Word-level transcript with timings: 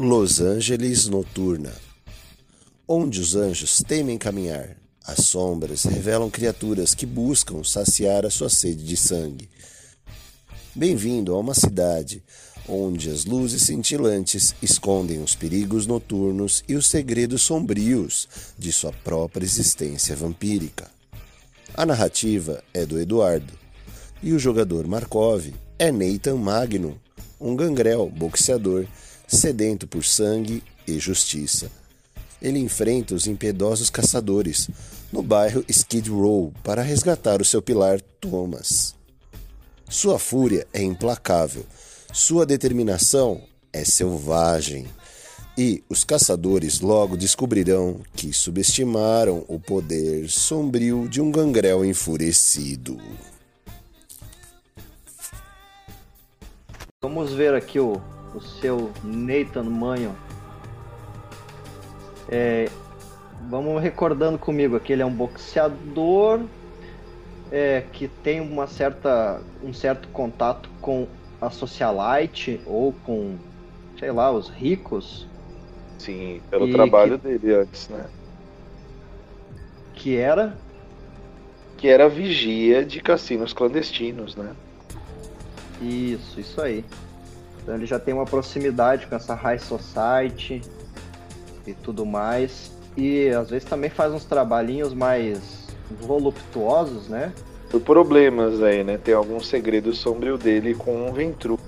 Los 0.00 0.40
Angeles 0.40 1.08
Noturna 1.08 1.72
Onde 2.86 3.20
os 3.20 3.34
anjos 3.34 3.82
temem 3.82 4.16
caminhar, 4.16 4.76
as 5.04 5.24
sombras 5.24 5.82
revelam 5.82 6.30
criaturas 6.30 6.94
que 6.94 7.04
buscam 7.04 7.64
saciar 7.64 8.24
a 8.24 8.30
sua 8.30 8.48
sede 8.48 8.84
de 8.84 8.96
sangue. 8.96 9.48
Bem-vindo 10.72 11.34
a 11.34 11.38
uma 11.40 11.52
cidade 11.52 12.22
onde 12.68 13.10
as 13.10 13.24
luzes 13.24 13.62
cintilantes 13.62 14.54
escondem 14.62 15.20
os 15.20 15.34
perigos 15.34 15.84
noturnos 15.84 16.62
e 16.68 16.76
os 16.76 16.86
segredos 16.86 17.42
sombrios 17.42 18.28
de 18.56 18.70
sua 18.70 18.92
própria 18.92 19.44
existência 19.44 20.14
vampírica. 20.14 20.88
A 21.74 21.84
narrativa 21.84 22.62
é 22.72 22.86
do 22.86 23.00
Eduardo 23.00 23.52
e 24.22 24.32
o 24.32 24.38
jogador 24.38 24.86
Markov 24.86 25.52
é 25.76 25.90
Nathan 25.90 26.36
Magnum, 26.36 26.94
um 27.40 27.56
gangrel 27.56 28.08
boxeador 28.08 28.86
sedento 29.28 29.86
por 29.86 30.04
sangue 30.04 30.64
e 30.86 30.98
justiça. 30.98 31.70
Ele 32.40 32.58
enfrenta 32.58 33.14
os 33.14 33.26
impiedosos 33.26 33.90
caçadores 33.90 34.68
no 35.12 35.22
bairro 35.22 35.64
Skid 35.68 36.08
Row 36.10 36.52
para 36.64 36.82
resgatar 36.82 37.42
o 37.42 37.44
seu 37.44 37.60
pilar 37.60 38.00
Thomas. 38.20 38.94
Sua 39.88 40.18
fúria 40.18 40.66
é 40.72 40.82
implacável, 40.82 41.64
sua 42.12 42.46
determinação 42.46 43.42
é 43.72 43.84
selvagem. 43.84 44.86
E 45.56 45.82
os 45.88 46.04
caçadores 46.04 46.80
logo 46.80 47.16
descobrirão 47.16 48.00
que 48.14 48.32
subestimaram 48.32 49.44
o 49.48 49.58
poder 49.58 50.30
sombrio 50.30 51.08
de 51.08 51.20
um 51.20 51.32
gangrel 51.32 51.84
enfurecido. 51.84 52.96
Vamos 57.02 57.32
ver 57.32 57.54
aqui 57.54 57.80
o, 57.80 58.00
o 58.34 58.40
seu 58.40 58.92
Nathan 59.02 59.64
Manho. 59.64 60.14
É, 62.28 62.68
vamos 63.48 63.82
recordando 63.82 64.38
comigo 64.38 64.76
aqui, 64.76 64.92
ele 64.92 65.02
é 65.02 65.06
um 65.06 65.14
boxeador 65.14 66.40
é, 67.50 67.82
que 67.92 68.08
tem 68.08 68.40
uma 68.40 68.66
certa, 68.66 69.40
um 69.62 69.72
certo 69.72 70.08
contato 70.08 70.68
com 70.80 71.06
a 71.40 71.50
socialite 71.50 72.60
ou 72.66 72.92
com, 73.04 73.36
sei 73.98 74.10
lá, 74.12 74.30
os 74.30 74.48
ricos. 74.48 75.26
Sim, 75.98 76.40
pelo 76.50 76.70
trabalho 76.70 77.18
que, 77.18 77.38
dele 77.38 77.54
antes, 77.54 77.88
né? 77.88 78.06
Que 79.94 80.16
era? 80.16 80.56
Que 81.76 81.88
era 81.88 82.08
vigia 82.08 82.84
de 82.84 83.00
cassinos 83.00 83.52
clandestinos, 83.52 84.36
né? 84.36 84.54
Isso, 85.80 86.38
isso 86.38 86.60
aí. 86.60 86.84
Então 87.68 87.76
ele 87.76 87.84
já 87.84 87.98
tem 87.98 88.14
uma 88.14 88.24
proximidade 88.24 89.06
com 89.06 89.14
essa 89.14 89.34
high 89.34 89.58
society 89.58 90.62
e 91.66 91.74
tudo 91.74 92.06
mais. 92.06 92.72
E 92.96 93.28
às 93.28 93.50
vezes 93.50 93.68
também 93.68 93.90
faz 93.90 94.10
uns 94.10 94.24
trabalhinhos 94.24 94.94
mais 94.94 95.68
voluptuosos, 96.00 97.08
né? 97.08 97.30
Por 97.68 97.82
problemas 97.82 98.62
aí, 98.62 98.82
né? 98.82 98.96
Tem 98.96 99.12
algum 99.12 99.38
segredo 99.38 99.92
sombrio 99.92 100.38
dele 100.38 100.74
com 100.74 101.08
um 101.08 101.12
ventru 101.12 101.60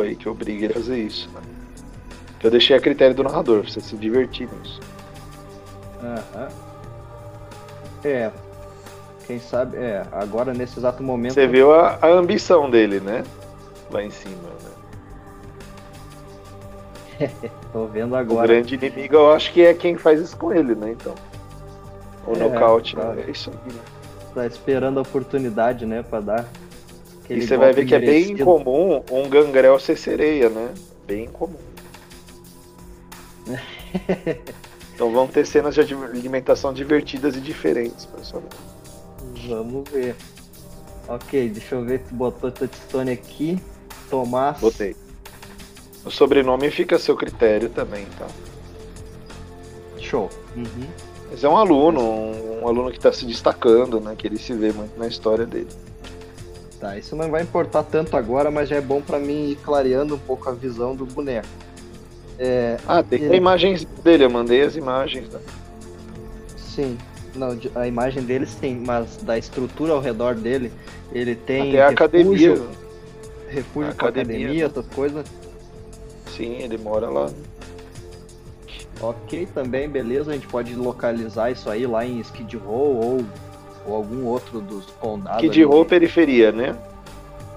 aí 0.00 0.14
que 0.14 0.28
obriga 0.28 0.66
ele 0.66 0.72
a 0.72 0.76
fazer 0.76 0.98
isso. 0.98 1.28
Né? 1.30 1.40
Eu 2.40 2.52
deixei 2.52 2.76
a 2.76 2.80
critério 2.80 3.16
do 3.16 3.24
narrador, 3.24 3.62
pra 3.62 3.70
você 3.72 3.80
se 3.80 3.96
divertir 3.96 4.48
nisso. 4.62 4.78
Aham. 6.00 6.48
É. 8.04 8.30
Quem 9.26 9.40
sabe, 9.40 9.78
é, 9.78 10.06
agora 10.12 10.54
nesse 10.54 10.78
exato 10.78 11.02
momento. 11.02 11.34
Você 11.34 11.48
viu 11.48 11.74
a, 11.74 11.98
a 12.00 12.06
ambição 12.06 12.70
dele, 12.70 13.00
né? 13.00 13.24
Lá 13.90 14.00
em 14.00 14.10
cima, 14.10 14.36
né? 14.62 14.83
Tô 17.72 17.86
vendo 17.86 18.14
agora. 18.16 18.44
O 18.44 18.48
grande 18.48 18.74
inimigo 18.74 19.16
eu 19.16 19.32
acho 19.32 19.52
que 19.52 19.62
é 19.62 19.74
quem 19.74 19.96
faz 19.96 20.20
isso 20.20 20.36
com 20.36 20.52
ele, 20.52 20.74
né? 20.74 20.92
Então. 20.92 21.14
O 22.26 22.32
é, 22.34 22.38
nocaute, 22.38 22.96
né? 22.96 23.24
É 23.26 23.30
isso 23.30 23.50
aí, 23.50 23.72
né? 23.72 23.80
Tá 24.34 24.46
esperando 24.46 24.98
a 24.98 25.02
oportunidade, 25.02 25.86
né, 25.86 26.02
pra 26.02 26.20
dar. 26.20 26.48
E 27.28 27.40
você 27.40 27.56
vai 27.56 27.72
ver 27.72 27.86
que 27.86 27.96
merecido. 27.96 28.32
é 28.32 28.34
bem 28.36 28.44
comum 28.44 29.02
um 29.10 29.28
gangrel 29.28 29.78
ser 29.78 29.96
sereia, 29.96 30.48
né? 30.48 30.70
Bem 31.06 31.28
comum. 31.28 31.56
então 34.94 35.12
vão 35.12 35.26
ter 35.26 35.46
cenas 35.46 35.74
de 35.74 35.94
alimentação 35.94 36.72
divertidas 36.72 37.36
e 37.36 37.40
diferentes, 37.40 38.06
pessoal. 38.06 38.42
Vamos 39.48 39.88
ver. 39.90 40.16
Ok, 41.08 41.48
deixa 41.50 41.74
eu 41.74 41.84
ver 41.84 42.02
se 42.06 42.14
botou 42.14 42.50
touchstone 42.50 43.12
aqui. 43.12 43.58
Tomás. 44.10 44.58
Botei. 44.60 44.96
O 46.04 46.10
sobrenome 46.10 46.70
fica 46.70 46.96
a 46.96 46.98
seu 46.98 47.16
critério 47.16 47.68
também, 47.70 48.06
tá? 48.18 48.26
Show. 49.98 50.28
Uhum. 50.54 50.86
Mas 51.30 51.42
é 51.42 51.48
um 51.48 51.56
aluno, 51.56 52.00
um, 52.00 52.62
um 52.62 52.68
aluno 52.68 52.90
que 52.90 52.98
está 52.98 53.12
se 53.12 53.24
destacando, 53.24 53.98
né? 54.00 54.14
Que 54.16 54.26
ele 54.26 54.38
se 54.38 54.52
vê 54.52 54.72
muito 54.72 54.98
na 54.98 55.08
história 55.08 55.46
dele. 55.46 55.68
Tá, 56.78 56.98
isso 56.98 57.16
não 57.16 57.30
vai 57.30 57.42
importar 57.42 57.82
tanto 57.84 58.16
agora, 58.16 58.50
mas 58.50 58.68
já 58.68 58.76
é 58.76 58.80
bom 58.80 59.00
para 59.00 59.18
mim 59.18 59.50
ir 59.50 59.56
clareando 59.56 60.16
um 60.16 60.18
pouco 60.18 60.48
a 60.50 60.52
visão 60.52 60.94
do 60.94 61.06
boneco. 61.06 61.48
É, 62.38 62.76
ah, 62.86 63.02
tem 63.02 63.22
ele... 63.22 63.36
imagens 63.36 63.84
dele, 64.02 64.24
eu 64.24 64.30
mandei 64.30 64.60
as 64.60 64.76
imagens. 64.76 65.28
Né? 65.30 65.40
Sim, 66.56 66.98
não, 67.34 67.58
a 67.74 67.86
imagem 67.86 68.22
dele 68.22 68.46
sim, 68.46 68.82
mas 68.84 69.16
da 69.18 69.38
estrutura 69.38 69.92
ao 69.92 70.00
redor 70.00 70.34
dele, 70.34 70.70
ele 71.12 71.34
tem. 71.34 71.70
Até 71.70 71.82
a 71.82 71.88
academia. 71.88 72.60
Refúgio 73.48 73.90
a 73.90 73.92
academia, 73.92 74.36
academia, 74.36 74.66
essas 74.66 74.86
coisas. 74.88 75.24
Sim, 76.36 76.54
ele 76.54 76.76
mora 76.76 77.08
lá. 77.08 77.30
Ok, 79.00 79.46
também, 79.54 79.88
beleza. 79.88 80.30
A 80.30 80.34
gente 80.34 80.48
pode 80.48 80.74
localizar 80.74 81.50
isso 81.50 81.70
aí 81.70 81.86
lá 81.86 82.04
em 82.04 82.18
Skid 82.20 82.56
Row 82.56 82.96
ou, 82.96 83.24
ou 83.86 83.94
algum 83.94 84.24
outro 84.24 84.60
dos 84.60 84.86
condados. 85.00 85.44
Skid 85.44 85.62
Row, 85.64 85.84
periferia, 85.84 86.50
né? 86.50 86.76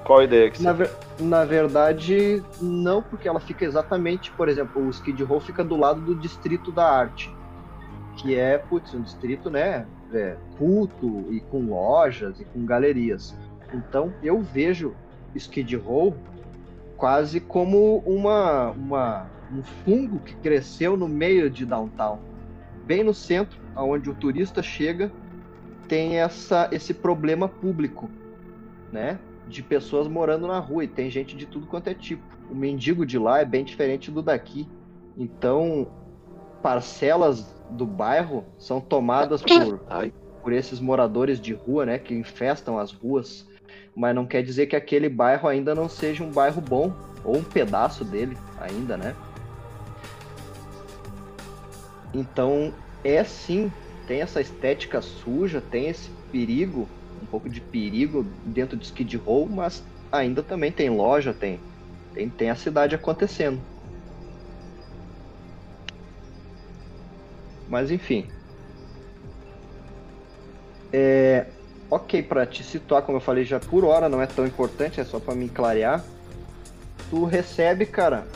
Qual 0.05 0.19
a 0.19 0.23
ideia 0.23 0.49
que 0.49 0.57
você 0.57 0.63
na, 0.63 0.73
ver, 0.73 0.91
na 1.19 1.43
verdade, 1.43 2.41
não, 2.61 3.01
porque 3.01 3.27
ela 3.27 3.39
fica 3.39 3.65
exatamente, 3.65 4.31
por 4.31 4.47
exemplo, 4.47 4.85
o 4.85 4.89
Skid 4.89 5.21
Row 5.23 5.39
fica 5.39 5.63
do 5.63 5.75
lado 5.75 5.99
do 5.99 6.15
Distrito 6.15 6.71
da 6.71 6.89
Arte, 6.89 7.29
que 8.15 8.35
é, 8.35 8.57
putz, 8.57 8.93
um 8.93 9.01
distrito, 9.01 9.49
né, 9.49 9.85
é, 10.13 10.37
culto 10.57 11.25
e 11.29 11.41
com 11.41 11.65
lojas 11.65 12.39
e 12.39 12.45
com 12.45 12.65
galerias. 12.65 13.35
Então, 13.73 14.13
eu 14.23 14.39
vejo 14.39 14.95
Skid 15.35 15.75
Row 15.75 16.15
quase 16.97 17.39
como 17.39 17.99
uma, 17.99 18.71
uma 18.71 19.29
um 19.51 19.63
fungo 19.63 20.19
que 20.19 20.35
cresceu 20.35 20.97
no 20.97 21.07
meio 21.07 21.49
de 21.49 21.65
downtown, 21.65 22.19
bem 22.85 23.03
no 23.03 23.13
centro, 23.13 23.59
aonde 23.75 24.09
o 24.09 24.15
turista 24.15 24.61
chega, 24.61 25.11
tem 25.87 26.19
essa 26.19 26.67
esse 26.71 26.93
problema 26.93 27.47
público, 27.47 28.09
né? 28.91 29.19
De 29.47 29.63
pessoas 29.63 30.07
morando 30.07 30.47
na 30.47 30.59
rua 30.59 30.83
e 30.83 30.87
tem 30.87 31.09
gente 31.09 31.37
de 31.37 31.45
tudo 31.45 31.67
quanto 31.67 31.87
é 31.87 31.93
tipo. 31.93 32.23
O 32.49 32.55
mendigo 32.55 33.05
de 33.05 33.17
lá 33.17 33.39
é 33.39 33.45
bem 33.45 33.63
diferente 33.63 34.11
do 34.11 34.21
daqui. 34.21 34.67
Então, 35.17 35.87
parcelas 36.61 37.55
do 37.69 37.85
bairro 37.85 38.43
são 38.57 38.81
tomadas 38.81 39.41
por, 39.41 39.79
por 40.41 40.53
esses 40.53 40.79
moradores 40.79 41.39
de 41.39 41.53
rua, 41.53 41.85
né, 41.85 41.99
que 41.99 42.13
infestam 42.13 42.77
as 42.77 42.91
ruas. 42.91 43.47
Mas 43.95 44.15
não 44.15 44.25
quer 44.25 44.43
dizer 44.43 44.67
que 44.67 44.75
aquele 44.75 45.09
bairro 45.09 45.47
ainda 45.47 45.73
não 45.73 45.89
seja 45.89 46.23
um 46.23 46.31
bairro 46.31 46.61
bom, 46.61 46.93
ou 47.23 47.37
um 47.37 47.43
pedaço 47.43 48.05
dele 48.05 48.37
ainda, 48.59 48.97
né? 48.97 49.15
Então, 52.13 52.73
é 53.03 53.23
sim, 53.23 53.71
tem 54.05 54.21
essa 54.21 54.41
estética 54.41 55.01
suja, 55.01 55.61
tem 55.61 55.87
esse 55.89 56.09
perigo, 56.31 56.87
um 57.21 57.25
pouco 57.25 57.49
de 57.49 57.61
perigo 57.61 58.23
dentro 58.45 58.77
de 58.77 58.85
Skid 58.85 59.17
Row, 59.17 59.47
mas 59.47 59.83
ainda 60.11 60.41
também 60.41 60.71
tem 60.71 60.89
loja, 60.89 61.33
tem, 61.33 61.59
tem, 62.13 62.29
tem 62.29 62.49
a 62.49 62.55
cidade 62.55 62.95
acontecendo. 62.95 63.61
Mas 67.67 67.91
enfim. 67.91 68.25
É, 70.93 71.56
ok, 71.89 72.21
para 72.23 72.45
te 72.45 72.63
situar, 72.63 73.01
como 73.01 73.17
eu 73.17 73.21
falei 73.21 73.45
já 73.45 73.59
por 73.59 73.85
hora, 73.85 74.09
não 74.09 74.21
é 74.21 74.27
tão 74.27 74.45
importante, 74.45 74.99
é 74.99 75.03
só 75.03 75.19
para 75.19 75.35
me 75.35 75.49
clarear. 75.49 76.03
Tu 77.09 77.23
recebe, 77.25 77.85
cara, 77.85 78.27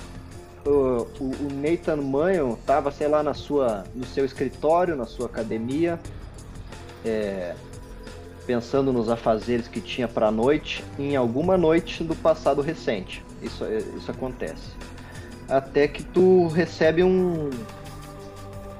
o, 0.65 1.07
o 1.19 1.47
Nathan 1.53 1.97
Manho 1.97 2.57
tava, 2.65 2.91
sei 2.91 3.07
lá, 3.07 3.21
na 3.21 3.33
sua, 3.33 3.83
no 3.95 4.05
seu 4.05 4.23
escritório, 4.23 4.95
na 4.95 5.05
sua 5.05 5.25
academia, 5.25 5.99
é, 7.05 7.53
pensando 8.45 8.93
nos 8.93 9.09
afazeres 9.09 9.67
que 9.67 9.81
tinha 9.81 10.07
para 10.07 10.31
noite, 10.31 10.83
em 10.97 11.15
alguma 11.15 11.57
noite 11.57 12.03
do 12.03 12.15
passado 12.15 12.61
recente. 12.61 13.23
Isso, 13.41 13.65
é, 13.65 13.77
isso 13.77 14.09
acontece. 14.09 14.71
Até 15.49 15.87
que 15.87 16.03
tu 16.03 16.47
recebe 16.47 17.03
um, 17.03 17.49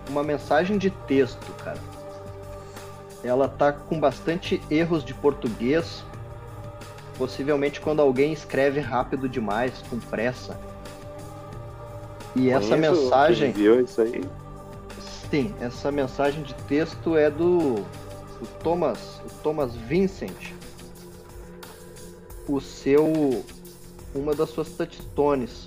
uma 0.09 0.23
mensagem 0.23 0.77
de 0.77 0.89
texto, 0.89 1.51
cara. 1.63 1.90
Ela 3.23 3.47
tá 3.47 3.71
com 3.71 3.99
bastante 3.99 4.61
erros 4.69 5.03
de 5.03 5.13
português. 5.13 6.03
Possivelmente 7.17 7.79
quando 7.79 8.01
alguém 8.01 8.33
escreve 8.33 8.79
rápido 8.79 9.29
demais, 9.29 9.83
com 9.89 9.99
pressa 9.99 10.59
E 12.35 12.49
essa 12.49 12.69
Conheço 12.69 12.69
quem 12.69 13.01
mensagem, 13.01 13.51
Viu 13.51 13.81
isso 13.81 14.01
aí? 14.01 14.23
sim, 15.31 15.53
essa 15.61 15.91
mensagem 15.91 16.43
de 16.43 16.53
texto 16.65 17.15
é 17.15 17.29
do, 17.29 17.75
do 17.75 18.47
Thomas, 18.61 19.21
o 19.25 19.29
Thomas 19.41 19.75
Vincent. 19.75 20.51
O 22.47 22.59
seu, 22.59 23.45
uma 24.13 24.35
das 24.35 24.49
suas 24.49 24.69
touchstones, 24.69 25.65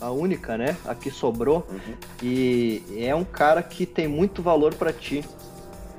a 0.00 0.10
única, 0.10 0.56
né? 0.56 0.76
A 0.86 0.94
que 0.94 1.10
sobrou. 1.10 1.66
Uhum. 1.70 1.94
E 2.22 2.82
é 2.96 3.14
um 3.14 3.24
cara 3.24 3.62
que 3.62 3.84
tem 3.84 4.08
muito 4.08 4.42
valor 4.42 4.74
pra 4.74 4.92
ti. 4.92 5.24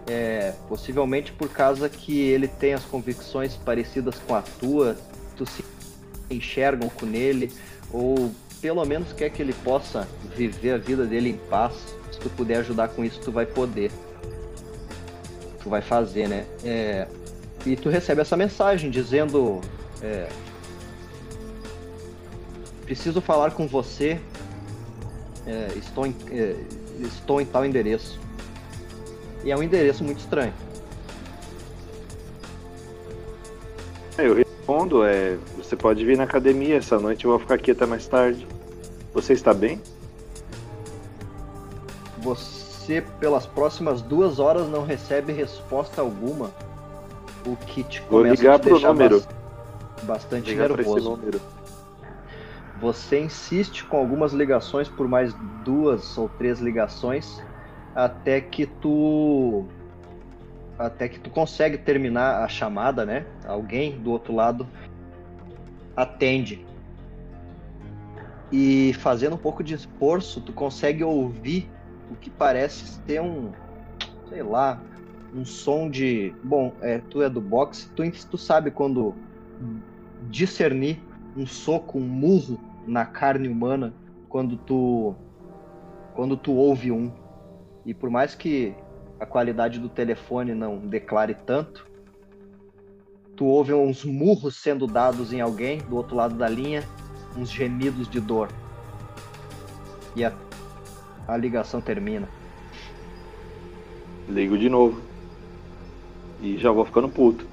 É, 0.07 0.53
possivelmente 0.69 1.33
por 1.33 1.49
causa 1.49 1.89
que 1.89 2.17
ele 2.17 2.47
tem 2.47 2.73
as 2.73 2.83
convicções 2.85 3.57
parecidas 3.57 4.15
com 4.25 4.35
a 4.35 4.41
tua, 4.41 4.95
tu 5.35 5.45
se 5.45 5.65
enxerga 6.29 6.85
um 6.85 6.89
pouco 6.89 7.05
nele, 7.05 7.51
ou 7.91 8.31
pelo 8.61 8.83
menos 8.85 9.11
quer 9.11 9.29
que 9.29 9.41
ele 9.41 9.53
possa 9.53 10.07
viver 10.35 10.71
a 10.71 10.77
vida 10.77 11.05
dele 11.05 11.31
em 11.31 11.37
paz. 11.49 11.73
Se 12.11 12.19
tu 12.19 12.29
puder 12.29 12.57
ajudar 12.59 12.87
com 12.89 13.03
isso, 13.03 13.19
tu 13.19 13.31
vai 13.31 13.45
poder. 13.45 13.91
Tu 15.61 15.69
vai 15.69 15.81
fazer, 15.81 16.27
né? 16.27 16.45
É, 16.63 17.07
e 17.65 17.75
tu 17.75 17.89
recebe 17.89 18.21
essa 18.21 18.37
mensagem 18.37 18.89
dizendo: 18.89 19.61
é, 20.01 20.27
Preciso 22.87 23.19
falar 23.19 23.51
com 23.51 23.67
você. 23.67 24.17
É, 25.45 25.67
estou, 25.77 26.07
em, 26.07 26.15
é, 26.31 26.55
estou 27.01 27.41
em 27.41 27.45
tal 27.45 27.65
endereço. 27.65 28.17
E 29.47 29.51
é 29.51 29.55
um 29.55 29.63
endereço 29.63 30.03
muito 30.03 30.19
estranho. 30.19 30.51
Eu 34.17 34.33
respondo, 34.35 35.05
é, 35.05 35.37
você 35.55 35.73
pode 35.73 36.03
vir 36.03 36.17
na 36.17 36.25
academia 36.25 36.75
essa 36.75 36.99
noite, 36.99 37.23
eu 37.23 37.31
vou 37.31 37.39
ficar 37.39 37.55
aqui 37.55 37.71
até 37.71 37.85
mais 37.85 38.05
tarde. 38.05 38.45
Você 39.13 39.31
está 39.31 39.53
bem? 39.53 39.81
Você, 42.17 42.99
pelas 43.21 43.45
próximas 43.45 44.01
duas 44.01 44.37
horas, 44.37 44.67
não 44.67 44.83
recebe 44.83 45.31
resposta 45.31 46.01
alguma. 46.01 46.51
O 47.45 47.55
que 47.55 47.83
te 47.85 48.01
Vou 48.01 48.19
começa 48.19 48.35
ligar 48.41 48.55
a 48.55 48.59
te 48.59 48.63
pro 48.63 48.71
deixar 48.73 48.89
número. 48.89 49.21
bas- 49.21 50.03
bastante 50.03 50.49
Ligar 50.49 50.67
nervoso. 50.71 51.11
número. 51.11 51.39
Você 52.81 53.21
insiste 53.21 53.85
com 53.85 53.95
algumas 53.95 54.33
ligações 54.33 54.89
por 54.89 55.07
mais 55.07 55.33
duas 55.63 56.17
ou 56.17 56.27
três 56.37 56.59
ligações 56.59 57.41
até 57.97 58.39
que 58.39 58.67
tu 58.67 59.65
até 60.77 61.09
que 61.09 61.19
tu 61.19 61.31
consegue 61.31 61.79
terminar 61.79 62.43
a 62.43 62.47
chamada, 62.47 63.03
né? 63.03 63.25
Alguém 63.43 63.99
do 63.99 64.11
outro 64.11 64.35
lado 64.35 64.67
atende. 65.95 66.63
E 68.51 68.93
fazendo 68.99 69.33
um 69.33 69.39
pouco 69.39 69.63
de 69.63 69.73
esforço, 69.73 70.39
tu 70.41 70.53
consegue 70.53 71.03
ouvir 71.03 71.67
o 72.11 72.15
que 72.15 72.29
parece 72.29 72.99
ter 72.99 73.19
um, 73.19 73.51
sei 74.29 74.43
lá, 74.43 74.79
um 75.33 75.43
som 75.43 75.89
de, 75.89 76.35
bom, 76.43 76.71
é, 76.81 76.99
tu 76.99 77.23
é 77.23 77.29
do 77.29 77.41
boxe, 77.41 77.89
tu, 77.95 78.03
tu 78.29 78.37
sabe 78.37 78.69
quando 78.69 79.15
discernir 80.29 81.01
um 81.35 81.47
soco, 81.47 81.97
um 81.97 82.07
murro 82.07 82.59
na 82.85 83.05
carne 83.05 83.47
humana 83.47 83.91
quando 84.29 84.55
tu 84.55 85.15
quando 86.13 86.37
tu 86.37 86.53
ouve 86.53 86.91
um. 86.91 87.11
E 87.87 87.93
por 87.93 88.09
mais 88.09 88.35
que 88.35 88.75
a 89.17 89.25
qualidade 89.25 89.79
do 89.79 89.87
telefone 89.87 90.53
não 90.53 90.77
declare 90.77 91.33
tanto, 91.33 91.87
tu 93.33 93.45
ouve 93.45 93.73
uns 93.73 94.03
murros 94.03 94.57
sendo 94.57 94.85
dados 94.85 95.31
em 95.31 95.39
alguém 95.39 95.77
do 95.79 95.95
outro 95.95 96.13
lado 96.13 96.35
da 96.35 96.49
linha, 96.49 96.83
uns 97.37 97.49
gemidos 97.49 98.09
de 98.09 98.19
dor. 98.19 98.49
E 100.17 100.25
a, 100.25 100.33
a 101.25 101.37
ligação 101.37 101.79
termina. 101.79 102.27
Ligo 104.27 104.57
de 104.57 104.67
novo. 104.67 105.01
E 106.41 106.57
já 106.57 106.71
vou 106.71 106.83
ficando 106.83 107.07
puto. 107.07 107.47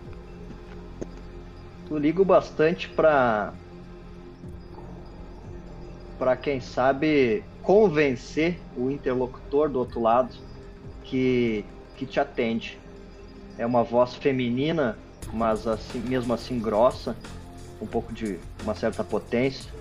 Tu 1.87 1.97
liga 1.97 2.21
o 2.21 2.25
bastante 2.25 2.89
pra. 2.89 3.55
pra 6.19 6.37
quem 6.37 6.61
sabe 6.61 7.45
convencer 7.65 8.61
o 8.77 8.91
interlocutor 8.91 9.71
do 9.71 9.79
outro 9.79 10.01
lado 10.01 10.37
que, 11.03 11.65
que 11.97 12.07
te 12.07 12.21
atende. 12.21 12.79
É 13.59 13.65
uma 13.65 13.83
voz 13.83 14.15
feminina, 14.15 14.99
mas 15.33 15.67
assim, 15.67 15.99
mesmo 16.01 16.35
assim 16.35 16.59
grossa, 16.61 17.17
um 17.81 17.87
pouco 17.87 18.13
de 18.13 18.39
uma 18.63 18.75
certa 18.75 19.03
potência, 19.03 19.73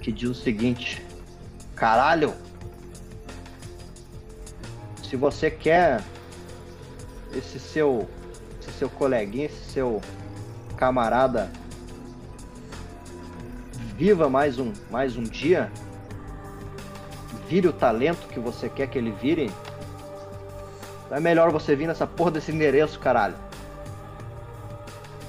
que 0.00 0.12
diz 0.12 0.30
o 0.30 0.34
seguinte: 0.34 1.04
Caralho! 1.74 2.32
Se 5.02 5.16
você 5.16 5.50
quer 5.50 6.02
esse 7.36 7.58
seu, 7.58 8.08
esse 8.60 8.70
seu 8.72 8.88
coleguinha, 8.88 9.46
esse 9.46 9.72
seu 9.72 10.00
camarada 10.76 11.50
viva 13.96 14.28
mais 14.28 14.58
um, 14.58 14.72
mais 14.90 15.16
um 15.16 15.22
dia, 15.22 15.70
vire 17.48 17.68
o 17.68 17.72
talento 17.72 18.28
que 18.28 18.40
você 18.40 18.68
quer 18.68 18.88
que 18.88 18.98
ele 18.98 19.10
vire, 19.10 19.50
é 21.10 21.20
melhor 21.20 21.50
você 21.50 21.76
vir 21.76 21.86
nessa 21.86 22.06
porra 22.06 22.32
desse 22.32 22.50
endereço, 22.50 22.98
caralho. 22.98 23.36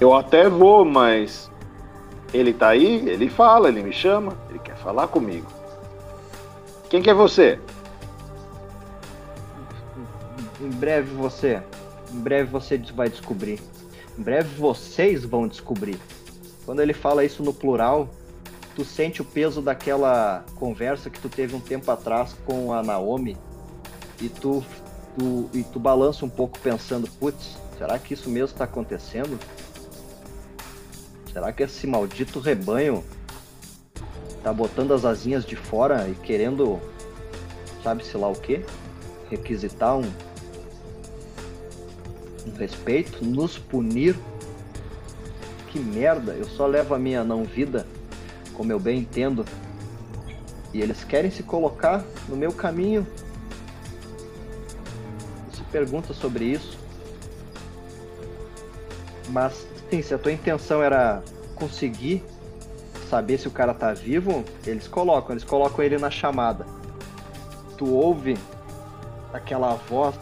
Eu 0.00 0.14
até 0.14 0.48
vou, 0.48 0.84
mas 0.84 1.50
ele 2.34 2.52
tá 2.52 2.68
aí, 2.68 3.08
ele 3.08 3.30
fala, 3.30 3.68
ele 3.68 3.82
me 3.82 3.92
chama, 3.92 4.36
ele 4.50 4.58
quer 4.58 4.76
falar 4.76 5.08
comigo. 5.08 5.46
Quem 6.90 7.00
que 7.02 7.10
é 7.10 7.14
você? 7.14 7.58
Em 10.60 10.70
breve 10.70 11.14
você, 11.14 11.62
em 12.12 12.18
breve 12.18 12.50
você 12.50 12.78
vai 12.94 13.08
descobrir. 13.08 13.60
Em 14.18 14.22
breve 14.22 14.54
vocês 14.58 15.24
vão 15.24 15.46
descobrir. 15.46 15.98
Quando 16.64 16.80
ele 16.80 16.92
fala 16.92 17.24
isso 17.24 17.42
no 17.42 17.52
plural, 17.54 18.08
tu 18.76 18.84
sente 18.84 19.22
o 19.22 19.24
peso 19.24 19.62
daquela 19.62 20.44
conversa 20.54 21.08
que 21.08 21.18
tu 21.18 21.30
teve 21.30 21.56
um 21.56 21.60
tempo 21.60 21.90
atrás 21.90 22.36
com 22.44 22.74
a 22.74 22.82
Naomi 22.82 23.34
e 24.20 24.28
tu, 24.28 24.62
tu, 25.18 25.48
e 25.54 25.62
tu 25.62 25.80
balança 25.80 26.26
um 26.26 26.28
pouco 26.28 26.58
pensando, 26.58 27.08
putz, 27.18 27.56
será 27.78 27.98
que 27.98 28.12
isso 28.12 28.28
mesmo 28.28 28.52
está 28.52 28.64
acontecendo? 28.64 29.40
Será 31.32 31.50
que 31.52 31.62
esse 31.62 31.86
maldito 31.86 32.38
rebanho 32.38 33.02
tá 34.42 34.52
botando 34.52 34.92
as 34.92 35.06
asinhas 35.06 35.46
de 35.46 35.56
fora 35.56 36.06
e 36.10 36.14
querendo, 36.14 36.78
sabe-se 37.82 38.14
lá 38.18 38.28
o 38.28 38.34
que? 38.34 38.62
Requisitar 39.30 39.96
um, 39.96 40.12
um 42.46 42.52
respeito, 42.58 43.24
nos 43.24 43.56
punir? 43.56 44.14
Que 45.68 45.78
merda, 45.78 46.32
eu 46.32 46.44
só 46.44 46.66
levo 46.66 46.94
a 46.94 46.98
minha 46.98 47.24
não-vida 47.24 47.86
como 48.56 48.72
eu 48.72 48.80
bem 48.80 49.00
entendo, 49.00 49.44
e 50.72 50.80
eles 50.80 51.04
querem 51.04 51.30
se 51.30 51.42
colocar 51.42 52.04
no 52.28 52.36
meu 52.36 52.52
caminho. 52.52 53.06
Se 55.52 55.62
pergunta 55.70 56.12
sobre 56.12 56.44
isso. 56.44 56.78
Mas, 59.28 59.66
sim, 59.90 60.02
se 60.02 60.14
a 60.14 60.18
tua 60.18 60.32
intenção 60.32 60.82
era 60.82 61.22
conseguir 61.54 62.22
saber 63.08 63.38
se 63.38 63.48
o 63.48 63.50
cara 63.50 63.72
tá 63.72 63.92
vivo, 63.92 64.44
eles 64.66 64.86
colocam, 64.88 65.32
eles 65.32 65.44
colocam 65.44 65.84
ele 65.84 65.98
na 65.98 66.10
chamada. 66.10 66.66
Tu 67.78 67.88
ouve 67.88 68.36
aquela 69.32 69.74
voz 69.74 70.14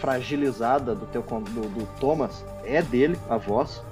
fragilizada 0.00 0.94
do 0.94 1.06
teu 1.06 1.22
do, 1.22 1.68
do 1.68 1.86
Thomas, 1.98 2.44
é 2.64 2.82
dele 2.82 3.18
a 3.28 3.36
voz. 3.36 3.82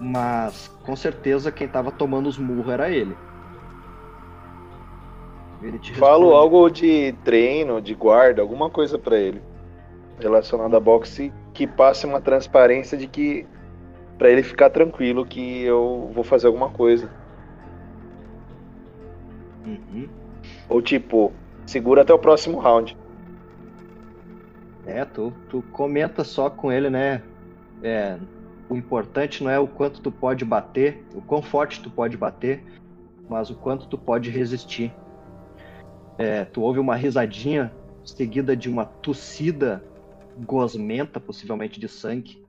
Mas 0.00 0.68
com 0.84 0.94
certeza 0.94 1.50
quem 1.50 1.66
tava 1.66 1.90
tomando 1.90 2.28
os 2.28 2.38
murros 2.38 2.72
era 2.72 2.90
ele. 2.90 3.16
Ele 5.62 5.78
Falo 5.94 6.34
algo 6.34 6.68
de 6.68 7.12
treino, 7.24 7.80
de 7.80 7.94
guarda, 7.94 8.42
alguma 8.42 8.68
coisa 8.68 8.98
pra 8.98 9.16
ele 9.16 9.40
relacionado 10.18 10.74
a 10.74 10.80
boxe 10.80 11.32
que 11.52 11.66
passe 11.66 12.06
uma 12.06 12.20
transparência 12.20 12.96
de 12.96 13.06
que 13.06 13.46
Pra 14.18 14.30
ele 14.30 14.42
ficar 14.42 14.70
tranquilo 14.70 15.26
que 15.26 15.62
eu 15.62 16.10
vou 16.14 16.24
fazer 16.24 16.46
alguma 16.46 16.70
coisa. 16.70 17.10
Uhum. 19.66 20.08
Ou 20.68 20.80
tipo, 20.80 21.32
segura 21.66 22.00
até 22.00 22.14
o 22.14 22.18
próximo 22.18 22.58
round. 22.58 22.96
É, 24.86 25.04
tu, 25.04 25.32
tu 25.50 25.62
comenta 25.72 26.24
só 26.24 26.48
com 26.48 26.72
ele, 26.72 26.88
né? 26.88 27.20
É, 27.82 28.16
o 28.68 28.76
importante 28.76 29.42
não 29.44 29.50
é 29.50 29.58
o 29.58 29.66
quanto 29.66 30.00
tu 30.00 30.10
pode 30.10 30.44
bater, 30.44 31.04
o 31.14 31.20
quão 31.22 31.42
forte 31.42 31.80
tu 31.82 31.90
pode 31.90 32.16
bater, 32.16 32.62
mas 33.28 33.50
o 33.50 33.54
quanto 33.54 33.86
tu 33.86 33.96
pode 33.96 34.30
resistir. 34.30 34.92
É, 36.18 36.44
tu 36.44 36.62
ouve 36.62 36.78
uma 36.78 36.96
risadinha 36.96 37.72
seguida 38.04 38.56
de 38.56 38.68
uma 38.68 38.84
tossida 38.84 39.84
gosmenta, 40.38 41.20
possivelmente 41.20 41.78
de 41.78 41.88
sangue. 41.88 42.42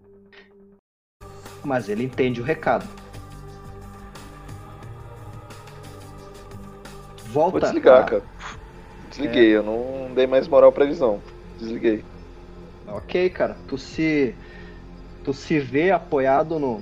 Mas 1.64 1.90
ele 1.90 2.04
entende 2.04 2.40
o 2.42 2.44
recado. 2.44 2.88
volta. 7.38 7.52
Vou 7.52 7.60
desligar, 7.60 8.02
a- 8.02 8.04
cara. 8.04 8.24
Desliguei, 9.10 9.56
eu 9.56 9.64
não 9.64 10.14
dei 10.14 10.28
mais 10.28 10.48
moral 10.48 10.72
pra 10.72 10.86
visão. 10.86 11.22
Desliguei. 11.60 12.04
Ok, 12.88 13.30
cara. 13.30 13.58
Tu 13.68 13.78
se. 13.78 14.36
Tu 15.28 15.34
se 15.34 15.60
vê 15.60 15.92
apoiado 15.92 16.58
no, 16.58 16.82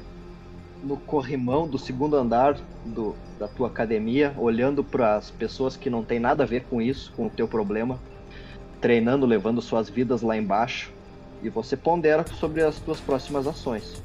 no 0.84 0.98
corrimão 0.98 1.68
do 1.68 1.80
segundo 1.80 2.16
andar 2.16 2.56
do, 2.86 3.16
da 3.40 3.48
tua 3.48 3.66
academia, 3.66 4.36
olhando 4.38 4.84
para 4.84 5.16
as 5.16 5.32
pessoas 5.32 5.75
que 5.75 5.90
não 5.90 6.04
tem 6.04 6.20
nada 6.20 6.44
a 6.44 6.46
ver 6.46 6.64
com 6.70 6.80
isso, 6.80 7.12
com 7.18 7.25
o 7.25 7.30
teu 7.32 7.48
problema, 7.48 8.00
treinando, 8.80 9.25
levando 9.25 9.64
suas 9.64 9.90
vidas 9.90 10.22
lá 10.22 10.38
embaixo. 10.38 10.92
E 11.42 11.50
você 11.50 11.75
pondera 11.75 12.24
sobre 12.40 12.62
as 12.62 12.78
tuas 12.78 13.00
próximas 13.00 13.48
ações. 13.48 14.00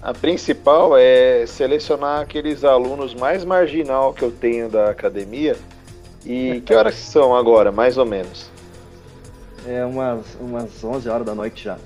A 0.00 0.14
principal 0.14 0.96
é 0.96 1.44
selecionar 1.44 2.22
aqueles 2.22 2.64
alunos 2.64 3.14
mais 3.14 3.44
marginal 3.44 4.14
que 4.14 4.22
eu 4.22 4.30
tenho 4.30 4.70
da 4.70 4.88
academia. 4.88 5.54
E 6.24 6.62
que 6.62 6.72
horas 6.74 6.94
são 6.94 7.36
agora, 7.36 7.70
mais 7.70 7.98
ou 7.98 8.06
menos? 8.06 8.50
É 9.66 9.84
umas, 9.84 10.34
umas 10.40 10.82
11 10.82 11.10
horas 11.10 11.26
da 11.26 11.34
noite 11.34 11.64
já. 11.64 11.76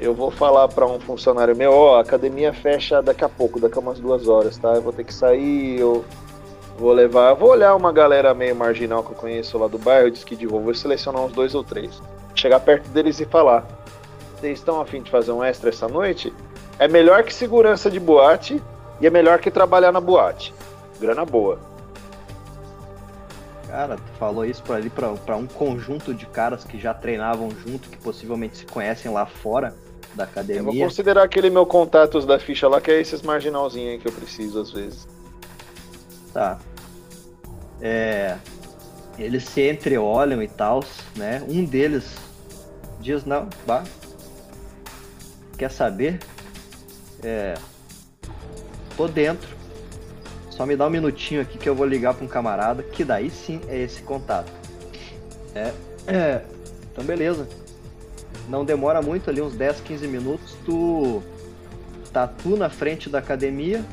Eu 0.00 0.14
vou 0.14 0.30
falar 0.30 0.66
para 0.68 0.86
um 0.86 0.98
funcionário 0.98 1.54
meu, 1.54 1.74
ó, 1.74 1.98
a 1.98 2.00
academia 2.00 2.54
fecha 2.54 3.02
daqui 3.02 3.22
a 3.22 3.28
pouco, 3.28 3.60
daqui 3.60 3.76
a 3.76 3.82
umas 3.82 4.00
duas 4.00 4.26
horas, 4.26 4.56
tá? 4.56 4.74
Eu 4.74 4.80
vou 4.80 4.94
ter 4.94 5.04
que 5.04 5.12
sair, 5.12 5.78
eu 5.78 6.02
vou 6.78 6.90
levar, 6.90 7.28
eu 7.28 7.36
vou 7.36 7.50
olhar 7.50 7.76
uma 7.76 7.92
galera 7.92 8.32
meio 8.32 8.56
marginal 8.56 9.04
que 9.04 9.10
eu 9.10 9.14
conheço 9.14 9.58
lá 9.58 9.68
do 9.68 9.76
bairro, 9.76 10.10
de 10.10 10.16
Skid 10.16 10.46
Row, 10.46 10.62
vou 10.62 10.74
selecionar 10.74 11.22
uns 11.22 11.32
dois 11.32 11.54
ou 11.54 11.62
três. 11.62 12.00
Chegar 12.34 12.60
perto 12.60 12.88
deles 12.88 13.20
e 13.20 13.26
falar, 13.26 13.66
vocês 14.38 14.58
estão 14.58 14.80
afim 14.80 15.02
de 15.02 15.10
fazer 15.10 15.32
um 15.32 15.44
extra 15.44 15.68
essa 15.68 15.86
noite? 15.86 16.32
É 16.78 16.88
melhor 16.88 17.22
que 17.22 17.34
segurança 17.34 17.90
de 17.90 18.00
boate 18.00 18.62
e 19.02 19.06
é 19.06 19.10
melhor 19.10 19.38
que 19.38 19.50
trabalhar 19.50 19.92
na 19.92 20.00
boate. 20.00 20.54
Grana 20.98 21.26
boa. 21.26 21.58
Cara, 23.68 23.96
tu 23.96 24.18
falou 24.18 24.46
isso 24.46 24.62
pra 24.62 24.76
ali 24.76 24.88
pra 24.88 25.36
um 25.36 25.46
conjunto 25.46 26.14
de 26.14 26.24
caras 26.24 26.64
que 26.64 26.80
já 26.80 26.94
treinavam 26.94 27.50
junto, 27.50 27.90
que 27.90 27.98
possivelmente 27.98 28.56
se 28.56 28.64
conhecem 28.64 29.12
lá 29.12 29.26
fora 29.26 29.74
da 30.20 30.24
Eu 30.24 30.62
vou 30.64 30.72
academia. 30.72 30.84
considerar 30.84 31.22
aquele 31.22 31.50
meu 31.50 31.66
contatos 31.66 32.26
da 32.26 32.38
ficha 32.38 32.68
lá, 32.68 32.80
que 32.80 32.90
é 32.90 33.00
esses 33.00 33.22
marginalzinhos 33.22 33.92
aí 33.92 33.98
que 33.98 34.08
eu 34.08 34.12
preciso 34.12 34.60
às 34.60 34.70
vezes. 34.70 35.06
Tá. 36.32 36.58
É, 37.80 38.36
eles 39.18 39.44
se 39.44 39.68
entreolham 39.68 40.42
e 40.42 40.48
tal, 40.48 40.84
né? 41.16 41.42
Um 41.48 41.64
deles 41.64 42.16
diz, 43.00 43.24
não, 43.24 43.48
vá. 43.66 43.82
Quer 45.56 45.70
saber? 45.70 46.20
É. 47.22 47.54
Tô 48.96 49.08
dentro. 49.08 49.48
Só 50.50 50.66
me 50.66 50.76
dá 50.76 50.86
um 50.86 50.90
minutinho 50.90 51.40
aqui 51.40 51.56
que 51.56 51.68
eu 51.68 51.74
vou 51.74 51.86
ligar 51.86 52.14
pra 52.14 52.24
um 52.24 52.28
camarada, 52.28 52.82
que 52.82 53.04
daí 53.04 53.30
sim 53.30 53.60
é 53.68 53.78
esse 53.78 54.02
contato. 54.02 54.52
É. 55.54 55.72
é 56.06 56.42
então 56.92 57.04
beleza. 57.04 57.48
Não 58.50 58.64
demora 58.64 59.00
muito 59.00 59.30
ali, 59.30 59.40
uns 59.40 59.54
10, 59.54 59.80
15 59.80 60.08
minutos, 60.08 60.56
tu. 60.66 61.22
Tá 62.12 62.26
tu 62.26 62.56
na 62.56 62.68
frente 62.68 63.08
da 63.08 63.20
academia, 63.20 63.84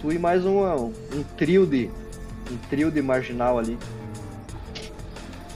tu 0.00 0.12
e 0.12 0.18
mais 0.18 0.44
uma- 0.46 0.76
um 0.76 1.24
trio 1.36 1.66
de 1.66 1.90
um 2.52 2.56
trio 2.70 2.88
de 2.92 3.02
marginal 3.02 3.58
ali. 3.58 3.76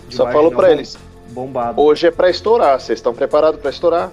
De 0.09 0.17
Só 0.17 0.25
marginal 0.25 0.51
pra 0.51 0.67
bom- 0.67 0.73
eles, 0.73 0.99
Bombado. 1.31 1.81
hoje 1.81 2.09
é 2.09 2.11
pra 2.11 2.29
estourar, 2.29 2.81
vocês 2.81 2.99
estão 2.99 3.15
preparados 3.15 3.61
pra 3.61 3.71
estourar? 3.71 4.11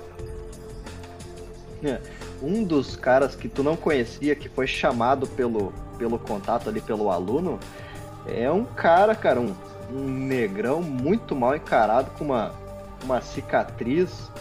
Um 2.41 2.63
dos 2.63 2.95
caras 2.95 3.35
que 3.35 3.49
tu 3.49 3.63
não 3.63 3.75
conhecia, 3.75 4.35
que 4.35 4.47
foi 4.47 4.67
chamado 4.67 5.25
pelo, 5.27 5.73
pelo 5.97 6.17
contato 6.19 6.69
ali, 6.69 6.79
pelo 6.79 7.09
aluno, 7.09 7.59
é 8.27 8.49
um 8.51 8.63
cara, 8.63 9.13
cara, 9.15 9.39
um, 9.41 9.53
um 9.91 10.03
negrão 10.07 10.81
muito 10.81 11.35
mal 11.35 11.55
encarado, 11.55 12.11
com 12.17 12.23
uma, 12.25 12.53
uma 13.03 13.21
cicatriz 13.21 14.31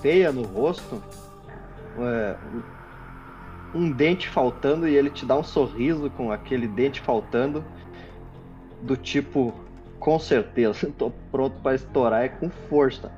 feia 0.00 0.30
no 0.32 0.42
rosto, 0.42 1.02
é, 1.98 2.36
um- 3.74 3.90
dente 3.92 4.28
faltando 4.28 4.88
e 4.88 4.94
ele 4.94 5.10
te 5.10 5.26
dá 5.26 5.36
um 5.36 5.44
sorriso 5.44 6.08
com 6.10 6.30
aquele 6.32 6.66
dente 6.66 7.00
faltando, 7.00 7.64
do 8.82 8.96
tipo, 8.96 9.52
com 9.98 10.18
certeza, 10.18 10.90
tô 10.96 11.10
pronto 11.30 11.60
pra 11.60 11.74
estourar 11.74 12.24
é 12.24 12.28
com 12.28 12.48
força. 12.68 13.10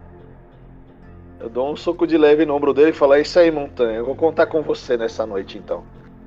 Eu 1.40 1.48
dou 1.48 1.72
um 1.72 1.76
soco 1.76 2.06
de 2.06 2.18
leve 2.18 2.44
no 2.44 2.54
ombro 2.54 2.74
dele 2.74 2.90
e 2.90 2.92
falo, 2.92 3.14
é 3.14 3.20
isso 3.20 3.38
aí, 3.38 3.50
Montanha, 3.50 3.98
eu 3.98 4.06
vou 4.06 4.16
contar 4.16 4.46
com 4.46 4.62
você 4.62 4.96
nessa 4.96 5.24
noite 5.24 5.58
então. 5.58 5.84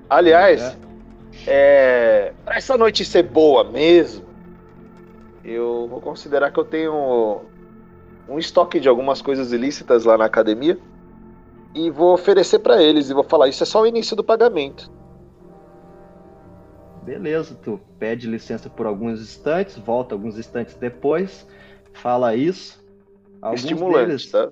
Aliás, 0.09 0.77
é... 1.47 2.33
pra 2.45 2.55
essa 2.55 2.77
noite 2.77 3.03
ser 3.03 3.23
boa 3.23 3.63
mesmo, 3.63 4.25
eu 5.43 5.87
vou 5.89 5.99
considerar 5.99 6.51
que 6.51 6.59
eu 6.59 6.63
tenho 6.65 7.50
um 8.27 8.37
estoque 8.39 8.79
de 8.79 8.87
algumas 8.87 9.21
coisas 9.21 9.51
ilícitas 9.51 10.05
lá 10.05 10.17
na 10.17 10.25
academia 10.25 10.77
e 11.73 11.89
vou 11.89 12.13
oferecer 12.13 12.59
pra 12.59 12.81
eles 12.81 13.09
e 13.09 13.13
vou 13.13 13.23
falar, 13.23 13.47
isso 13.47 13.63
é 13.63 13.65
só 13.65 13.81
o 13.81 13.87
início 13.87 14.15
do 14.15 14.23
pagamento. 14.23 14.91
Beleza, 17.03 17.55
tu 17.55 17.79
pede 17.97 18.27
licença 18.27 18.69
por 18.69 18.85
alguns 18.85 19.19
instantes, 19.21 19.77
volta 19.77 20.13
alguns 20.13 20.37
instantes 20.37 20.75
depois, 20.75 21.47
fala 21.93 22.35
isso. 22.35 22.79
Alguns 23.41 23.61
Estimulantes, 23.61 24.07
deles, 24.07 24.31
tá? 24.31 24.49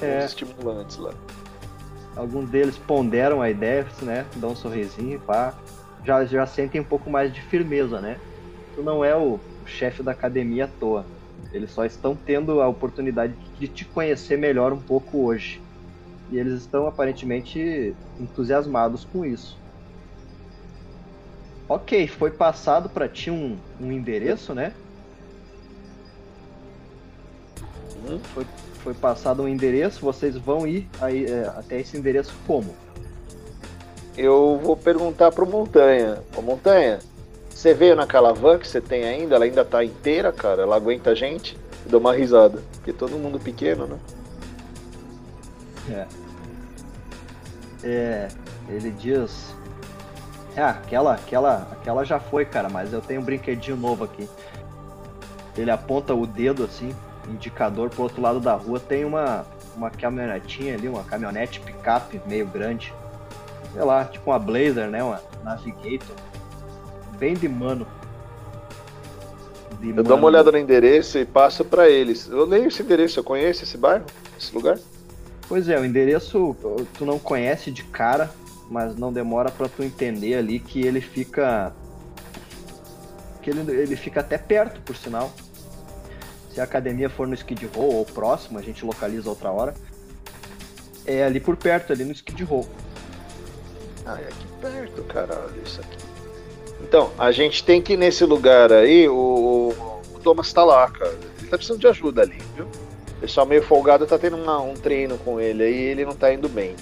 é, 0.00 0.24
estimulantes 0.24 0.96
lá. 0.98 1.12
alguns 2.14 2.48
deles 2.50 2.78
ponderam 2.78 3.42
a 3.42 3.50
ideia, 3.50 3.86
né? 4.02 4.24
Dão 4.36 4.50
um 4.50 4.56
sorrisinho, 4.56 5.18
pá. 5.20 5.54
Já, 6.04 6.24
já 6.24 6.46
sentem 6.46 6.80
um 6.80 6.84
pouco 6.84 7.10
mais 7.10 7.32
de 7.32 7.40
firmeza, 7.42 8.00
né? 8.00 8.16
Tu 8.76 8.82
não 8.82 9.04
é 9.04 9.16
o, 9.16 9.34
o 9.34 9.66
chefe 9.66 10.02
da 10.02 10.12
academia 10.12 10.66
à 10.66 10.68
toa. 10.68 11.04
Eles 11.52 11.70
só 11.70 11.84
estão 11.84 12.14
tendo 12.14 12.60
a 12.60 12.68
oportunidade 12.68 13.34
de 13.58 13.68
te 13.68 13.84
conhecer 13.84 14.38
melhor 14.38 14.72
um 14.72 14.80
pouco 14.80 15.24
hoje. 15.24 15.60
E 16.30 16.38
eles 16.38 16.60
estão 16.60 16.86
aparentemente 16.86 17.94
entusiasmados 18.18 19.04
com 19.04 19.24
isso. 19.24 19.58
Ok, 21.68 22.06
foi 22.06 22.30
passado 22.30 22.88
pra 22.88 23.08
ti 23.08 23.30
um, 23.30 23.56
um 23.80 23.92
endereço, 23.92 24.54
né? 24.54 24.72
Hum? 28.08 28.18
Foi, 28.34 28.46
foi 28.82 28.94
passado 28.94 29.42
um 29.42 29.48
endereço, 29.48 30.00
vocês 30.00 30.36
vão 30.36 30.66
ir 30.66 30.88
aí, 31.00 31.26
é, 31.26 31.46
até 31.56 31.80
esse 31.80 31.96
endereço 31.96 32.34
como? 32.46 32.74
Eu 34.16 34.60
vou 34.62 34.76
perguntar 34.76 35.32
pro 35.32 35.46
Montanha. 35.46 36.22
Ô 36.36 36.42
Montanha, 36.42 36.98
você 37.54 37.74
veio 37.74 37.94
naquela 37.94 38.32
van 38.32 38.58
que 38.58 38.66
você 38.66 38.80
tem 38.80 39.04
ainda? 39.04 39.36
Ela 39.36 39.44
ainda 39.44 39.64
tá 39.64 39.84
inteira, 39.84 40.32
cara? 40.32 40.62
Ela 40.62 40.76
aguenta 40.76 41.10
a 41.10 41.14
gente? 41.14 41.56
Eu 41.84 41.92
dou 41.92 42.00
uma 42.00 42.12
risada. 42.12 42.62
Porque 42.72 42.92
todo 42.92 43.18
mundo 43.18 43.38
pequeno, 43.38 43.86
né? 43.86 43.98
É. 45.90 46.06
É, 47.84 48.28
ele 48.68 48.90
diz. 48.90 49.54
Ah, 50.56 50.70
aquela, 50.70 51.14
aquela, 51.14 51.68
aquela 51.72 52.04
já 52.04 52.20
foi, 52.20 52.44
cara, 52.44 52.68
mas 52.68 52.92
eu 52.92 53.00
tenho 53.00 53.20
um 53.20 53.24
brinquedinho 53.24 53.76
novo 53.76 54.04
aqui. 54.04 54.28
Ele 55.56 55.70
aponta 55.70 56.14
o 56.14 56.26
dedo 56.26 56.64
assim, 56.64 56.94
indicador 57.28 57.90
pro 57.90 58.02
outro 58.02 58.20
lado 58.20 58.40
da 58.40 58.54
rua, 58.54 58.78
tem 58.78 59.04
uma, 59.04 59.46
uma 59.76 59.90
caminhonetinha 59.90 60.74
ali, 60.74 60.88
uma 60.88 61.04
caminhonete 61.04 61.60
picape 61.60 62.20
meio 62.26 62.46
grande. 62.46 62.92
Sei 63.72 63.82
lá, 63.82 64.04
tipo 64.04 64.30
uma 64.30 64.38
Blazer, 64.38 64.88
né? 64.88 65.02
Uma 65.02 65.20
Navigator. 65.42 66.16
Bem 67.22 67.34
de 67.34 67.48
mano. 67.48 67.86
De 69.78 69.90
Eu 69.90 69.94
dou 69.94 70.04
mano. 70.04 70.16
uma 70.16 70.26
olhada 70.26 70.50
no 70.50 70.58
endereço 70.58 71.18
e 71.18 71.24
passo 71.24 71.64
pra 71.64 71.88
eles. 71.88 72.28
Eu 72.28 72.44
leio 72.44 72.66
esse 72.66 72.82
endereço, 72.82 73.20
eu 73.20 73.22
conheço 73.22 73.62
esse 73.62 73.78
bairro? 73.78 74.04
Esse 74.36 74.52
lugar? 74.52 74.76
Pois 75.46 75.68
é, 75.68 75.78
o 75.78 75.84
endereço 75.84 76.56
tu 76.98 77.06
não 77.06 77.20
conhece 77.20 77.70
de 77.70 77.84
cara, 77.84 78.28
mas 78.68 78.96
não 78.96 79.12
demora 79.12 79.52
pra 79.52 79.68
tu 79.68 79.84
entender 79.84 80.34
ali 80.34 80.58
que 80.58 80.84
ele 80.84 81.00
fica. 81.00 81.72
que 83.40 83.50
ele, 83.50 83.70
ele 83.70 83.94
fica 83.94 84.18
até 84.18 84.36
perto, 84.36 84.80
por 84.80 84.96
sinal. 84.96 85.32
Se 86.52 86.60
a 86.60 86.64
academia 86.64 87.08
for 87.08 87.28
no 87.28 87.34
Skid 87.34 87.66
Row 87.72 87.94
ou 87.94 88.04
próximo, 88.04 88.58
a 88.58 88.62
gente 88.62 88.84
localiza 88.84 89.30
outra 89.30 89.52
hora. 89.52 89.74
É 91.06 91.22
ali 91.22 91.38
por 91.38 91.56
perto, 91.56 91.92
ali 91.92 92.04
no 92.04 92.10
Skid 92.10 92.42
Row. 92.42 92.68
Ah, 94.04 94.20
é 94.20 94.24
aqui 94.24 94.46
perto, 94.60 95.04
caralho, 95.04 95.62
isso 95.64 95.80
aqui. 95.80 96.11
Então, 96.82 97.10
a 97.18 97.30
gente 97.32 97.64
tem 97.64 97.80
que 97.80 97.94
ir 97.94 97.96
nesse 97.96 98.24
lugar 98.24 98.72
aí, 98.72 99.08
o, 99.08 99.72
o 100.14 100.18
Thomas 100.20 100.52
tá 100.52 100.64
lá, 100.64 100.90
cara. 100.90 101.14
Ele 101.38 101.48
tá 101.48 101.56
precisando 101.56 101.80
de 101.80 101.86
ajuda 101.86 102.22
ali, 102.22 102.38
viu? 102.54 102.66
O 102.66 103.20
pessoal 103.20 103.46
meio 103.46 103.62
folgado 103.62 104.06
tá 104.06 104.18
tendo 104.18 104.36
uma- 104.36 104.60
um 104.60 104.74
treino 104.74 105.16
com 105.18 105.40
ele 105.40 105.62
aí 105.62 105.72
e 105.74 105.82
ele 105.84 106.04
não 106.04 106.14
tá 106.14 106.32
indo 106.34 106.48
bem. 106.48 106.74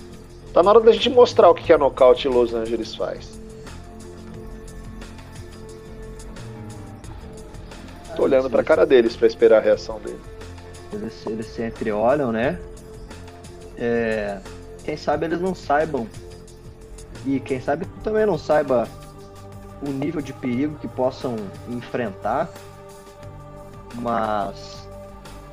Tá 0.52 0.62
na 0.62 0.71
hora 0.71 0.80
da 0.80 0.90
gente 0.92 1.09
mostrar 1.11 1.49
o 1.50 1.54
que, 1.54 1.62
que 1.64 1.73
a 1.73 1.78
Nocaute 1.78 2.26
Los 2.28 2.52
Angeles 2.54 2.95
faz. 2.95 3.38
Tô 8.16 8.25
olhando 8.25 8.50
pra 8.50 8.64
cara 8.64 8.85
deles 8.85 9.14
pra 9.16 9.26
esperar 9.26 9.59
a 9.59 9.61
reação 9.61 10.00
dele. 10.00 10.19
Eles, 10.92 11.25
eles 11.26 11.47
se 11.47 11.62
entreolham, 11.62 12.33
né? 12.33 12.59
É, 13.78 14.38
quem 14.85 14.97
sabe 14.97 15.26
eles 15.26 15.40
não 15.40 15.54
saibam. 15.54 16.07
E 17.26 17.38
quem 17.38 17.61
sabe 17.61 17.87
também 18.02 18.26
não 18.26 18.37
saiba 18.38 18.88
o 19.82 19.90
nível 19.90 20.20
de 20.20 20.32
perigo 20.32 20.76
que 20.76 20.88
possam 20.88 21.37
enfrentar, 21.68 22.49
mas 23.96 24.88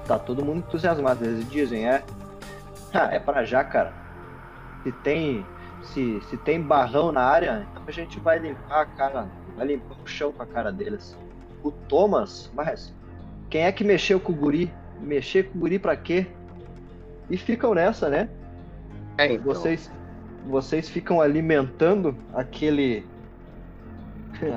tá 0.06 0.20
todo 0.20 0.44
mundo 0.44 0.60
entusiasmado. 0.60 1.24
Eles 1.24 1.50
dizem, 1.50 1.88
é, 1.88 2.04
ah, 2.94 3.10
é 3.12 3.20
para 3.20 3.44
já, 3.44 3.64
cara. 3.64 3.94
Se 4.84 4.92
tem, 4.92 5.46
se, 5.84 6.22
se 6.30 6.38
tem 6.38 6.62
barrão 6.62 7.12
na 7.12 7.22
área, 7.22 7.66
então 7.72 7.84
a 7.88 7.92
gente 7.92 8.20
vai 8.20 8.40
limpar 8.40 8.82
a 8.82 8.86
cara, 8.86 9.28
vai 9.56 9.68
limpar 9.68 9.96
o 10.04 10.08
chão 10.08 10.32
com 10.32 10.44
a 10.44 10.46
cara 10.46 10.72
deles. 10.72 11.18
O 11.64 11.72
Thomas, 11.72 12.52
mas 12.54 12.94
quem 13.50 13.64
é 13.64 13.72
que 13.72 13.84
mexeu 13.84 14.20
com 14.20 14.32
o 14.32 14.36
guri? 14.36 14.72
Mexer 15.00 15.50
com 15.50 15.58
o 15.58 15.62
guri 15.62 15.80
pra 15.80 15.96
quê? 15.96 16.28
E 17.30 17.38
ficam 17.38 17.74
nessa, 17.74 18.10
né? 18.10 18.30
É, 19.18 19.34
então. 19.34 19.46
Vocês, 19.46 19.92
vocês 20.46 20.90
ficam 20.90 21.20
alimentando 21.20 22.16
aquele 22.34 23.06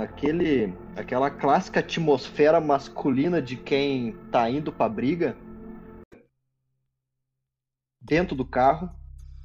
aquele 0.03 0.75
aquela 0.97 1.31
clássica 1.31 1.81
atmosfera 1.81 2.61
masculina 2.61 3.41
de 3.41 3.57
quem 3.57 4.13
tá 4.31 4.49
indo 4.51 4.73
pra 4.73 4.89
briga 4.89 5.37
dentro 8.01 8.35
do 8.35 8.45
carro. 8.45 8.91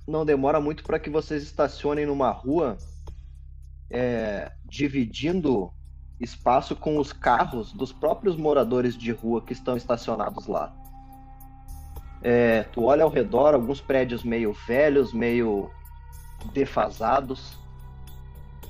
Não 0.08 0.26
demora 0.26 0.60
muito 0.60 0.84
para 0.84 1.00
que 1.00 1.10
vocês 1.10 1.44
estacionem 1.44 2.06
numa 2.06 2.30
rua 2.30 2.78
é, 3.90 4.52
dividindo 4.64 5.72
espaço 6.20 6.76
com 6.76 6.98
os 6.98 7.12
carros 7.12 7.74
dos 7.74 7.92
próprios 7.92 8.36
moradores 8.36 8.96
de 8.96 9.12
rua 9.12 9.42
que 9.42 9.54
estão 9.54 9.76
estacionados 9.76 10.48
lá. 10.48 10.74
É, 12.22 12.64
tu 12.64 12.86
olha 12.86 13.04
ao 13.04 13.10
redor, 13.10 13.54
alguns 13.54 13.82
prédios 13.82 14.24
meio 14.24 14.54
velhos, 14.54 15.14
meio 15.14 15.70
defasados, 16.54 17.58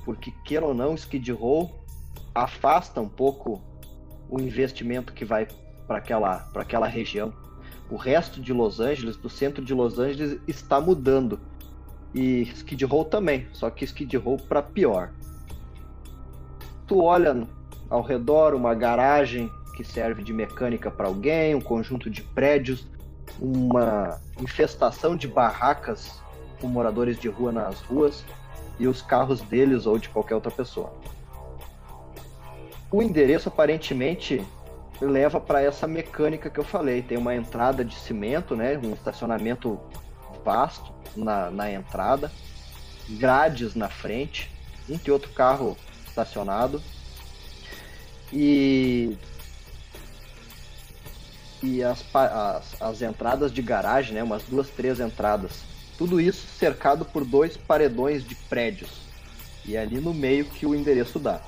porque 0.06 0.30
queira 0.44 0.64
ou 0.64 0.72
não, 0.72 0.94
Skid 0.94 1.32
Row 1.32 1.84
afasta 2.32 3.00
um 3.00 3.08
pouco 3.08 3.60
o 4.30 4.40
investimento 4.40 5.12
que 5.12 5.24
vai 5.24 5.48
para 5.84 5.98
aquela, 5.98 6.48
aquela 6.54 6.86
região. 6.86 7.34
O 7.90 7.96
resto 7.96 8.40
de 8.40 8.52
Los 8.52 8.78
Angeles, 8.78 9.16
do 9.16 9.28
centro 9.28 9.64
de 9.64 9.74
Los 9.74 9.98
Angeles, 9.98 10.40
está 10.46 10.80
mudando. 10.80 11.40
E 12.14 12.42
Skid 12.42 12.84
Row 12.84 13.04
também, 13.04 13.48
só 13.52 13.68
que 13.68 13.84
Skid 13.84 14.16
Row 14.16 14.36
para 14.36 14.62
pior. 14.62 15.10
Tu 16.86 17.02
olha 17.02 17.44
ao 17.90 18.00
redor 18.00 18.54
uma 18.54 18.74
garagem 18.74 19.50
que 19.74 19.82
serve 19.82 20.22
de 20.22 20.32
mecânica 20.32 20.88
para 20.88 21.08
alguém, 21.08 21.54
um 21.56 21.60
conjunto 21.60 22.08
de 22.08 22.22
prédios, 22.22 22.86
uma 23.40 24.20
infestação 24.40 25.16
de 25.16 25.26
barracas 25.26 26.22
com 26.60 26.68
moradores 26.68 27.18
de 27.18 27.28
rua 27.28 27.50
nas 27.50 27.80
ruas 27.80 28.24
e 28.78 28.86
os 28.86 29.02
carros 29.02 29.40
deles 29.40 29.86
ou 29.86 29.98
de 29.98 30.08
qualquer 30.08 30.34
outra 30.34 30.50
pessoa. 30.50 30.92
O 32.90 33.02
endereço 33.02 33.48
aparentemente 33.48 34.44
leva 35.00 35.40
para 35.40 35.62
essa 35.62 35.86
mecânica 35.86 36.48
que 36.48 36.58
eu 36.58 36.64
falei. 36.64 37.02
Tem 37.02 37.18
uma 37.18 37.34
entrada 37.34 37.84
de 37.84 37.94
cimento, 37.94 38.54
né? 38.56 38.78
Um 38.78 38.92
estacionamento 38.92 39.78
vasto 40.44 40.92
na, 41.16 41.50
na 41.50 41.70
entrada, 41.70 42.30
grades 43.10 43.74
na 43.74 43.88
frente, 43.88 44.50
um 44.88 44.96
que 44.96 45.10
outro 45.10 45.30
carro 45.32 45.76
estacionado 46.06 46.80
e 48.32 49.16
e 51.62 51.82
as, 51.82 52.04
as, 52.14 52.80
as 52.80 53.02
entradas 53.02 53.50
de 53.52 53.62
garagem, 53.62 54.14
né? 54.14 54.22
Umas 54.22 54.44
duas, 54.44 54.68
três 54.68 55.00
entradas. 55.00 55.64
Tudo 55.98 56.20
isso 56.20 56.46
cercado 56.58 57.04
por 57.04 57.24
dois 57.24 57.56
paredões 57.56 58.26
de 58.26 58.34
prédios. 58.34 58.90
E 59.64 59.76
é 59.76 59.80
ali 59.80 60.00
no 60.00 60.12
meio 60.12 60.44
que 60.44 60.66
o 60.66 60.74
endereço 60.74 61.18
dá. 61.18 61.40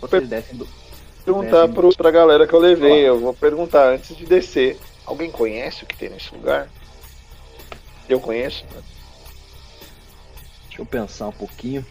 Vocês 0.00 0.28
descem 0.28 0.56
do. 0.56 0.68
Perguntar 1.24 1.66
descem 1.66 1.74
pro, 1.74 1.96
pra 1.96 2.10
galera 2.10 2.46
que 2.46 2.54
eu 2.54 2.58
levei, 2.58 3.08
eu 3.08 3.20
vou 3.20 3.34
perguntar 3.34 3.88
antes 3.88 4.16
de 4.16 4.26
descer. 4.26 4.78
Alguém 5.06 5.30
conhece 5.30 5.84
o 5.84 5.86
que 5.86 5.96
tem 5.96 6.10
nesse 6.10 6.34
lugar? 6.34 6.68
Eu 8.08 8.20
conheço. 8.20 8.64
Né? 8.64 8.82
Deixa 10.66 10.82
eu 10.82 10.86
pensar 10.86 11.28
um 11.28 11.32
pouquinho. 11.32 11.84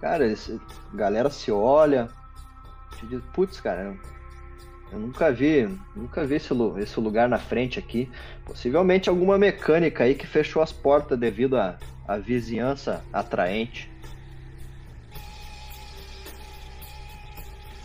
Cara, 0.00 0.26
esse, 0.26 0.58
a 0.92 0.96
galera 0.96 1.30
se 1.30 1.52
olha. 1.52 2.08
Te 2.98 3.06
diz, 3.06 3.22
putz, 3.32 3.60
cara, 3.60 3.96
eu 4.92 4.98
nunca 4.98 5.30
vi, 5.30 5.68
nunca 5.94 6.26
vi 6.26 6.34
esse, 6.34 6.52
esse 6.78 6.98
lugar 6.98 7.28
na 7.28 7.38
frente 7.38 7.78
aqui. 7.78 8.10
Possivelmente 8.44 9.08
alguma 9.08 9.38
mecânica 9.38 10.04
aí 10.04 10.14
que 10.14 10.26
fechou 10.26 10.60
as 10.60 10.72
portas 10.72 11.18
devido 11.18 11.56
à, 11.56 11.78
à 12.08 12.16
vizinhança 12.16 13.04
atraente. 13.12 13.88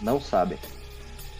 Não 0.02 0.20
sabem. 0.20 0.58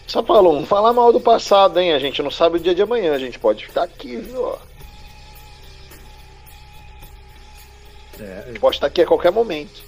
Só 0.06 0.22
falou, 0.22 0.54
não 0.54 0.66
fala 0.66 0.92
mal 0.92 1.12
do 1.12 1.20
passado, 1.20 1.80
hein? 1.80 1.92
A 1.92 1.98
gente 1.98 2.22
não 2.22 2.30
sabe 2.30 2.56
o 2.56 2.60
dia 2.60 2.74
de 2.74 2.82
amanhã, 2.82 3.12
a 3.12 3.18
gente 3.18 3.38
pode 3.38 3.66
ficar 3.66 3.82
aqui, 3.82 4.16
viu? 4.16 4.56
É, 8.20 8.54
pode 8.60 8.76
estar 8.76 8.86
aqui 8.86 9.02
a 9.02 9.06
qualquer 9.06 9.32
momento. 9.32 9.84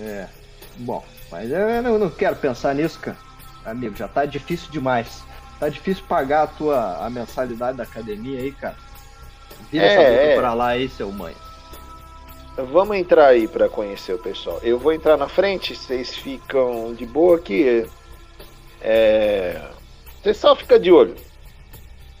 É. 0.00 0.28
Bom, 0.78 1.04
mas 1.30 1.50
eu 1.50 1.82
não, 1.82 1.98
não 1.98 2.10
quero 2.10 2.34
pensar 2.36 2.74
nisso, 2.74 2.98
cara. 2.98 3.29
Amigo, 3.70 3.96
já 3.96 4.08
tá 4.08 4.24
difícil 4.24 4.70
demais. 4.70 5.22
Tá 5.58 5.68
difícil 5.68 6.04
pagar 6.08 6.42
a 6.42 6.46
tua 6.46 7.04
a 7.04 7.10
mensalidade 7.10 7.76
da 7.76 7.84
academia 7.84 8.40
aí, 8.40 8.52
cara. 8.52 8.76
Vira 9.70 9.84
é, 9.84 9.88
essa 9.88 10.10
boca 10.10 10.22
é. 10.22 10.36
pra 10.36 10.54
lá 10.54 10.68
aí, 10.68 10.88
seu 10.88 11.10
mãe. 11.12 11.34
Vamos 12.56 12.96
entrar 12.96 13.28
aí 13.28 13.46
para 13.46 13.68
conhecer 13.68 14.14
o 14.14 14.18
pessoal. 14.18 14.58
Eu 14.62 14.78
vou 14.78 14.92
entrar 14.92 15.16
na 15.16 15.28
frente, 15.28 15.74
vocês 15.74 16.14
ficam 16.14 16.92
de 16.94 17.06
boa 17.06 17.36
aqui. 17.36 17.86
É... 18.80 19.60
Você 20.22 20.34
só 20.34 20.56
fica 20.56 20.78
de 20.78 20.90
olho. 20.90 21.16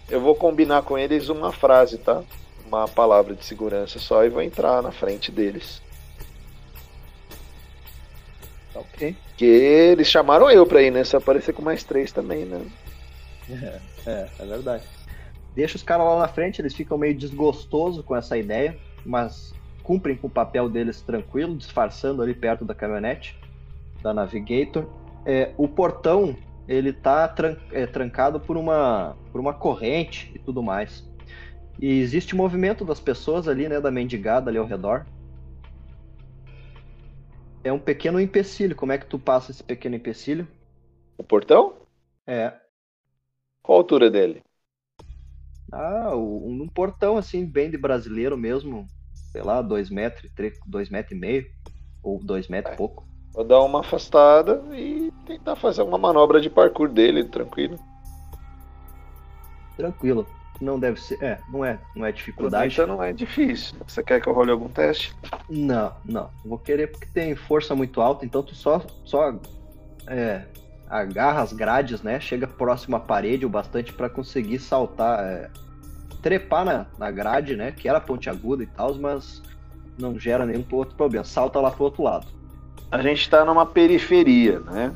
Eu 0.08 0.20
vou 0.20 0.34
combinar 0.34 0.82
com 0.82 0.98
eles 0.98 1.28
uma 1.28 1.52
frase, 1.52 1.98
tá? 1.98 2.22
Uma 2.66 2.86
palavra 2.88 3.34
de 3.34 3.44
segurança 3.44 3.98
só 3.98 4.24
e 4.24 4.28
vou 4.28 4.42
entrar 4.42 4.82
na 4.82 4.92
frente 4.92 5.30
deles. 5.30 5.82
Ok. 8.80 9.14
Que 9.36 9.44
eles 9.44 10.08
chamaram 10.08 10.50
eu 10.50 10.66
pra 10.66 10.82
ir, 10.82 10.90
né? 10.90 11.04
Se 11.04 11.16
aparecer 11.16 11.52
com 11.52 11.62
mais 11.62 11.84
três 11.84 12.12
também, 12.12 12.44
né? 12.44 12.60
É, 13.48 13.80
é, 14.10 14.28
é 14.38 14.46
verdade. 14.46 14.84
Deixa 15.54 15.76
os 15.76 15.82
caras 15.82 16.06
lá 16.06 16.18
na 16.18 16.28
frente, 16.28 16.60
eles 16.60 16.74
ficam 16.74 16.96
meio 16.96 17.14
desgostosos 17.14 18.04
com 18.04 18.16
essa 18.16 18.38
ideia, 18.38 18.76
mas 19.04 19.52
cumprem 19.82 20.16
com 20.16 20.28
o 20.28 20.30
papel 20.30 20.68
deles 20.68 21.02
tranquilo, 21.02 21.56
disfarçando 21.56 22.22
ali 22.22 22.34
perto 22.34 22.64
da 22.64 22.74
caminhonete 22.74 23.36
da 24.02 24.14
Navigator. 24.14 24.86
É, 25.26 25.52
o 25.56 25.68
portão 25.68 26.36
ele 26.68 26.92
tá 26.92 27.26
tran 27.26 27.56
é, 27.72 27.84
trancado 27.84 28.38
por 28.38 28.56
uma, 28.56 29.16
por 29.32 29.40
uma 29.40 29.52
corrente 29.52 30.30
e 30.34 30.38
tudo 30.38 30.62
mais. 30.62 31.04
E 31.80 32.00
existe 32.00 32.36
movimento 32.36 32.84
das 32.84 33.00
pessoas 33.00 33.48
ali, 33.48 33.68
né, 33.68 33.80
da 33.80 33.90
mendigada 33.90 34.50
ali 34.50 34.58
ao 34.58 34.66
redor 34.66 35.04
é 37.62 37.72
um 37.72 37.78
pequeno 37.78 38.20
empecilho. 38.20 38.76
Como 38.76 38.92
é 38.92 38.98
que 38.98 39.06
tu 39.06 39.18
passa 39.18 39.50
esse 39.50 39.62
pequeno 39.62 39.96
empecilho? 39.96 40.46
O 41.16 41.24
portão? 41.24 41.76
É. 42.26 42.52
Qual 43.62 43.78
a 43.78 43.80
altura 43.80 44.10
dele? 44.10 44.42
Ah, 45.72 46.16
um, 46.16 46.62
um 46.62 46.68
portão 46.68 47.16
assim, 47.16 47.44
bem 47.44 47.70
de 47.70 47.78
brasileiro 47.78 48.36
mesmo. 48.36 48.86
Sei 49.32 49.42
lá, 49.42 49.62
dois 49.62 49.90
metros, 49.90 50.32
três, 50.32 50.58
dois 50.66 50.88
metros 50.88 51.16
e 51.16 51.20
meio. 51.20 51.46
Ou 52.02 52.18
dois 52.18 52.48
metros 52.48 52.72
e 52.72 52.74
é. 52.74 52.76
pouco. 52.76 53.06
Vou 53.32 53.44
dar 53.44 53.60
uma 53.60 53.80
afastada 53.80 54.64
e 54.74 55.12
tentar 55.26 55.54
fazer 55.54 55.82
uma 55.82 55.98
manobra 55.98 56.40
de 56.40 56.50
parkour 56.50 56.88
dele, 56.88 57.24
tranquilo. 57.24 57.78
Tranquilo 59.76 60.26
não 60.60 60.78
deve 60.78 61.00
ser. 61.00 61.22
É, 61.22 61.38
não 61.48 61.64
é, 61.64 61.78
não 61.96 62.04
é 62.04 62.12
dificuldade. 62.12 62.74
Então 62.74 62.86
não 62.86 63.02
é 63.02 63.12
difícil. 63.12 63.74
Você 63.86 64.02
quer 64.02 64.20
que 64.20 64.28
eu 64.28 64.32
role 64.32 64.50
algum 64.50 64.68
teste? 64.68 65.14
Não, 65.48 65.92
não. 66.04 66.30
Vou 66.44 66.58
querer 66.58 66.88
porque 66.88 67.06
tem 67.06 67.34
força 67.34 67.74
muito 67.74 68.00
alta, 68.00 68.24
então 68.24 68.42
tu 68.42 68.54
só, 68.54 68.82
só 69.04 69.34
é, 70.06 70.42
agarra 70.88 71.42
as 71.42 71.52
grades, 71.52 72.02
né? 72.02 72.20
Chega 72.20 72.46
próximo 72.46 72.96
à 72.96 73.00
parede 73.00 73.46
o 73.46 73.48
bastante 73.48 73.92
para 73.92 74.10
conseguir 74.10 74.58
saltar, 74.58 75.24
é, 75.24 75.50
trepar 76.20 76.64
na, 76.64 76.86
na 76.98 77.10
grade, 77.10 77.56
né? 77.56 77.72
Que 77.72 77.88
era 77.88 78.00
pontiaguda 78.00 78.62
e 78.62 78.66
tal, 78.66 78.94
mas 78.96 79.42
não 79.98 80.18
gera 80.18 80.44
nenhum 80.44 80.64
outro 80.72 80.94
problema. 80.96 81.24
Salta 81.24 81.60
lá 81.60 81.70
pro 81.70 81.84
outro 81.84 82.02
lado. 82.02 82.26
A 82.90 83.00
gente 83.00 83.30
tá 83.30 83.44
numa 83.44 83.64
periferia, 83.64 84.60
né? 84.60 84.92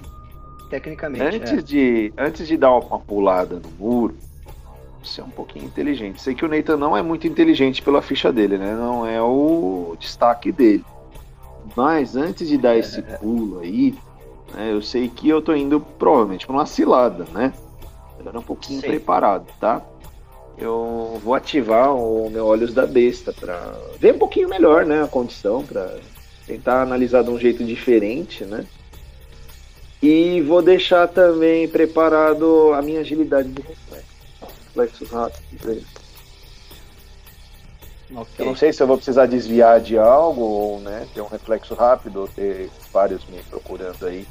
Tecnicamente. 0.68 1.36
Antes, 1.36 1.52
é. 1.52 1.62
de, 1.62 2.12
antes 2.18 2.48
de 2.48 2.56
dar 2.56 2.72
uma 2.72 2.98
pulada 2.98 3.60
no 3.60 3.70
muro, 3.78 4.16
ser 5.08 5.22
um 5.22 5.30
pouquinho 5.30 5.64
inteligente. 5.64 6.20
Sei 6.20 6.34
que 6.34 6.44
o 6.44 6.48
Nathan 6.48 6.76
não 6.76 6.96
é 6.96 7.02
muito 7.02 7.26
inteligente 7.26 7.82
pela 7.82 8.02
ficha 8.02 8.32
dele, 8.32 8.58
né? 8.58 8.74
Não 8.74 9.06
é 9.06 9.20
o 9.22 9.96
destaque 9.98 10.50
dele. 10.50 10.84
Mas 11.76 12.16
antes 12.16 12.48
de 12.48 12.58
dar 12.58 12.76
esse 12.76 13.02
pulo 13.02 13.60
aí, 13.60 13.94
né, 14.54 14.72
eu 14.72 14.82
sei 14.82 15.08
que 15.08 15.28
eu 15.28 15.40
tô 15.40 15.54
indo 15.54 15.80
provavelmente 15.80 16.46
pra 16.46 16.54
uma 16.54 16.66
cilada, 16.66 17.24
né? 17.32 17.52
Era 18.24 18.38
um 18.38 18.42
pouquinho 18.42 18.80
Sim. 18.80 18.86
preparado, 18.86 19.46
tá? 19.60 19.82
eu 20.56 21.20
vou 21.22 21.34
ativar 21.34 21.94
o 21.94 22.30
meu 22.30 22.46
Olhos 22.46 22.72
da 22.72 22.86
Besta 22.86 23.32
para 23.32 23.74
ver 23.98 24.14
um 24.14 24.18
pouquinho 24.18 24.48
melhor, 24.48 24.86
né, 24.86 25.02
a 25.02 25.08
condição, 25.08 25.64
para 25.64 25.96
tentar 26.46 26.82
analisar 26.82 27.22
de 27.22 27.30
um 27.30 27.38
jeito 27.38 27.64
diferente, 27.64 28.44
né? 28.44 28.64
E 30.02 30.40
vou 30.42 30.60
deixar 30.60 31.08
também 31.08 31.66
preparado 31.66 32.72
a 32.74 32.82
minha 32.82 33.00
agilidade 33.00 33.48
de 33.48 33.62
reflexo. 33.62 34.13
Reflexo 34.74 35.04
rápido. 35.06 35.84
Okay. 38.10 38.26
Eu 38.38 38.46
não 38.46 38.56
sei 38.56 38.72
se 38.72 38.82
eu 38.82 38.86
vou 38.86 38.96
precisar 38.96 39.26
desviar 39.26 39.80
de 39.80 39.96
algo 39.96 40.42
ou 40.42 40.80
né, 40.80 41.06
ter 41.14 41.20
um 41.20 41.26
reflexo 41.26 41.74
rápido 41.74 42.20
ou 42.20 42.28
ter 42.28 42.70
vários 42.92 43.24
me 43.26 43.42
procurando 43.44 44.06
aí. 44.06 44.26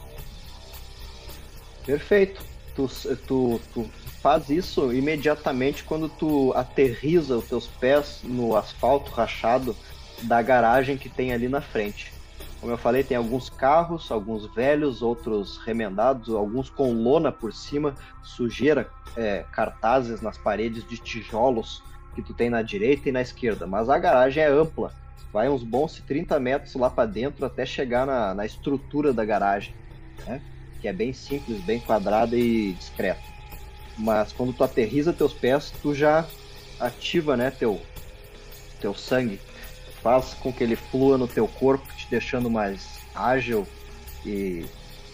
Perfeito. 1.86 2.42
Tu, 2.76 2.88
tu, 3.28 3.62
tu 3.74 3.90
faz 4.22 4.50
isso 4.50 4.92
imediatamente 4.94 5.84
quando 5.84 6.10
tu 6.10 6.52
aterriza 6.56 7.38
os 7.38 7.46
teus 7.46 7.68
pés 7.68 8.22
no 8.24 8.56
asfalto 8.56 9.12
rachado 9.12 9.76
da 10.24 10.42
garagem 10.42 10.98
que 10.98 11.10
tem 11.10 11.34
ali 11.34 11.48
na 11.48 11.62
frente. 11.62 12.12
Como 12.64 12.72
eu 12.72 12.78
falei, 12.78 13.04
tem 13.04 13.18
alguns 13.18 13.50
carros, 13.50 14.10
alguns 14.10 14.46
velhos, 14.46 15.02
outros 15.02 15.58
remendados, 15.58 16.34
alguns 16.34 16.70
com 16.70 16.94
lona 16.94 17.30
por 17.30 17.52
cima, 17.52 17.94
sujeira, 18.24 18.90
é, 19.18 19.44
cartazes 19.52 20.22
nas 20.22 20.38
paredes 20.38 20.88
de 20.88 20.98
tijolos 20.98 21.84
que 22.16 22.22
tu 22.22 22.34
tem 22.34 22.50
na 22.50 22.62
direita 22.62 23.10
e 23.10 23.12
na 23.12 23.22
esquerda. 23.22 23.68
Mas 23.68 23.90
a 23.90 24.00
garagem 24.00 24.42
é 24.42 24.48
ampla, 24.48 24.94
vai 25.34 25.50
uns 25.50 25.62
bons 25.62 26.02
30 26.08 26.40
metros 26.40 26.74
lá 26.76 26.90
para 26.90 27.06
dentro 27.06 27.46
até 27.46 27.66
chegar 27.66 28.06
na, 28.06 28.34
na 28.34 28.46
estrutura 28.46 29.12
da 29.12 29.26
garagem, 29.26 29.76
né? 30.26 30.42
que 30.80 30.88
é 30.88 30.94
bem 30.94 31.12
simples, 31.12 31.60
bem 31.66 31.82
quadrada 31.82 32.38
e 32.38 32.72
discreta. 32.72 33.20
Mas 33.98 34.32
quando 34.32 34.54
tu 34.54 34.64
aterriza 34.64 35.12
teus 35.12 35.34
pés, 35.34 35.70
tu 35.82 35.94
já 35.94 36.26
ativa 36.80 37.36
né, 37.36 37.52
teu, 37.52 37.82
teu 38.80 38.94
sangue 38.94 39.42
faz 40.02 40.34
com 40.34 40.52
que 40.52 40.64
ele 40.64 40.78
flua 40.78 41.18
no 41.18 41.28
teu 41.28 41.48
corpo, 41.48 41.93
te 42.04 42.10
deixando 42.10 42.50
mais 42.50 43.00
ágil 43.16 43.68
e, 44.26 44.66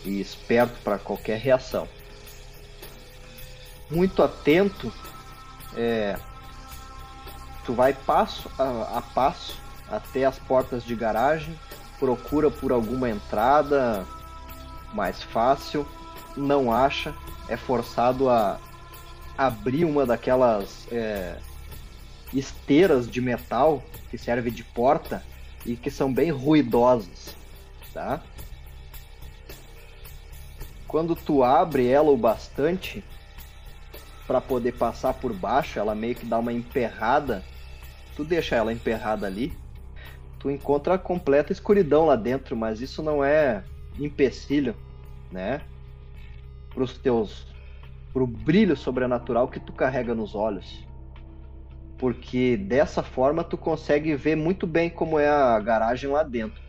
e 0.06 0.19
esperto 0.19 0.80
para 0.84 0.97
qualquer 0.97 1.39
reação. 1.39 1.88
Muito 3.89 4.21
atento, 4.21 4.91
é, 5.75 6.17
tu 7.65 7.73
vai 7.73 7.93
passo 7.93 8.49
a, 8.58 8.97
a 8.97 9.02
passo 9.02 9.58
até 9.89 10.25
as 10.25 10.38
portas 10.38 10.84
de 10.84 10.95
garagem, 10.95 11.58
procura 11.99 12.52
por 12.52 12.71
alguma 12.71 13.10
entrada 13.10 14.06
mais 14.93 15.21
fácil, 15.21 15.88
não 16.38 16.71
acha, 16.71 17.13
é 17.47 17.58
forçado 17.58 18.30
a 18.30 18.60
abrir 19.38 19.86
uma 19.86 20.06
daquelas 20.06 20.88
é, 20.91 21.38
esteiras 22.34 23.10
de 23.10 23.19
metal 23.21 23.84
que 24.10 24.17
serve 24.17 24.52
de 24.52 24.63
porta 24.63 25.23
e 25.65 25.76
que 25.76 25.91
são 25.91 26.13
bem 26.13 26.32
ruidosas, 26.32 27.36
tá? 27.93 28.22
Quando 30.88 31.15
tu 31.15 31.43
abre 31.43 31.88
ela 31.88 32.10
o 32.10 32.17
bastante 32.17 33.04
para 34.26 34.41
poder 34.41 34.74
passar 34.74 35.13
por 35.13 35.34
baixo, 35.34 35.78
ela 35.78 35.93
meio 35.93 36.15
que 36.15 36.26
dá 36.26 36.39
uma 36.39 36.54
emperrada. 36.54 37.43
Tu 38.15 38.24
deixa 38.24 38.56
ela 38.56 38.74
emperrada 38.74 39.28
ali, 39.28 39.54
tu 40.39 40.50
encontra 40.50 40.95
a 40.95 40.98
completa 40.98 41.52
escuridão 41.52 42.06
lá 42.06 42.15
dentro, 42.15 42.56
mas 42.56 42.82
isso 42.82 43.02
não 43.04 43.24
é 43.24 43.63
empecilho, 43.98 44.76
né? 45.32 45.62
Para 46.74 46.84
os 46.84 46.98
teus 46.98 47.48
pro 48.12 48.26
brilho 48.26 48.76
sobrenatural 48.76 49.48
que 49.48 49.60
tu 49.60 49.72
carrega 49.72 50.15
nos 50.15 50.34
olhos 50.34 50.88
porque 51.99 52.55
dessa 52.55 53.03
forma 53.03 53.43
tu 53.43 53.57
consegue 53.57 54.15
ver 54.15 54.35
muito 54.35 54.65
bem 54.65 54.89
como 54.89 55.19
é 55.19 55.27
a 55.27 55.59
garagem 55.59 56.09
lá 56.09 56.23
dentro. 56.23 56.62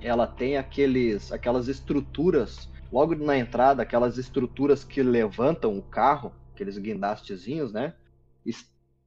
Ela 0.00 0.26
tem 0.26 0.58
aqueles, 0.58 1.32
aquelas 1.32 1.68
estruturas 1.68 2.68
logo 2.92 3.14
na 3.14 3.38
entrada, 3.38 3.82
aquelas 3.82 4.18
estruturas 4.18 4.84
que 4.84 5.02
levantam 5.02 5.78
o 5.78 5.82
carro, 5.82 6.34
aqueles 6.54 6.76
guindastezinhos, 6.76 7.72
né? 7.72 7.94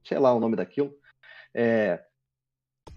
Sei 0.04 0.18
lá 0.18 0.34
o 0.34 0.40
nome 0.40 0.56
daquilo. 0.56 0.92
É, 1.54 2.04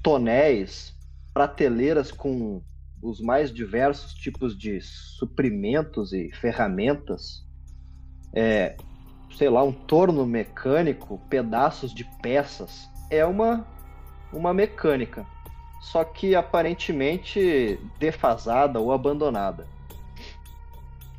tonéis, 0.02 0.96
prateleiras 1.34 2.12
com 2.12 2.64
os 3.02 3.22
mais 3.22 3.54
diversos 3.54 4.14
tipos 4.14 4.58
de 4.58 4.82
suprimentos 4.82 6.14
e 6.14 6.32
ferramentas. 6.32 7.48
É, 8.36 8.76
sei 9.36 9.50
lá, 9.50 9.64
um 9.64 9.72
torno 9.72 10.26
mecânico, 10.26 11.20
pedaços 11.30 11.94
de 11.94 12.04
peças. 12.22 12.90
É 13.10 13.26
uma, 13.26 13.66
uma 14.32 14.54
mecânica, 14.54 15.26
só 15.82 16.04
que 16.04 16.36
aparentemente 16.36 17.80
defasada 17.98 18.80
ou 18.80 18.92
abandonada. 18.92 19.68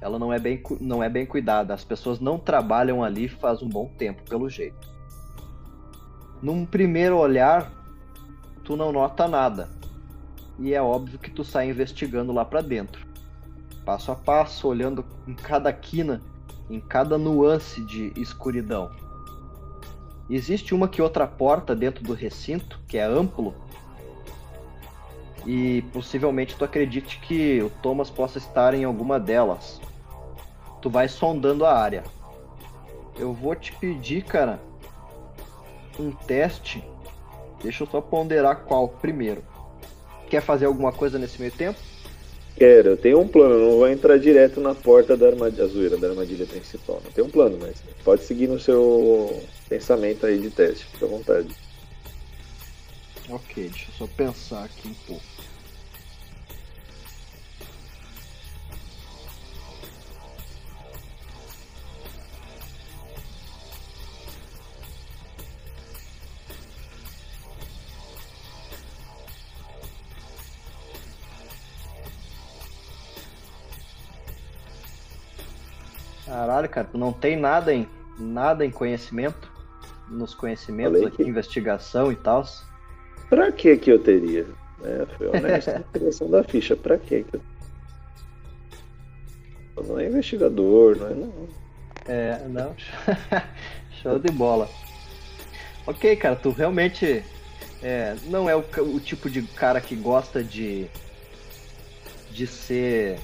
Ela 0.00 0.18
não 0.18 0.32
é 0.32 0.38
bem, 0.38 0.62
não 0.80 1.02
é 1.02 1.08
bem 1.08 1.26
cuidada, 1.26 1.74
as 1.74 1.84
pessoas 1.84 2.20
não 2.20 2.38
trabalham 2.38 3.04
ali 3.04 3.28
faz 3.28 3.62
um 3.62 3.68
bom 3.68 3.86
tempo, 3.98 4.22
pelo 4.28 4.48
jeito. 4.48 4.88
Num 6.42 6.64
primeiro 6.64 7.18
olhar, 7.18 7.70
tu 8.64 8.76
não 8.76 8.92
nota 8.92 9.28
nada. 9.28 9.68
E 10.58 10.72
é 10.72 10.80
óbvio 10.80 11.18
que 11.18 11.30
tu 11.30 11.44
sai 11.44 11.68
investigando 11.68 12.32
lá 12.32 12.44
para 12.44 12.62
dentro. 12.62 13.06
Passo 13.84 14.12
a 14.12 14.14
passo, 14.14 14.68
olhando 14.68 15.04
em 15.26 15.34
cada 15.34 15.72
quina 15.72 16.20
em 16.70 16.80
cada 16.80 17.18
nuance 17.18 17.80
de 17.82 18.12
escuridão. 18.16 18.90
Existe 20.30 20.74
uma 20.74 20.86
que 20.86 21.02
outra 21.02 21.26
porta 21.26 21.74
dentro 21.74 22.04
do 22.04 22.14
recinto, 22.14 22.78
que 22.86 22.96
é 22.96 23.02
amplo, 23.02 23.52
e 25.44 25.82
possivelmente 25.92 26.54
tu 26.54 26.64
acredite 26.64 27.18
que 27.18 27.60
o 27.60 27.70
Thomas 27.82 28.08
possa 28.08 28.38
estar 28.38 28.72
em 28.72 28.84
alguma 28.84 29.18
delas. 29.18 29.80
Tu 30.80 30.88
vai 30.88 31.08
sondando 31.08 31.64
a 31.64 31.76
área. 31.76 32.04
Eu 33.18 33.32
vou 33.32 33.54
te 33.56 33.72
pedir, 33.72 34.22
cara, 34.22 34.60
um 35.98 36.12
teste. 36.12 36.84
Deixa 37.62 37.82
eu 37.82 37.86
só 37.88 38.00
ponderar 38.00 38.64
qual 38.64 38.88
primeiro. 38.88 39.42
Quer 40.28 40.40
fazer 40.40 40.66
alguma 40.66 40.92
coisa 40.92 41.18
nesse 41.18 41.40
meio 41.40 41.52
tempo? 41.52 41.78
Quero, 42.60 42.90
eu 42.90 42.96
tenho 42.98 43.18
um 43.18 43.26
plano, 43.26 43.58
não 43.58 43.78
vou 43.78 43.88
entrar 43.88 44.18
direto 44.18 44.60
na 44.60 44.74
porta 44.74 45.16
da 45.16 45.28
armadilha, 45.28 45.64
azuira, 45.64 45.96
da 45.96 46.10
armadilha 46.10 46.44
principal. 46.44 47.00
Não 47.02 47.10
tenho 47.10 47.26
um 47.26 47.30
plano, 47.30 47.56
mas 47.58 47.82
pode 48.04 48.22
seguir 48.24 48.48
no 48.48 48.60
seu 48.60 49.42
pensamento 49.66 50.26
aí 50.26 50.38
de 50.38 50.50
teste, 50.50 50.84
fica 50.84 51.06
à 51.06 51.08
vontade. 51.08 51.48
Ok, 53.30 53.66
deixa 53.66 53.86
eu 53.88 53.94
só 53.94 54.06
pensar 54.14 54.64
aqui 54.64 54.88
um 54.88 54.94
pouco. 55.06 55.39
Caralho, 76.40 76.70
cara, 76.70 76.88
tu 76.90 76.96
não 76.96 77.12
tem 77.12 77.36
nada 77.36 77.70
em 77.70 77.86
nada 78.18 78.64
em 78.64 78.70
conhecimento, 78.70 79.52
nos 80.08 80.34
conhecimentos 80.34 81.02
aqui, 81.02 81.22
investigação 81.22 82.10
e 82.10 82.16
tal. 82.16 82.46
Pra 83.28 83.52
que 83.52 83.76
que 83.76 83.92
eu 83.92 83.98
teria? 83.98 84.46
É, 84.82 85.06
foi 85.18 85.26
honesto 85.28 85.84
criação 85.92 86.30
da 86.30 86.42
ficha, 86.42 86.74
pra 86.74 86.96
que 86.96 87.24
que 87.24 87.36
eu... 87.36 87.42
eu 89.76 89.82
não 89.84 89.98
é 89.98 90.06
investigador, 90.06 90.96
não 90.96 91.06
é 91.08 91.14
não. 91.14 91.48
É, 92.08 92.48
não. 92.48 92.74
Show 94.00 94.18
de 94.18 94.32
bola. 94.32 94.66
Ok, 95.86 96.16
cara, 96.16 96.36
tu 96.36 96.52
realmente 96.52 97.22
é, 97.82 98.16
não 98.28 98.48
é 98.48 98.56
o, 98.56 98.64
o 98.94 98.98
tipo 98.98 99.28
de 99.28 99.42
cara 99.42 99.78
que 99.78 99.94
gosta 99.94 100.42
de 100.42 100.86
de 102.30 102.46
ser 102.46 103.20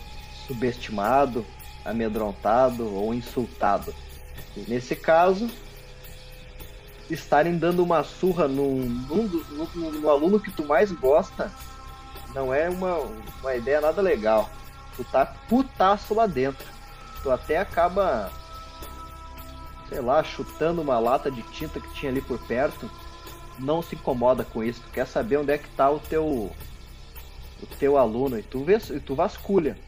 subestimado, 0.47 1.47
amedrontado 1.87 2.93
ou 2.95 3.15
insultado. 3.15 3.95
Nesse 4.69 4.97
caso, 4.97 5.49
estarem 7.11 7.57
dando 7.57 7.83
uma 7.83 8.03
surra 8.03 8.49
num, 8.49 8.81
num, 8.85 9.45
num, 9.51 9.91
num, 9.91 10.11
aluno 10.11 10.41
que 10.41 10.51
tu 10.51 10.65
mais 10.65 10.91
gosta 10.91 11.53
não 12.35 12.53
é 12.53 12.69
uma, 12.69 12.99
uma 13.41 13.55
ideia 13.55 13.81
nada 13.81 14.03
legal. 14.03 14.51
Tu 14.97 15.05
tá 15.05 15.25
putaço 15.49 16.15
lá 16.15 16.27
dentro. 16.27 16.67
Tu 17.23 17.31
até 17.31 17.59
acaba, 17.59 18.31
sei 19.89 20.01
lá, 20.01 20.23
chutando 20.23 20.83
uma 20.83 20.99
lata 20.99 21.31
de 21.31 21.43
tinta 21.43 21.81
que 21.81 21.93
tinha 21.95 22.11
ali 22.11 22.21
por 22.21 22.39
perto. 22.47 22.91
Não 23.59 23.81
se 23.83 23.95
incomoda 23.95 24.45
com 24.45 24.63
isso. 24.63 24.83
Tu 24.83 24.91
quer 24.91 25.07
saber 25.07 25.39
onde 25.39 25.53
é 25.53 25.59
que 25.59 25.69
tá 25.71 25.91
o 25.91 25.99
teu 25.99 26.53
o 27.63 27.67
teu 27.79 27.97
aluno 27.97 28.39
e 28.39 28.43
tu, 28.43 28.63
vê, 28.65 28.77
e 28.91 29.01
tu 29.01 29.15
vasculha. 29.15 29.79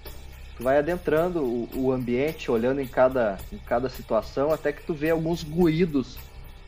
Vai 0.58 0.78
adentrando 0.78 1.42
o, 1.42 1.68
o, 1.74 1.92
ambiente, 1.92 2.50
olhando 2.50 2.80
em 2.80 2.86
cada, 2.86 3.38
em 3.52 3.58
cada 3.58 3.88
situação, 3.88 4.52
até 4.52 4.72
que 4.72 4.82
tu 4.82 4.92
vê 4.92 5.10
alguns 5.10 5.42
ruídos 5.42 6.18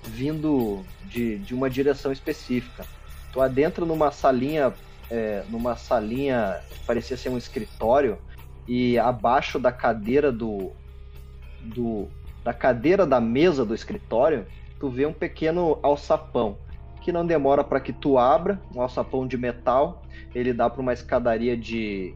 vindo 0.04 0.84
de, 1.04 1.38
de 1.38 1.54
uma 1.54 1.68
direção 1.68 2.12
específica. 2.12 2.86
Tu 3.32 3.40
adentra 3.40 3.84
numa 3.84 4.12
salinha, 4.12 4.72
é, 5.10 5.42
numa 5.48 5.76
salinha 5.76 6.60
que 6.70 6.78
parecia 6.86 7.16
ser 7.16 7.30
um 7.30 7.38
escritório, 7.38 8.18
e 8.66 8.98
abaixo 8.98 9.58
da 9.58 9.72
cadeira 9.72 10.30
do, 10.30 10.70
do 11.60 12.08
da 12.44 12.54
cadeira 12.54 13.04
da 13.04 13.20
mesa 13.20 13.64
do 13.64 13.74
escritório, 13.74 14.46
tu 14.78 14.88
vê 14.88 15.04
um 15.04 15.12
pequeno 15.12 15.78
alçapão 15.82 16.56
que 17.00 17.12
não 17.12 17.26
demora 17.26 17.64
para 17.64 17.80
que 17.80 17.92
tu 17.92 18.18
abra, 18.18 18.60
um 18.74 18.80
alçapão 18.80 19.26
de 19.26 19.36
metal. 19.36 20.02
Ele 20.34 20.52
dá 20.52 20.68
para 20.68 20.80
uma 20.80 20.92
escadaria 20.92 21.56
de, 21.56 22.14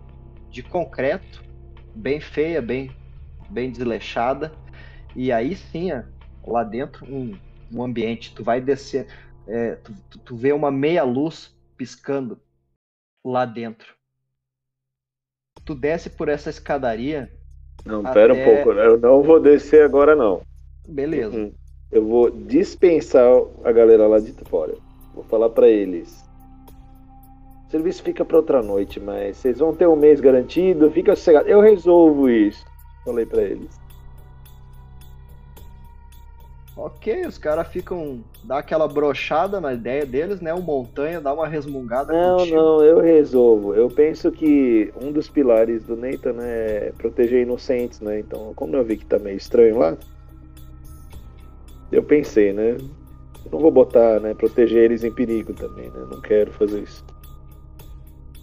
de 0.51 0.63
concreto, 0.63 1.43
bem 1.95 2.21
feia, 2.21 2.61
bem 2.61 2.91
bem 3.49 3.71
desleixada. 3.71 4.53
E 5.15 5.31
aí 5.31 5.55
sim, 5.55 5.91
lá 6.47 6.65
dentro, 6.65 7.07
um, 7.07 7.37
um 7.73 7.83
ambiente. 7.83 8.35
Tu 8.35 8.43
vai 8.43 8.61
descer, 8.61 9.07
é, 9.47 9.77
tu, 9.77 10.19
tu 10.19 10.37
vê 10.37 10.53
uma 10.53 10.71
meia 10.71 11.05
luz 11.05 11.55
piscando 11.77 12.39
lá 13.25 13.45
dentro. 13.45 13.95
Tu 15.65 15.75
desce 15.75 16.11
por 16.11 16.29
essa 16.29 16.51
escadaria. 16.51 17.33
Não, 17.85 18.03
pera 18.03 18.33
até... 18.33 18.43
um 18.43 18.55
pouco, 18.55 18.79
eu 18.79 18.99
não 18.99 19.23
vou 19.23 19.41
descer 19.41 19.85
agora 19.85 20.15
não. 20.15 20.43
Beleza. 20.87 21.37
Uhum. 21.37 21.55
Eu 21.91 22.07
vou 22.07 22.31
dispensar 22.31 23.31
a 23.63 23.71
galera 23.71 24.07
lá 24.07 24.19
de 24.19 24.33
fora. 24.49 24.75
Vou 25.15 25.25
falar 25.25 25.51
para 25.51 25.69
eles. 25.69 26.25
Serviço 27.75 28.05
fica 28.05 28.25
para 28.25 28.37
outra 28.37 28.63
noite, 28.63 29.01
mas 29.01 29.37
vocês 29.37 29.59
vão 29.59 29.75
ter 29.75 29.89
um 29.89 29.97
mês 29.97 30.21
garantido, 30.21 30.89
fica 30.93 31.17
sossegado. 31.17 31.49
Eu 31.49 31.61
resolvo 31.61 32.31
isso. 32.31 32.65
Falei 33.05 33.27
para 33.27 33.43
eles. 33.43 33.69
Ok, 36.77 37.27
os 37.27 37.37
caras 37.37 37.67
ficam. 37.67 38.21
dá 38.45 38.59
aquela 38.59 38.87
brochada 38.87 39.61
na 39.61 39.75
ideia 39.75 40.07
deles, 40.07 40.41
né? 40.41 40.55
O 40.55 40.63
Montanha 40.63 41.21
dá 41.21 41.35
uma 41.35 41.49
resmungada. 41.49 42.13
Não, 42.13 42.37
contigo. 42.37 42.57
não, 42.57 42.85
eu 42.85 43.01
resolvo. 43.01 43.75
Eu 43.75 43.89
penso 43.89 44.31
que 44.31 44.95
um 45.03 45.11
dos 45.11 45.29
pilares 45.29 45.83
do 45.83 45.97
Nathan 45.97 46.37
é 46.43 46.93
proteger 46.97 47.43
inocentes, 47.43 47.99
né? 48.01 48.21
Então, 48.21 48.55
como 48.55 48.77
eu 48.77 48.85
vi 48.85 48.99
que 48.99 49.05
tá 49.05 49.19
meio 49.19 49.37
estranho 49.37 49.79
lá, 49.79 49.97
eu 51.91 52.05
pensei, 52.05 52.53
né? 52.53 52.77
Eu 53.45 53.51
não 53.51 53.59
vou 53.59 53.73
botar, 53.73 54.21
né? 54.21 54.33
Proteger 54.33 54.85
eles 54.85 55.03
em 55.03 55.13
perigo 55.13 55.53
também, 55.55 55.91
né? 55.91 56.07
Não 56.09 56.21
quero 56.21 56.53
fazer 56.53 56.81
isso. 56.81 57.05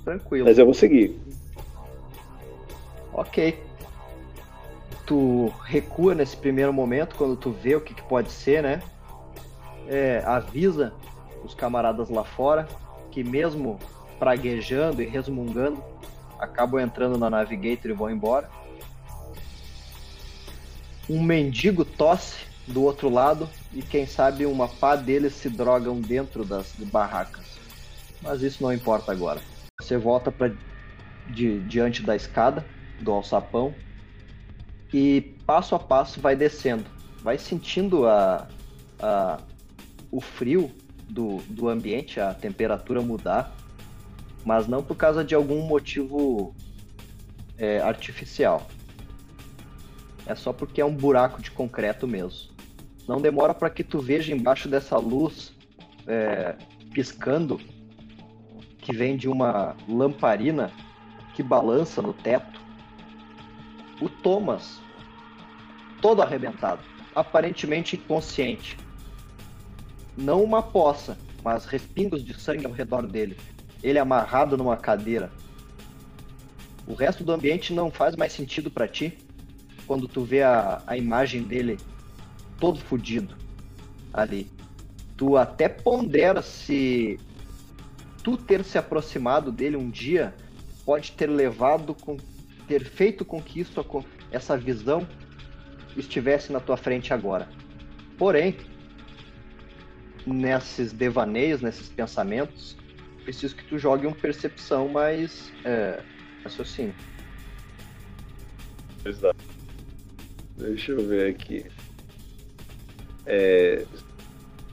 Tranquilo. 0.04 0.46
Mas 0.46 0.58
eu 0.58 0.66
vou 0.66 0.74
seguir. 0.74 1.20
Ok 3.14 3.72
tu 5.12 5.54
recua 5.66 6.16
nesse 6.16 6.38
primeiro 6.38 6.72
momento, 6.72 7.16
quando 7.16 7.36
tu 7.36 7.52
vê 7.52 7.76
o 7.76 7.82
que, 7.82 7.94
que 7.94 8.02
pode 8.02 8.32
ser, 8.32 8.64
né? 8.64 8.82
É, 9.86 10.24
avisa 10.26 10.94
os 11.44 11.54
camaradas 11.54 12.10
lá 12.10 12.24
fora 12.24 12.66
que 13.12 13.22
mesmo 13.22 13.78
praguejando 14.18 15.02
e 15.02 15.06
resmungando, 15.06 15.84
acabam 16.40 16.80
entrando 16.80 17.18
na 17.18 17.30
Navigator 17.30 17.92
e 17.92 17.94
vão 17.94 18.10
embora. 18.10 18.50
Um 21.10 21.22
mendigo 21.22 21.84
tosse 21.84 22.46
do 22.66 22.82
outro 22.82 23.10
lado 23.10 23.50
e 23.74 23.82
quem 23.82 24.06
sabe 24.06 24.46
uma 24.46 24.70
pá 24.70 24.96
deles 24.96 25.34
se 25.34 25.50
drogam 25.50 26.00
dentro 26.00 26.46
das 26.46 26.72
barracas. 26.78 27.44
Mas 28.22 28.42
isso 28.42 28.64
não 28.64 28.72
importa 28.72 29.12
agora. 29.12 29.42
Você 29.82 29.98
volta 29.98 30.32
para 30.32 30.54
de, 31.28 31.60
diante 31.62 32.04
da 32.04 32.16
escada 32.16 32.66
do 33.02 33.12
alçapão 33.12 33.74
e 34.94 35.36
passo 35.46 35.74
a 35.74 35.80
passo 35.80 36.22
vai 36.22 36.36
descendo. 36.36 36.86
Vai 37.24 37.38
sentindo 37.38 38.08
a, 38.08 38.48
a, 39.00 39.40
o 40.12 40.22
frio 40.22 40.72
do, 41.10 41.38
do 41.50 41.68
ambiente, 41.68 42.20
a 42.20 42.34
temperatura 42.34 43.02
mudar, 43.02 43.56
mas 44.46 44.68
não 44.68 44.84
por 44.84 44.96
causa 44.96 45.24
de 45.24 45.34
algum 45.34 45.62
motivo 45.66 46.56
é, 47.58 47.80
artificial. 47.80 48.68
É 50.28 50.36
só 50.36 50.54
porque 50.54 50.80
é 50.80 50.86
um 50.86 50.96
buraco 50.96 51.42
de 51.42 51.50
concreto 51.50 52.08
mesmo. 52.08 52.52
Não 53.08 53.20
demora 53.20 53.54
para 53.54 53.70
que 53.70 53.84
tu 53.84 54.00
veja 54.00 54.34
embaixo 54.34 54.70
dessa 54.70 54.98
luz 54.98 55.54
é, 56.06 56.56
piscando 56.94 57.60
que 58.82 58.94
vem 58.94 59.16
de 59.16 59.30
uma 59.30 59.76
lamparina 59.88 60.72
que 61.34 61.44
balança 61.44 62.02
no 62.02 62.14
teto 62.14 62.60
o 64.02 64.10
Thomas, 64.10 64.82
todo 66.02 66.22
arrebentado, 66.22 66.82
aparentemente 67.14 67.96
inconsciente. 67.96 68.76
Não 70.18 70.44
uma 70.44 70.64
poça, 70.64 71.18
mas 71.44 71.66
respingos 71.66 72.26
de 72.26 72.34
sangue 72.34 72.66
ao 72.66 72.72
redor 72.72 73.06
dele. 73.08 73.38
Ele 73.84 74.00
amarrado 74.00 74.58
numa 74.58 74.76
cadeira. 74.76 75.32
O 76.88 76.96
resto 76.96 77.24
do 77.24 77.32
ambiente 77.32 77.74
não 77.74 77.92
faz 77.92 78.16
mais 78.16 78.34
sentido 78.34 78.72
para 78.72 78.88
ti 78.88 79.18
quando 79.86 80.08
tu 80.08 80.24
vê 80.24 80.42
a, 80.42 80.82
a 80.88 80.98
imagem 80.98 81.44
dele 81.44 81.78
todo 82.60 82.80
fudido 82.80 83.36
ali. 84.12 84.50
Tu 85.16 85.38
até 85.38 85.70
pondera 85.70 86.42
se 86.42 87.20
tu 88.24 88.38
ter 88.38 88.64
se 88.64 88.78
aproximado 88.78 89.52
dele 89.52 89.76
um 89.76 89.90
dia 89.90 90.34
pode 90.86 91.12
ter 91.12 91.28
levado 91.28 91.94
com 91.94 92.18
ter 92.68 92.86
feito 92.86 93.26
com 93.26 93.42
que 93.42 93.60
isso, 93.60 93.86
essa 94.32 94.58
visão 94.58 95.06
estivesse 95.98 96.54
na 96.54 96.60
tua 96.60 96.78
frente 96.78 97.14
agora. 97.14 97.50
Porém, 98.18 98.56
nesses 100.26 100.94
devaneios, 100.94 101.62
nesses 101.62 101.90
pensamentos, 101.90 102.78
preciso 103.24 103.56
que 103.56 103.66
tu 103.66 103.78
jogue 103.78 104.08
uma 104.08 104.16
percepção 104.16 104.88
mais 104.88 105.52
é, 105.66 106.02
raciocínio. 106.44 106.96
Exato. 109.04 109.44
Deixa 110.58 110.92
eu 110.92 111.08
ver 111.08 111.32
aqui. 111.32 111.66
É... 113.26 113.86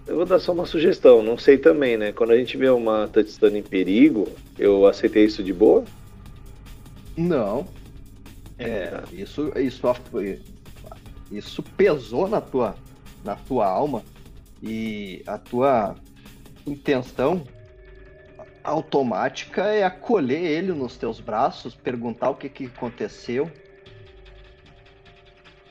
Eu 0.08 0.16
vou 0.16 0.24
dar 0.24 0.38
só 0.38 0.52
uma 0.52 0.64
sugestão, 0.64 1.22
não 1.22 1.36
sei 1.36 1.58
também, 1.58 1.98
né? 1.98 2.12
Quando 2.12 2.30
a 2.30 2.38
gente 2.38 2.56
vê 2.56 2.70
uma 2.70 3.06
touchstone 3.08 3.58
em 3.58 3.62
perigo, 3.62 4.26
eu 4.58 4.86
aceitei 4.86 5.26
isso 5.26 5.44
de 5.44 5.52
boa? 5.52 5.84
Não. 7.14 7.66
É, 8.58 9.02
isso, 9.12 9.52
isso, 9.54 9.86
isso 11.30 11.62
pesou 11.62 12.26
na 12.26 12.40
tua, 12.40 12.74
na 13.22 13.36
tua 13.36 13.66
alma 13.66 14.02
e 14.62 15.22
a 15.26 15.36
tua 15.36 15.94
intenção 16.66 17.46
automática 18.64 19.64
é 19.66 19.84
acolher 19.84 20.42
ele 20.42 20.72
nos 20.72 20.96
teus 20.96 21.20
braços, 21.20 21.74
perguntar 21.74 22.30
o 22.30 22.34
que, 22.34 22.48
que 22.48 22.64
aconteceu. 22.64 23.50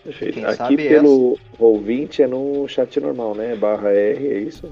Perfeito. 0.07 0.35
Quem 0.35 0.45
Aqui 0.45 0.77
pelo 0.77 1.33
essa... 1.33 1.41
ouvinte 1.59 2.21
é 2.21 2.27
no 2.27 2.65
chat 2.69 2.97
normal, 2.97 3.35
né? 3.35 3.57
Barra 3.57 3.89
R, 3.89 4.25
é 4.25 4.39
isso? 4.39 4.71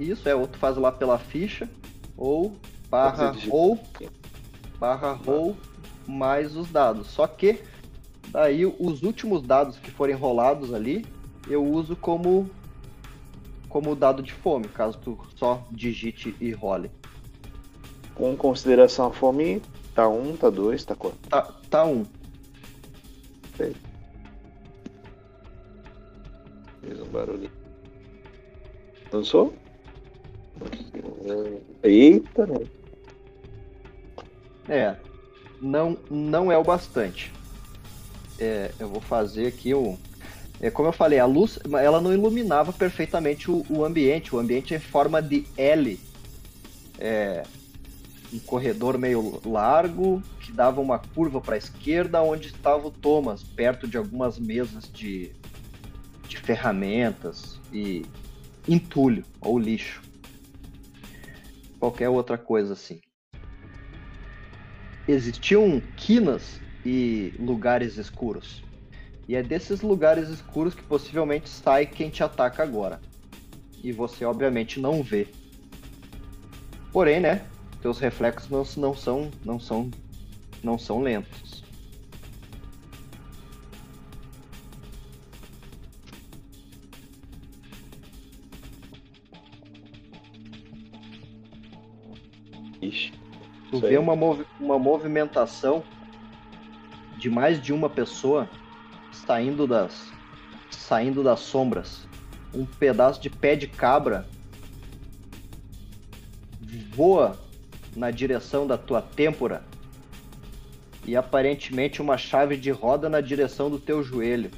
Isso, 0.00 0.26
é, 0.26 0.34
ou 0.34 0.46
tu 0.46 0.56
faz 0.56 0.78
lá 0.78 0.90
pela 0.90 1.18
ficha, 1.18 1.68
ou 2.16 2.56
barra 2.88 3.36
ou 3.50 3.78
barra 4.80 5.12
roll 5.12 5.54
mais 6.06 6.56
os 6.56 6.70
dados. 6.70 7.08
Só 7.08 7.26
que 7.26 7.60
daí 8.30 8.64
os 8.64 9.02
últimos 9.02 9.42
dados 9.42 9.78
que 9.78 9.90
forem 9.90 10.16
rolados 10.16 10.72
ali, 10.72 11.04
eu 11.46 11.62
uso 11.62 11.94
como 11.96 12.48
como 13.68 13.94
dado 13.94 14.22
de 14.22 14.32
fome, 14.32 14.68
caso 14.68 14.96
tu 15.04 15.18
só 15.36 15.62
digite 15.70 16.34
e 16.40 16.50
role. 16.50 16.90
Com 18.14 18.34
consideração 18.34 19.08
a 19.08 19.12
fome, 19.12 19.60
tá 19.94 20.08
um, 20.08 20.34
tá 20.34 20.48
dois, 20.48 20.82
tá 20.82 20.94
quanto? 20.94 21.28
Tá, 21.28 21.42
tá 21.68 21.84
um. 21.84 22.06
Fez 23.56 23.76
um 27.00 27.06
barulho. 27.06 27.50
Lançou? 29.12 29.54
Eita, 31.82 32.46
né? 32.46 32.66
É, 34.68 34.96
não, 35.60 35.96
não 36.10 36.50
é 36.50 36.58
o 36.58 36.64
bastante. 36.64 37.32
É, 38.38 38.70
eu 38.78 38.88
vou 38.88 39.00
fazer 39.00 39.46
aqui 39.46 39.74
o. 39.74 39.96
É, 40.60 40.70
como 40.70 40.88
eu 40.88 40.92
falei, 40.92 41.18
a 41.18 41.26
luz 41.26 41.58
ela 41.80 42.00
não 42.00 42.12
iluminava 42.12 42.72
perfeitamente 42.72 43.50
o, 43.50 43.64
o 43.68 43.84
ambiente. 43.84 44.34
O 44.34 44.38
ambiente 44.38 44.74
é 44.74 44.76
em 44.76 44.80
forma 44.80 45.22
de 45.22 45.46
L. 45.56 45.98
É, 46.98 47.42
um 48.32 48.38
corredor 48.40 48.98
meio 48.98 49.40
largo 49.44 50.22
que 50.46 50.52
dava 50.52 50.80
uma 50.80 50.98
curva 50.98 51.40
para 51.40 51.56
a 51.56 51.58
esquerda, 51.58 52.22
onde 52.22 52.46
estava 52.46 52.86
o 52.86 52.90
Thomas, 52.90 53.42
perto 53.42 53.88
de 53.88 53.96
algumas 53.96 54.38
mesas 54.38 54.88
de, 54.90 55.32
de 56.28 56.36
ferramentas 56.38 57.60
e 57.72 58.06
entulho 58.68 59.24
ou 59.40 59.58
lixo. 59.58 60.02
Qualquer 61.80 62.08
outra 62.08 62.38
coisa 62.38 62.74
assim 62.74 63.00
existiam 65.08 65.80
quinas 65.96 66.60
e 66.84 67.32
lugares 67.38 67.96
escuros. 67.96 68.62
E 69.28 69.34
é 69.34 69.42
desses 69.42 69.80
lugares 69.80 70.28
escuros 70.28 70.74
que 70.74 70.82
possivelmente 70.82 71.48
sai 71.48 71.86
quem 71.86 72.10
te 72.10 72.22
ataca 72.22 72.62
agora. 72.62 73.00
E 73.82 73.92
você 73.92 74.24
obviamente 74.24 74.80
não 74.80 75.02
vê. 75.02 75.28
Porém, 76.92 77.20
né? 77.20 77.46
Teus 77.80 77.98
reflexos 77.98 78.48
não, 78.50 78.64
não 78.82 78.96
são 78.96 79.30
não 79.44 79.60
são 79.60 79.90
não 80.62 80.78
são 80.78 81.00
lentos. 81.00 81.64
Ixi. 92.80 93.12
Tu 93.70 93.80
vê 93.80 93.98
uma, 93.98 94.14
uma 94.60 94.78
movimentação 94.78 95.82
de 97.18 97.28
mais 97.28 97.60
de 97.60 97.72
uma 97.72 97.88
pessoa 97.88 98.48
saindo 99.12 99.66
das 99.66 100.12
saindo 100.70 101.22
das 101.22 101.40
sombras. 101.40 102.06
Um 102.54 102.64
pedaço 102.64 103.20
de 103.20 103.28
pé 103.28 103.56
de 103.56 103.66
cabra 103.66 104.26
voa 106.94 107.38
na 107.94 108.10
direção 108.10 108.66
da 108.66 108.78
tua 108.78 109.02
têmpora 109.02 109.64
e 111.06 111.16
aparentemente 111.16 112.02
uma 112.02 112.18
chave 112.18 112.56
de 112.56 112.70
roda 112.70 113.08
na 113.08 113.20
direção 113.20 113.70
do 113.70 113.78
teu 113.78 114.02
joelho. 114.02 114.50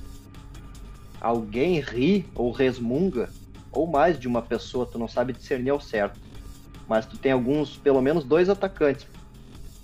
Alguém 1.20 1.80
ri 1.80 2.24
ou 2.34 2.50
resmunga, 2.50 3.28
ou 3.70 3.86
mais 3.86 4.18
de 4.18 4.26
uma 4.26 4.42
pessoa, 4.42 4.86
tu 4.86 4.98
não 4.98 5.08
sabe 5.08 5.32
discernir 5.32 5.70
ao 5.70 5.80
certo 5.80 6.18
mas 6.88 7.04
tu 7.04 7.18
tem 7.18 7.32
alguns, 7.32 7.76
pelo 7.76 8.00
menos 8.00 8.24
dois 8.24 8.48
atacantes 8.48 9.06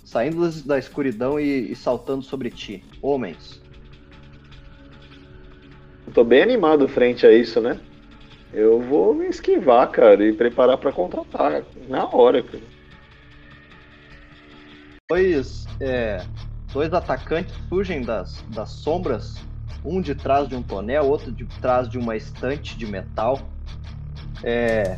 saindo 0.03 0.49
da 0.63 0.77
escuridão 0.77 1.39
e, 1.39 1.71
e 1.71 1.75
saltando 1.75 2.23
sobre 2.23 2.49
ti. 2.49 2.83
Homens. 3.01 3.61
Eu 6.05 6.13
tô 6.13 6.23
bem 6.23 6.41
animado 6.41 6.87
frente 6.87 7.25
a 7.25 7.31
isso, 7.31 7.59
né? 7.59 7.79
Eu 8.53 8.79
vou 8.79 9.13
me 9.13 9.27
esquivar, 9.27 9.89
cara, 9.91 10.23
e 10.25 10.31
preparar 10.31 10.77
pra 10.77 10.91
contratar 10.91 11.63
na 11.87 12.07
hora, 12.07 12.41
cara. 12.41 12.63
Dois, 15.09 15.65
é, 15.79 16.23
dois 16.75 16.93
atacantes 16.93 17.55
surgem 17.69 18.01
das, 18.01 18.43
das 18.49 18.69
sombras, 18.69 19.35
um 19.83 20.01
de 20.01 20.13
trás 20.13 20.45
de 20.49 20.55
um 20.57 20.61
tonel, 20.61 21.05
outro 21.05 21.31
de 21.31 21.45
trás 21.61 21.87
de 21.87 21.97
uma 21.97 22.17
estante 22.17 22.77
de 22.77 22.85
metal. 22.85 23.39
É, 24.43 24.97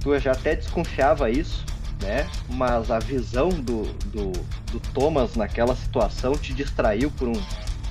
tu 0.00 0.18
já 0.18 0.32
até 0.32 0.56
desconfiava 0.56 1.30
isso, 1.30 1.64
né? 2.02 2.28
Mas 2.48 2.90
a 2.90 2.98
visão 2.98 3.50
do, 3.50 3.84
do, 4.06 4.32
do 4.72 4.80
Thomas 4.92 5.36
naquela 5.36 5.76
situação 5.76 6.32
te 6.32 6.52
distraiu 6.52 7.08
por 7.12 7.28
um, 7.28 7.40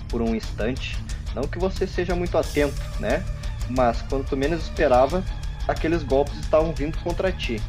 por 0.10 0.21
um 0.21 0.36
instante. 0.36 1.01
Não 1.34 1.43
que 1.43 1.58
você 1.58 1.88
seja 1.88 2.15
muito 2.15 2.38
atento, 2.38 2.75
né? 2.99 3.23
Mas 3.69 4.03
tu 4.30 4.36
menos 4.36 4.63
esperava, 4.63 5.23
aqueles 5.65 6.03
golpes 6.03 6.38
estavam 6.39 6.73
vindo 6.73 6.97
contra 6.97 7.32
ti. 7.32 7.62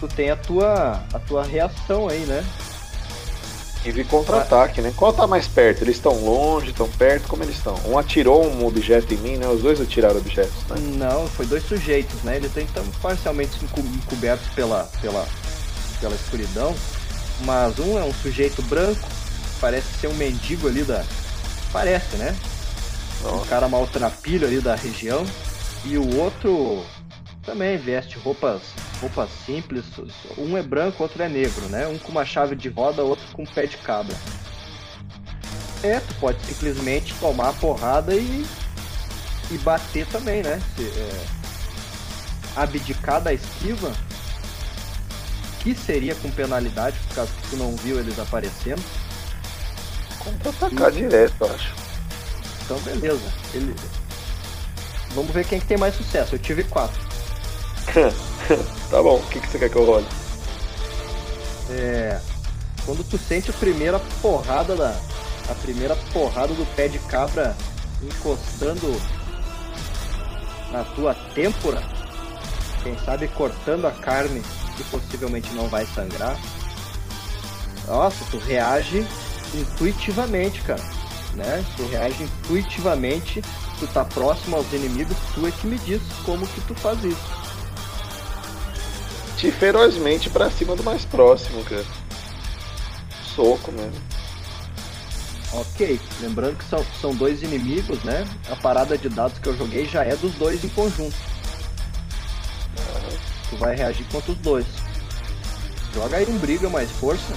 Tu 0.00 0.08
tem 0.08 0.30
a 0.30 0.36
tua, 0.36 1.04
a 1.12 1.20
tua 1.20 1.44
reação 1.44 2.08
aí, 2.08 2.26
né? 2.26 2.44
E 3.84 3.92
vi 3.92 4.02
contra-ataque, 4.04 4.80
né? 4.80 4.92
Qual 4.96 5.12
tá 5.12 5.26
mais 5.26 5.46
perto? 5.46 5.82
Eles 5.82 5.96
estão 5.96 6.14
longe, 6.24 6.70
estão 6.70 6.88
perto? 6.88 7.28
Como 7.28 7.42
eles 7.42 7.56
estão? 7.56 7.78
Um 7.86 7.98
atirou 7.98 8.46
um 8.46 8.66
objeto 8.66 9.12
em 9.12 9.18
mim, 9.18 9.36
né? 9.36 9.46
Os 9.46 9.60
dois 9.60 9.78
atiraram 9.80 10.16
objetos, 10.16 10.54
né? 10.70 10.76
Não, 10.96 11.26
foi 11.28 11.44
dois 11.44 11.62
sujeitos, 11.64 12.22
né? 12.22 12.36
Eles 12.36 12.56
estão 12.56 12.82
parcialmente 13.02 13.62
enco- 13.62 13.80
encobertos 13.80 14.46
pela, 14.54 14.88
pela, 15.02 15.26
pela 16.00 16.14
escuridão, 16.14 16.74
mas 17.44 17.78
um 17.78 17.98
é 17.98 18.04
um 18.04 18.14
sujeito 18.14 18.62
branco, 18.62 19.06
parece 19.60 19.86
ser 20.00 20.06
um 20.06 20.14
mendigo 20.14 20.66
ali 20.66 20.82
da. 20.82 21.04
Parece, 21.70 22.16
né? 22.16 22.34
Um 23.22 23.32
Nossa. 23.32 23.46
cara 23.46 23.68
maltrapilho 23.68 24.46
ali 24.46 24.60
da 24.60 24.74
região. 24.74 25.26
E 25.84 25.98
o 25.98 26.16
outro 26.16 26.82
também 27.44 27.76
veste 27.76 28.16
roupas, 28.16 28.62
roupas 29.00 29.30
simples. 29.44 29.84
Um 30.36 30.56
é 30.56 30.62
branco, 30.62 31.02
outro 31.02 31.22
é 31.22 31.28
negro, 31.28 31.66
né? 31.68 31.86
Um 31.86 31.98
com 31.98 32.10
uma 32.10 32.24
chave 32.24 32.56
de 32.56 32.68
roda, 32.68 33.02
outro 33.02 33.24
com 33.32 33.42
um 33.42 33.46
pé 33.46 33.66
de 33.66 33.76
cabra. 33.78 34.16
É, 35.82 36.00
tu 36.00 36.14
pode 36.14 36.40
simplesmente 36.46 37.14
tomar 37.14 37.50
a 37.50 37.52
porrada 37.52 38.14
e, 38.14 38.46
e 39.50 39.58
bater 39.58 40.06
também, 40.06 40.42
né? 40.42 40.60
Se, 40.76 40.82
é, 40.82 41.24
abdicar 42.56 43.20
da 43.20 43.32
esquiva, 43.32 43.92
que 45.60 45.74
seria 45.74 46.14
com 46.14 46.30
penalidade, 46.30 46.96
por 47.08 47.16
causa 47.16 47.32
que 47.32 47.50
tu 47.50 47.56
não 47.56 47.74
viu 47.76 47.98
eles 47.98 48.18
aparecendo. 48.18 48.82
Contra-atacar 50.18 50.90
direto, 50.90 51.34
eu 51.40 51.54
acho. 51.54 51.74
Então, 52.64 52.78
beleza. 52.80 53.32
Ele... 53.52 53.74
Vamos 55.14 55.32
ver 55.32 55.44
quem 55.46 55.60
que 55.60 55.66
tem 55.66 55.76
mais 55.76 55.94
sucesso. 55.94 56.34
Eu 56.34 56.38
tive 56.38 56.64
quatro. 56.64 57.00
Tá 58.90 59.02
bom, 59.02 59.16
o 59.16 59.26
que, 59.28 59.40
que 59.40 59.48
você 59.48 59.58
quer 59.58 59.70
que 59.70 59.76
eu 59.76 59.84
role? 59.84 60.06
É, 61.70 62.20
quando 62.84 63.02
tu 63.08 63.16
sente 63.16 63.50
a 63.50 63.54
primeira 63.54 63.98
porrada 64.20 64.76
da 64.76 64.94
a 65.48 65.54
primeira 65.56 65.94
porrada 66.12 66.54
do 66.54 66.66
pé 66.74 66.88
de 66.88 66.98
cabra 67.00 67.54
encostando 68.02 69.00
na 70.70 70.84
tua 70.84 71.14
têmpora, 71.34 71.82
quem 72.82 72.98
sabe 72.98 73.28
cortando 73.28 73.86
a 73.86 73.90
carne 73.90 74.42
que 74.76 74.84
possivelmente 74.84 75.52
não 75.54 75.68
vai 75.68 75.86
sangrar. 75.86 76.38
Nossa, 77.86 78.24
tu 78.30 78.38
reage 78.38 79.06
intuitivamente, 79.54 80.60
cara, 80.62 80.82
né? 81.34 81.64
Tu 81.76 81.86
reage 81.88 82.22
intuitivamente, 82.22 83.42
tu 83.78 83.86
tá 83.88 84.04
próximo 84.04 84.56
aos 84.56 84.72
inimigos, 84.72 85.16
tu 85.34 85.46
é 85.46 85.50
que 85.50 85.66
me 85.66 85.78
diz 85.78 86.00
como 86.24 86.46
que 86.46 86.60
tu 86.62 86.74
faz 86.74 87.02
isso. 87.04 87.43
Te 89.44 89.50
ferozmente 89.50 90.30
pra 90.30 90.50
cima 90.50 90.74
do 90.74 90.82
mais 90.82 91.04
próximo, 91.04 91.62
cara. 91.64 91.84
Soco 93.36 93.70
mesmo. 93.72 94.00
Ok, 95.52 96.00
lembrando 96.22 96.56
que 96.56 96.64
são, 96.64 96.82
são 96.98 97.14
dois 97.14 97.42
inimigos, 97.42 98.02
né? 98.04 98.26
A 98.50 98.56
parada 98.56 98.96
de 98.96 99.10
dados 99.10 99.38
que 99.38 99.46
eu 99.46 99.54
joguei 99.54 99.84
já 99.84 100.02
é 100.02 100.16
dos 100.16 100.32
dois 100.36 100.64
em 100.64 100.70
conjunto. 100.70 101.14
Tu 103.50 103.56
vai 103.58 103.76
reagir 103.76 104.06
contra 104.10 104.32
os 104.32 104.38
dois. 104.38 104.64
Joga 105.92 106.16
aí 106.16 106.26
um 106.26 106.38
briga 106.38 106.70
mais 106.70 106.90
força. 106.92 107.34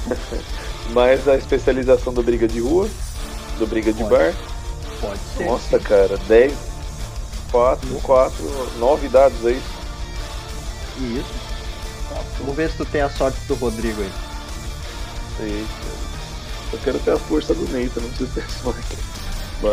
Mais 0.92 1.26
a 1.26 1.36
especialização 1.36 2.12
do 2.12 2.22
briga 2.22 2.46
de 2.46 2.60
rua, 2.60 2.90
do 3.58 3.66
briga 3.66 3.90
de 3.90 4.04
Pode. 4.04 4.14
bar. 4.14 4.34
Pode 5.00 5.20
ser. 5.34 5.46
Nossa, 5.46 5.78
cara, 5.78 6.18
10, 6.28 6.52
4, 7.50 7.88
4, 8.02 8.78
9 8.78 9.08
dados 9.08 9.46
aí. 9.46 9.62
Isso. 10.98 11.34
Tá, 12.08 12.22
Vamos 12.38 12.56
ver 12.56 12.70
se 12.70 12.76
tu 12.76 12.84
tem 12.86 13.00
a 13.02 13.10
sorte 13.10 13.38
do 13.46 13.54
Rodrigo 13.54 14.00
aí. 14.02 14.12
Sei, 15.36 15.66
cara. 15.80 15.96
Eu 16.72 16.78
quero 16.80 16.98
ter 17.00 17.12
a 17.12 17.18
força 17.18 17.54
do 17.54 17.68
Neita, 17.68 18.00
não 18.00 18.08
preciso 18.08 18.32
ter 18.32 18.48
sorte. 18.50 18.96
Show 19.60 19.70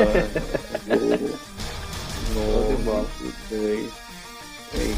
de 2.78 2.84
bola. 2.84 2.86
9, 2.86 3.34
10, 3.50 3.92
10. 4.74 4.98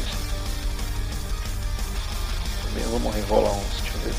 Também 2.62 2.84
vamos 2.90 3.14
rerolar 3.14 3.52
uns, 3.52 3.80
deixa 3.82 3.96
eu 3.96 4.00
ver. 4.00 4.14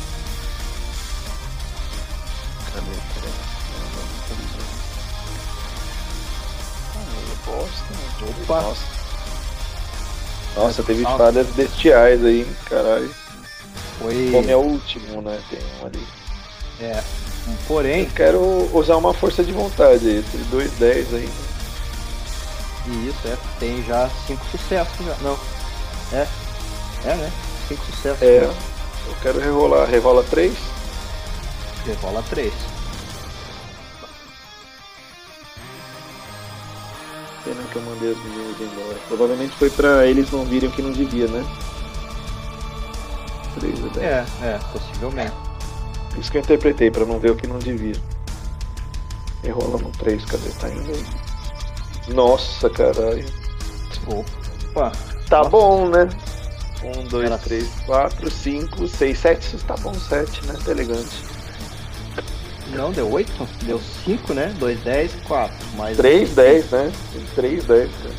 Cadê? 2.73 2.95
Cadê? 3.15 3.27
Ah, 6.95 7.35
bosta, 7.45 7.93
né? 7.93 8.05
Opa. 8.41 8.61
bosta. 8.61 8.96
Nossa, 10.57 10.81
teve 10.81 11.03
Nossa. 11.03 11.17
falhas 11.17 11.47
bestiais 11.47 12.25
aí, 12.25 12.39
hein? 12.41 12.47
caralho. 12.67 13.13
Foi. 13.99 14.29
Como 14.31 14.49
é 14.49 14.55
o 14.55 14.61
último, 14.61 15.21
né? 15.21 15.39
Tem 15.49 15.59
um 15.81 15.85
ali. 15.85 16.07
É. 16.81 17.03
Porém. 17.67 18.03
Eu 18.03 18.11
quero 18.11 18.69
usar 18.73 18.97
uma 18.97 19.13
força 19.13 19.43
de 19.43 19.51
vontade 19.51 20.07
aí, 20.07 20.17
entre 20.17 20.37
2 20.49 20.71
10 20.73 21.13
aí. 21.13 21.29
Isso, 22.87 23.27
é. 23.27 23.37
Tem 23.59 23.83
já 23.83 24.09
5 24.25 24.45
sucessos 24.51 25.05
já. 25.05 25.15
Não. 25.21 25.37
É. 26.13 26.27
É, 27.05 27.15
né? 27.15 27.31
5 27.67 27.85
sucessos. 27.85 28.21
É. 28.21 28.39
Já. 28.41 28.45
Eu 28.47 29.15
quero 29.21 29.39
rerolar. 29.39 29.87
revola 29.87 30.23
3. 30.23 30.53
Revola 31.85 32.23
3. 32.29 32.53
Que 37.77 37.83
eu 37.83 37.91
mandei 37.93 38.11
as 38.11 38.17
meninas 38.17 38.59
embora. 38.61 38.97
Provavelmente 39.07 39.55
foi 39.55 39.69
pra 39.69 40.05
eles 40.05 40.31
não 40.31 40.43
virem 40.45 40.69
o 40.69 40.71
que 40.71 40.81
não 40.81 40.91
devia, 40.91 41.27
né? 41.27 41.45
3 43.59 43.85
a 43.85 43.87
10. 43.89 43.97
É, 43.97 44.25
é, 44.43 44.59
possivelmente. 44.71 45.33
Isso 46.17 46.31
que 46.31 46.37
eu 46.37 46.41
interpretei, 46.41 46.89
pra 46.89 47.05
não 47.05 47.19
ver 47.19 47.31
o 47.31 47.35
que 47.35 47.47
não 47.47 47.59
devia. 47.59 47.95
Rerola 49.43 49.77
no 49.77 49.89
3, 49.91 50.25
cadê? 50.25 50.49
Tá 50.59 50.69
indo 50.69 50.91
aí. 50.91 51.05
Nossa, 52.13 52.69
caralho. 52.69 53.25
Opa. 54.07 54.91
Tá 55.29 55.37
Nossa. 55.39 55.49
bom, 55.49 55.89
né? 55.89 56.09
1, 56.83 57.07
2, 57.07 57.25
Era- 57.25 57.37
3, 57.37 57.67
4, 57.85 58.31
5, 58.31 58.87
6, 58.87 59.19
7. 59.19 59.57
Tá 59.65 59.75
bom, 59.75 59.93
7, 59.93 60.45
né? 60.45 60.55
Tá 60.63 60.71
elegante. 60.71 61.23
Não, 62.71 62.91
deu 62.91 63.09
8? 63.09 63.31
Deu 63.63 63.79
5, 64.05 64.33
né? 64.33 64.53
2, 64.59 64.79
10, 64.81 65.15
4. 65.27 65.55
Mais 65.77 65.97
3, 65.97 66.35
10, 66.35 66.71
né? 66.71 66.91
3, 67.35 67.65
10, 67.65 67.91
cara. 67.91 68.15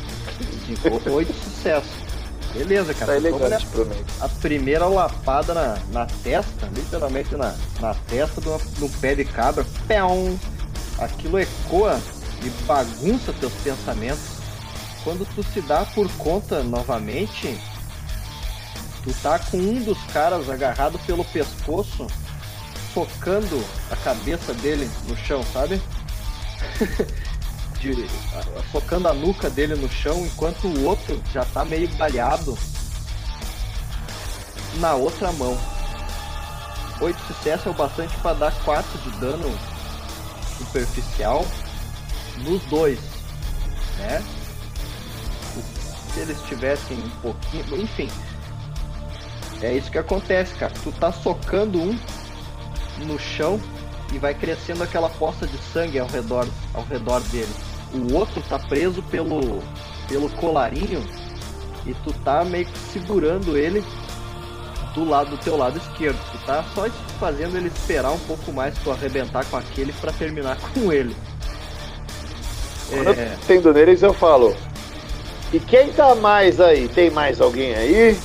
Ficou 0.65 1.13
8 1.13 1.33
sucesso. 1.33 2.09
Beleza, 2.53 2.93
cara. 2.93 3.13
Tá 3.13 3.19
Vamos 3.19 3.41
elegante, 3.41 3.65
prometo. 3.67 4.05
A 4.19 4.27
primeira 4.27 4.85
lapada 4.85 5.53
na, 5.53 5.77
na 5.91 6.05
testa, 6.23 6.69
literalmente 6.75 7.35
na, 7.35 7.55
na 7.79 7.93
testa 7.93 8.41
do, 8.41 8.57
do 8.79 8.89
pé 8.99 9.15
de 9.15 9.25
cabra. 9.25 9.65
Peão! 9.87 10.39
Aquilo 10.97 11.39
ecoa 11.39 11.99
e 12.43 12.49
bagunça 12.65 13.33
teus 13.39 13.53
pensamentos. 13.63 14.39
Quando 15.03 15.25
tu 15.33 15.43
se 15.43 15.61
dá 15.61 15.85
por 15.85 16.09
conta 16.17 16.61
novamente, 16.63 17.57
tu 19.03 19.13
tá 19.21 19.39
com 19.39 19.57
um 19.57 19.81
dos 19.81 19.97
caras 20.11 20.49
agarrado 20.49 20.99
pelo 21.05 21.23
pescoço, 21.23 22.07
socando 22.93 23.63
a 23.91 23.95
cabeça 23.97 24.53
dele 24.55 24.89
no 25.07 25.15
chão, 25.17 25.43
sabe? 25.53 25.81
De- 27.79 28.05
a- 28.35 28.71
socando 28.71 29.07
a 29.07 29.13
nuca 29.13 29.49
dele 29.49 29.75
no 29.75 29.89
chão, 29.89 30.25
enquanto 30.25 30.67
o 30.67 30.85
outro 30.85 31.21
já 31.33 31.45
tá 31.45 31.63
meio 31.63 31.87
baleado 31.95 32.57
na 34.75 34.93
outra 34.95 35.31
mão. 35.33 35.57
Oito 37.01 37.19
sucessos 37.27 37.67
é 37.67 37.69
o 37.69 37.73
bastante 37.73 38.15
para 38.17 38.33
dar 38.35 38.51
4 38.65 38.97
de 38.99 39.09
dano 39.19 39.57
superficial 40.57 41.45
nos 42.39 42.61
dois, 42.65 42.99
né? 43.97 44.21
Se 46.13 46.19
eles 46.19 46.41
tivessem 46.43 46.97
um 46.97 47.09
pouquinho, 47.21 47.81
enfim. 47.81 48.09
É 49.61 49.73
isso 49.73 49.89
que 49.89 49.97
acontece, 49.97 50.53
cara. 50.55 50.73
Tu 50.83 50.91
tá 50.93 51.11
socando 51.13 51.79
um 51.81 51.97
no 53.05 53.19
chão 53.19 53.59
e 54.13 54.17
vai 54.17 54.33
crescendo 54.33 54.83
aquela 54.83 55.09
poça 55.09 55.45
de 55.45 55.57
sangue 55.71 55.99
ao 55.99 56.07
redor, 56.07 56.47
ao 56.73 56.83
redor 56.83 57.21
dele. 57.31 57.53
O 57.93 58.13
outro 58.13 58.41
tá 58.41 58.59
preso 58.59 59.01
pelo, 59.03 59.61
pelo 60.07 60.29
colarinho 60.29 61.03
e 61.85 61.93
tu 61.93 62.13
tá 62.23 62.43
meio 62.43 62.65
que 62.65 62.77
segurando 62.91 63.57
ele 63.57 63.83
do 64.93 65.03
lado 65.03 65.31
do 65.31 65.37
teu 65.37 65.55
lado 65.55 65.77
esquerdo. 65.77 66.19
Tu 66.31 66.45
tá 66.45 66.63
só 66.75 66.89
fazendo 67.19 67.57
ele 67.57 67.67
esperar 67.67 68.11
um 68.11 68.19
pouco 68.19 68.51
mais 68.51 68.73
pra 68.75 68.83
tu 68.83 68.91
arrebentar 68.91 69.45
com 69.45 69.57
aquele 69.57 69.93
pra 69.93 70.11
terminar 70.11 70.57
com 70.73 70.91
ele. 70.91 71.15
Quando 72.89 73.09
É, 73.19 73.33
eu 73.33 73.39
tendo 73.47 73.73
neles, 73.73 74.01
eu 74.01 74.13
falo. 74.13 74.55
E 75.53 75.59
quem 75.59 75.91
tá 75.91 76.13
mais 76.15 76.59
aí? 76.59 76.87
Tem 76.87 77.09
mais 77.09 77.41
alguém 77.41 77.73
aí? 77.75 78.19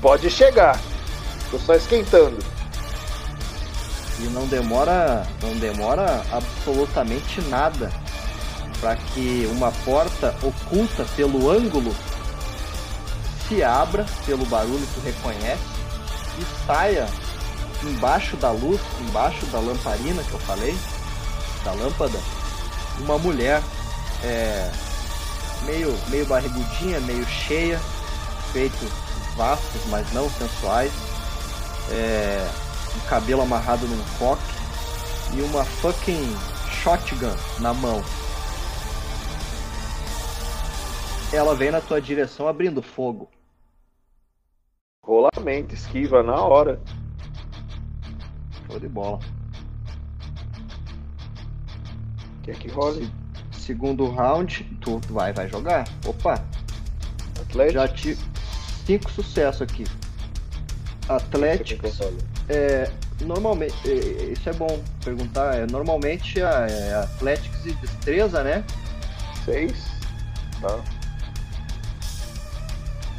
Pode 0.00 0.30
chegar. 0.30 0.78
Tô 1.50 1.58
só 1.58 1.74
esquentando. 1.74 2.38
E 4.24 4.28
não 4.28 4.46
demora, 4.46 5.26
não 5.42 5.54
demora 5.56 6.24
absolutamente 6.32 7.40
nada 7.42 7.92
para 8.80 8.96
que 8.96 9.48
uma 9.52 9.70
porta 9.84 10.34
oculta 10.42 11.04
pelo 11.16 11.50
ângulo 11.50 11.94
se 13.48 13.62
abra 13.62 14.06
pelo 14.26 14.44
barulho 14.46 14.86
que 14.94 15.00
reconhece 15.00 15.62
e 16.38 16.66
saia 16.66 17.06
embaixo 17.82 18.36
da 18.36 18.50
luz, 18.50 18.80
embaixo 19.00 19.44
da 19.46 19.58
lamparina 19.58 20.22
que 20.22 20.32
eu 20.32 20.40
falei, 20.40 20.74
da 21.64 21.72
lâmpada, 21.72 22.18
uma 23.00 23.18
mulher 23.18 23.62
é, 24.22 24.70
meio, 25.64 25.94
meio 26.08 26.24
barrigudinha, 26.26 27.00
meio 27.00 27.26
cheia, 27.26 27.80
peitos 28.52 28.90
vastos, 29.36 29.82
mas 29.88 30.10
não 30.12 30.30
sensuais, 30.30 30.92
é, 31.90 32.48
um 32.96 33.08
cabelo 33.08 33.42
amarrado 33.42 33.86
num 33.86 34.04
coque 34.18 34.42
e 35.36 35.42
uma 35.42 35.64
fucking 35.64 36.34
shotgun 36.82 37.34
na 37.60 37.72
mão. 37.74 38.02
Ela 41.32 41.54
vem 41.54 41.70
na 41.70 41.80
tua 41.80 42.00
direção 42.00 42.46
abrindo 42.46 42.80
fogo. 42.82 43.28
Rolamento, 45.04 45.74
esquiva 45.74 46.22
na 46.22 46.36
hora. 46.40 46.80
Show 48.66 48.78
de 48.78 48.88
bola. 48.88 49.18
Quer 52.42 52.56
que 52.58 52.68
role? 52.68 53.06
Se- 53.06 53.24
Segundo 53.64 54.06
round, 54.10 54.62
tu 54.82 55.00
vai, 55.10 55.32
vai 55.32 55.48
jogar. 55.48 55.84
Opa, 56.06 56.34
Atlético? 57.40 57.72
já 57.72 57.88
tive 57.88 58.22
cinco 58.84 59.10
sucessos 59.10 59.62
aqui. 59.62 59.84
Atlético, 61.08 61.86
é, 62.48 62.90
normalmente, 63.22 63.74
é, 63.86 64.32
isso 64.32 64.48
é 64.48 64.52
bom 64.52 64.82
perguntar. 65.04 65.54
É, 65.54 65.66
normalmente 65.66 66.40
é, 66.40 66.42
é 66.42 66.94
Atléticos 66.94 67.64
e 67.66 67.72
destreza, 67.72 68.42
né? 68.42 68.64
Seis. 69.44 69.74
Tá. 70.60 70.80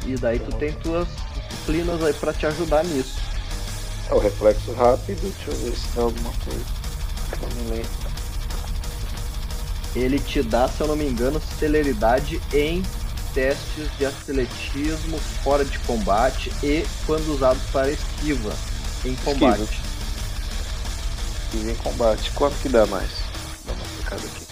E 0.06 0.14
daí 0.16 0.38
tu 0.38 0.52
tem 0.56 0.72
tuas 0.74 1.08
disciplinas 1.34 2.02
aí 2.02 2.12
pra 2.14 2.32
te 2.32 2.46
ajudar 2.46 2.84
nisso. 2.84 3.18
É 4.08 4.14
o 4.14 4.18
reflexo 4.18 4.72
rápido. 4.72 5.20
Deixa 5.20 5.50
eu 5.50 5.56
ver 5.56 5.76
se 5.76 5.88
tem 5.88 6.02
alguma 6.02 6.32
coisa. 6.44 6.64
Não 7.56 7.70
lembro. 7.70 8.06
Ele 9.96 10.18
te 10.18 10.42
dá, 10.42 10.68
se 10.68 10.80
eu 10.80 10.86
não 10.86 10.94
me 10.94 11.06
engano, 11.06 11.40
celeridade 11.58 12.40
em 12.52 12.82
testes 13.34 13.90
de 13.98 14.06
atletismo 14.06 15.18
fora 15.42 15.64
de 15.64 15.78
combate 15.80 16.52
e 16.62 16.86
quando 17.06 17.34
usado 17.34 17.58
para 17.72 17.90
esquiva 17.90 18.52
em 19.08 19.16
combate. 19.16 19.62
Esquiva 21.44 21.70
em 21.70 21.76
combate. 21.76 22.30
Quanto 22.32 22.56
que 22.56 22.68
dá 22.68 22.86
mais? 22.86 23.10
Dá 23.64 23.72
uma 23.72 24.16
aqui. 24.16 24.46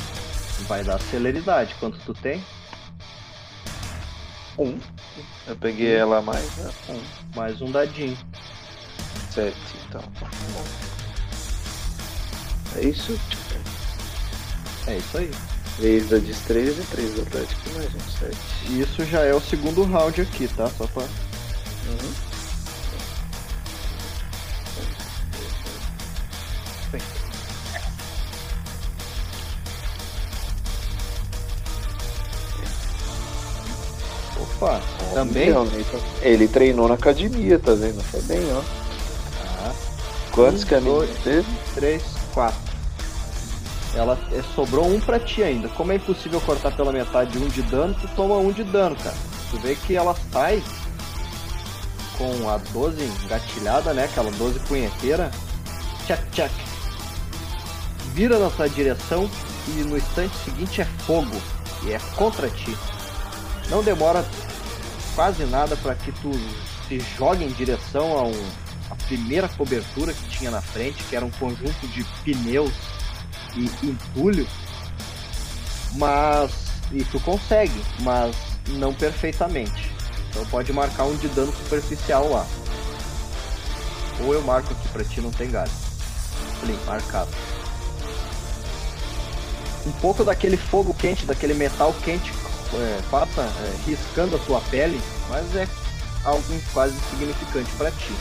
Vai 0.68 0.84
dar 0.84 1.00
celeridade. 1.00 1.74
Quanto 1.80 1.98
tu 2.00 2.14
tem? 2.14 2.44
Um. 4.58 4.78
Eu 5.46 5.56
peguei 5.56 5.94
ela 5.94 6.18
a 6.18 6.22
mais, 6.22 6.56
né? 6.56 6.70
Um. 6.88 7.02
Mais 7.36 7.60
um 7.60 7.70
dadinho. 7.70 8.16
Sete, 9.32 9.56
então. 9.88 10.02
É 12.76 12.84
isso? 12.84 13.18
É 14.86 14.96
isso 14.96 15.18
aí. 15.18 15.30
3 15.76 16.08
da 16.08 16.18
destreza, 16.18 16.84
3 16.90 17.14
do 17.14 17.22
Atlético 17.22 17.68
e 17.68 17.72
mais 17.72 17.94
um 17.94 18.00
7. 18.00 18.36
E 18.70 18.80
isso 18.80 19.04
já 19.06 19.22
é 19.22 19.34
o 19.34 19.40
segundo 19.40 19.82
round 19.82 20.20
aqui, 20.20 20.46
tá? 20.48 20.70
Só 20.70 20.86
pra. 20.86 21.04
Opa, 34.56 34.80
também? 35.12 35.48
Ele 36.22 36.48
treinou 36.48 36.88
na 36.88 36.94
academia, 36.94 37.58
tá 37.58 37.72
vendo? 37.74 38.02
Foi 38.04 38.22
bem, 38.22 38.40
ó. 38.52 38.60
Ah, 39.66 39.72
Quantos 40.32 40.62
Um, 40.62 40.66
caminhos 40.66 41.06
dois. 41.08 41.18
teve? 41.22 41.46
3, 41.74 42.02
4. 42.32 42.56
Ela 43.94 44.18
é, 44.32 44.42
sobrou 44.54 44.86
um 44.88 44.98
pra 45.00 45.20
ti 45.20 45.42
ainda. 45.42 45.68
Como 45.68 45.92
é 45.92 45.96
impossível 45.96 46.40
cortar 46.40 46.72
pela 46.74 46.92
metade 46.92 47.38
um 47.38 47.46
de 47.48 47.62
dano, 47.62 47.94
tu 48.00 48.08
toma 48.16 48.34
um 48.36 48.50
de 48.52 48.64
dano, 48.64 48.96
cara. 48.96 49.14
Tu 49.50 49.58
vê 49.58 49.76
que 49.76 49.94
ela 49.94 50.16
sai 50.32 50.62
com 52.18 52.48
a 52.48 52.56
12 52.72 53.02
engatilhada, 53.24 53.92
né? 53.92 54.04
Aquela 54.04 54.30
12 54.32 54.58
punheteira. 54.60 55.30
Tchac, 56.06 56.22
tchac. 56.32 56.52
Vira 58.12 58.38
na 58.38 58.50
tua 58.50 58.68
direção 58.68 59.28
e 59.68 59.70
no 59.82 59.96
instante 59.96 60.34
seguinte 60.44 60.80
é 60.80 60.84
fogo. 61.06 61.36
E 61.84 61.92
é 61.92 61.98
contra 62.16 62.48
ti. 62.50 62.76
Não 63.68 63.82
demora 63.82 64.24
quase 65.14 65.44
nada 65.44 65.76
para 65.76 65.94
que 65.94 66.12
tu 66.12 66.30
se 66.88 67.00
jogue 67.16 67.44
em 67.44 67.52
direção 67.52 68.18
a 68.18 68.22
um, 68.24 68.50
a 68.90 68.94
primeira 69.06 69.48
cobertura 69.48 70.12
que 70.12 70.28
tinha 70.28 70.50
na 70.50 70.60
frente, 70.60 71.02
que 71.04 71.16
era 71.16 71.24
um 71.24 71.30
conjunto 71.30 71.86
de 71.88 72.04
pneus 72.24 72.72
e 73.56 73.70
entulho. 73.86 74.46
Mas. 75.92 76.64
E 76.92 77.02
tu 77.04 77.18
consegue, 77.20 77.82
mas 78.00 78.36
não 78.68 78.92
perfeitamente. 78.92 79.90
Então 80.28 80.44
pode 80.46 80.72
marcar 80.72 81.04
um 81.04 81.16
de 81.16 81.28
dano 81.28 81.52
superficial 81.52 82.28
lá. 82.28 82.46
Ou 84.20 84.34
eu 84.34 84.42
marco 84.42 84.72
aqui 84.72 84.88
pra 84.88 85.02
ti, 85.02 85.20
não 85.20 85.30
tem 85.30 85.50
galho. 85.50 85.70
Plim, 86.60 86.78
marcado. 86.84 87.30
Um 89.86 89.92
pouco 89.92 90.24
daquele 90.24 90.56
fogo 90.56 90.94
quente, 90.94 91.26
daquele 91.26 91.54
metal 91.54 91.94
quente, 92.04 92.32
é, 92.80 93.00
passa 93.10 93.42
é, 93.42 93.74
riscando 93.86 94.36
a 94.36 94.38
tua 94.40 94.60
pele, 94.62 95.00
mas 95.28 95.54
é 95.56 95.68
algo 96.24 96.42
quase 96.72 96.94
insignificante 96.96 97.70
pra 97.76 97.90
ti. 97.90 98.12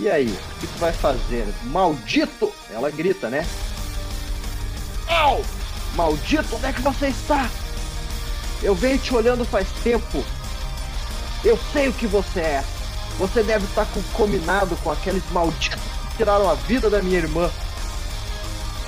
E 0.00 0.10
aí, 0.10 0.26
o 0.26 0.60
que 0.60 0.66
tu 0.66 0.78
vai 0.78 0.92
fazer? 0.92 1.46
Maldito! 1.64 2.52
Ela 2.70 2.90
grita, 2.90 3.28
né? 3.28 3.46
Au! 5.06 5.44
Maldito, 5.94 6.56
onde 6.56 6.66
é 6.66 6.72
que 6.72 6.80
você 6.80 7.08
está? 7.08 7.48
Eu 8.62 8.74
venho 8.74 8.98
te 8.98 9.14
olhando 9.14 9.44
faz 9.44 9.68
tempo. 9.84 10.24
Eu 11.44 11.58
sei 11.72 11.88
o 11.88 11.92
que 11.92 12.06
você 12.06 12.40
é. 12.40 12.64
Você 13.18 13.42
deve 13.42 13.64
estar 13.66 13.84
com, 13.86 14.02
combinado 14.14 14.76
com 14.76 14.90
aqueles 14.90 15.22
malditos 15.30 15.80
que 16.10 16.16
tiraram 16.16 16.48
a 16.48 16.54
vida 16.54 16.88
da 16.88 17.02
minha 17.02 17.18
irmã. 17.18 17.50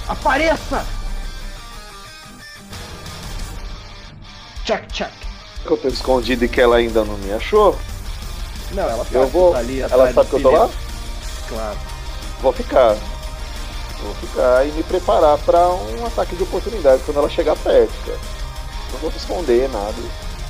Apareça! 0.08 0.84
Check, 4.64 4.86
check. 4.92 5.12
Eu 5.64 5.76
tô 5.76 5.88
escondido 5.88 6.44
e 6.44 6.48
que 6.48 6.60
ela 6.60 6.76
ainda 6.76 7.04
não 7.04 7.16
me 7.18 7.32
achou. 7.32 7.78
Não, 8.72 8.82
ela 8.82 9.04
sabe 9.04 9.16
Eu 9.16 9.28
vou. 9.28 9.52
tá 9.52 9.58
ali 9.58 9.80
Ela 9.80 10.12
sabe 10.12 10.28
que 10.28 10.36
eu 10.36 10.42
tô 10.42 10.50
lá? 10.50 10.70
Claro. 11.48 11.78
Vou 12.40 12.52
ficar. 12.52 12.96
Vou 14.02 14.14
ficar 14.16 14.66
e 14.66 14.72
me 14.72 14.82
preparar 14.82 15.38
pra 15.38 15.68
um 15.68 16.06
ataque 16.06 16.36
de 16.36 16.42
oportunidade 16.42 17.02
quando 17.04 17.18
ela 17.18 17.28
chegar 17.28 17.56
perto, 17.56 17.92
cara. 18.04 18.18
Não 18.92 18.98
vou 18.98 19.10
esconder 19.16 19.68
nada. 19.70 19.94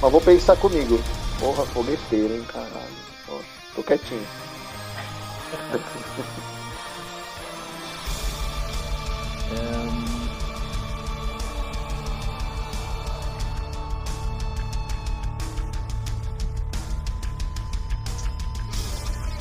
Mas 0.01 0.11
vou 0.11 0.21
pensar 0.21 0.57
comigo. 0.57 1.01
Porra, 1.39 1.65
fogueteiro, 1.67 2.35
hein, 2.35 2.45
caralho. 2.53 3.05
Tô 3.75 3.83
quietinho. 3.83 4.27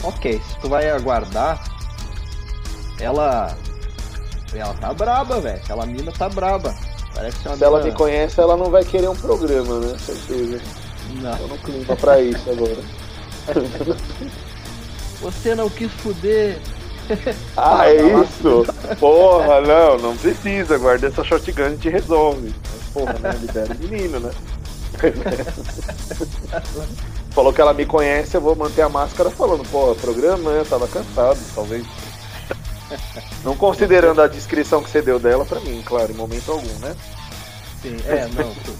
Ok, 0.03 0.41
se 0.41 0.59
tu 0.59 0.67
vai 0.69 0.89
aguardar, 0.89 1.63
ela. 2.99 3.55
Ela 4.53 4.73
tá 4.75 4.93
braba, 4.93 5.39
velho. 5.39 5.57
Aquela 5.57 5.85
mina 5.85 6.11
tá 6.11 6.29
braba. 6.29 6.75
Parece 7.15 7.47
uma 7.47 7.57
Se 7.57 7.63
ela 7.63 7.79
mina- 7.79 7.91
me 7.91 7.97
conhece, 7.97 8.39
ela 8.39 8.55
não 8.57 8.69
vai 8.69 8.83
querer 8.83 9.09
um 9.09 9.15
programa, 9.15 9.79
né? 9.79 9.97
Certeza. 9.97 10.61
Não. 11.15 11.37
Eu 11.37 11.47
não 11.47 11.57
clima 11.57 11.95
pra 11.95 12.19
isso 12.21 12.49
agora. 12.49 12.77
Você 15.21 15.55
não 15.55 15.69
quis 15.69 15.91
fuder. 15.93 16.59
Ah, 17.57 17.87
é 17.87 17.95
isso? 17.95 18.65
Porra, 18.99 19.61
não, 19.61 19.97
não 19.97 20.17
precisa. 20.17 20.77
Guarda 20.77 21.07
essa 21.07 21.23
shotgun, 21.23 21.63
a 21.63 21.69
gente 21.69 21.89
resolve. 21.89 22.53
Porra, 22.93 23.13
né? 23.19 23.31
Libera 23.39 23.73
o 23.73 23.77
menino, 23.77 24.19
né? 24.19 24.31
Falou 27.31 27.51
que 27.51 27.61
ela 27.61 27.73
me 27.73 27.85
conhece, 27.85 28.37
eu 28.37 28.41
vou 28.41 28.55
manter 28.55 28.83
a 28.83 28.89
máscara 28.89 29.31
falando, 29.31 29.67
porra, 29.69 29.95
programa, 29.95 30.51
eu 30.51 30.65
tava 30.65 30.87
cansado, 30.87 31.39
talvez. 31.55 31.83
Não 33.43 33.55
considerando 33.55 34.21
a 34.21 34.27
descrição 34.27 34.83
que 34.83 34.89
você 34.89 35.01
deu 35.01 35.19
dela 35.19 35.43
pra 35.43 35.59
mim, 35.59 35.81
claro, 35.83 36.11
em 36.11 36.15
momento 36.15 36.51
algum, 36.51 36.79
né? 36.79 36.95
Sim, 37.81 37.97
é, 38.05 38.27
não. 38.27 38.53
Tu, 38.53 38.71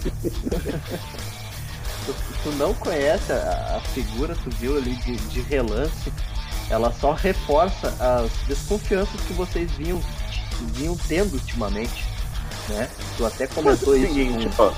tu, 2.06 2.16
tu 2.44 2.52
não 2.52 2.76
conhece 2.76 3.34
a, 3.34 3.78
a 3.78 3.82
figura, 3.90 4.36
tu 4.36 4.52
viu 4.52 4.78
ali 4.78 4.96
de, 4.98 5.18
de 5.18 5.42
relance. 5.42 6.14
Ela 6.70 6.92
só 7.00 7.12
reforça 7.14 7.94
as 8.00 8.32
desconfianças 8.48 9.20
que 9.22 9.34
vocês 9.34 9.72
vinham, 9.72 10.02
vinham 10.74 10.98
tendo 11.08 11.34
ultimamente. 11.34 12.06
Né? 12.70 12.88
Tu 13.18 13.26
até 13.26 13.44
é 13.44 13.48
comentou 13.48 13.96
isso. 13.96 14.08
seguinte, 14.14 14.50
com- 14.56 14.64
ó. 14.64 14.72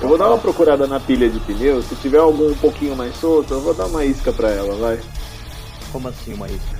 Eu 0.00 0.08
vou 0.08 0.18
dar 0.18 0.28
uma 0.28 0.38
procurada 0.38 0.86
na 0.86 1.00
pilha 1.00 1.28
de 1.28 1.40
pneu, 1.40 1.82
se 1.82 1.94
tiver 1.96 2.18
algum 2.18 2.50
um 2.50 2.54
pouquinho 2.56 2.94
mais 2.94 3.16
solto, 3.16 3.54
eu 3.54 3.60
vou 3.62 3.72
dar 3.72 3.86
uma 3.86 4.04
isca 4.04 4.30
pra 4.32 4.50
ela, 4.50 4.74
vai. 4.76 5.00
Como 5.90 6.06
assim, 6.08 6.34
uma 6.34 6.46
isca? 6.46 6.76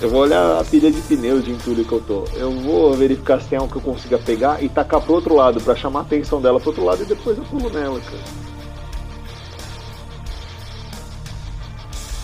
Eu 0.00 0.08
vou 0.10 0.20
olhar 0.20 0.60
a 0.60 0.64
pilha 0.64 0.90
de 0.90 1.00
pneus 1.02 1.44
de 1.44 1.50
entulho 1.50 1.84
que 1.84 1.92
eu 1.92 2.00
tô. 2.00 2.24
Eu 2.34 2.52
vou 2.60 2.94
verificar 2.94 3.40
se 3.40 3.48
tem 3.48 3.58
algo 3.58 3.70
que 3.72 3.78
eu 3.78 3.82
consiga 3.92 4.18
pegar 4.18 4.62
e 4.62 4.68
tacar 4.68 5.00
pro 5.00 5.14
outro 5.14 5.34
lado, 5.34 5.60
pra 5.60 5.74
chamar 5.74 6.00
a 6.00 6.02
atenção 6.02 6.40
dela 6.40 6.60
pro 6.60 6.70
outro 6.70 6.84
lado 6.84 7.02
e 7.02 7.06
depois 7.06 7.36
eu 7.38 7.44
pulo 7.44 7.68
nela, 7.70 8.00
cara. 8.00 8.43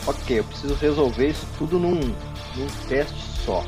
Ok, 0.06 0.38
eu 0.38 0.44
preciso 0.44 0.74
resolver 0.74 1.28
isso 1.28 1.46
tudo 1.58 1.78
num, 1.78 1.94
num 2.00 2.66
teste 2.88 3.14
só. 3.44 3.64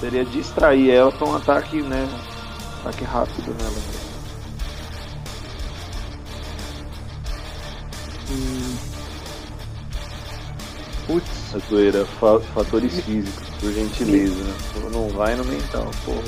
Seria 0.00 0.24
distrair 0.24 0.90
ela 0.90 1.10
pra 1.10 1.26
um 1.26 1.34
ataque, 1.36 1.80
né? 1.82 2.06
Ataque 2.80 3.04
rápido 3.04 3.54
nela. 3.54 4.04
Hum. 8.30 8.76
Putz, 11.06 11.54
A 11.54 11.58
zoeira, 11.68 12.06
fa- 12.18 12.40
fatores 12.54 12.98
físicos, 13.00 13.48
por 13.60 13.72
gentileza. 13.72 14.42
né? 14.42 14.54
Não 14.92 15.08
vai 15.10 15.34
no 15.36 15.44
mental, 15.44 15.90
porra. 16.04 16.22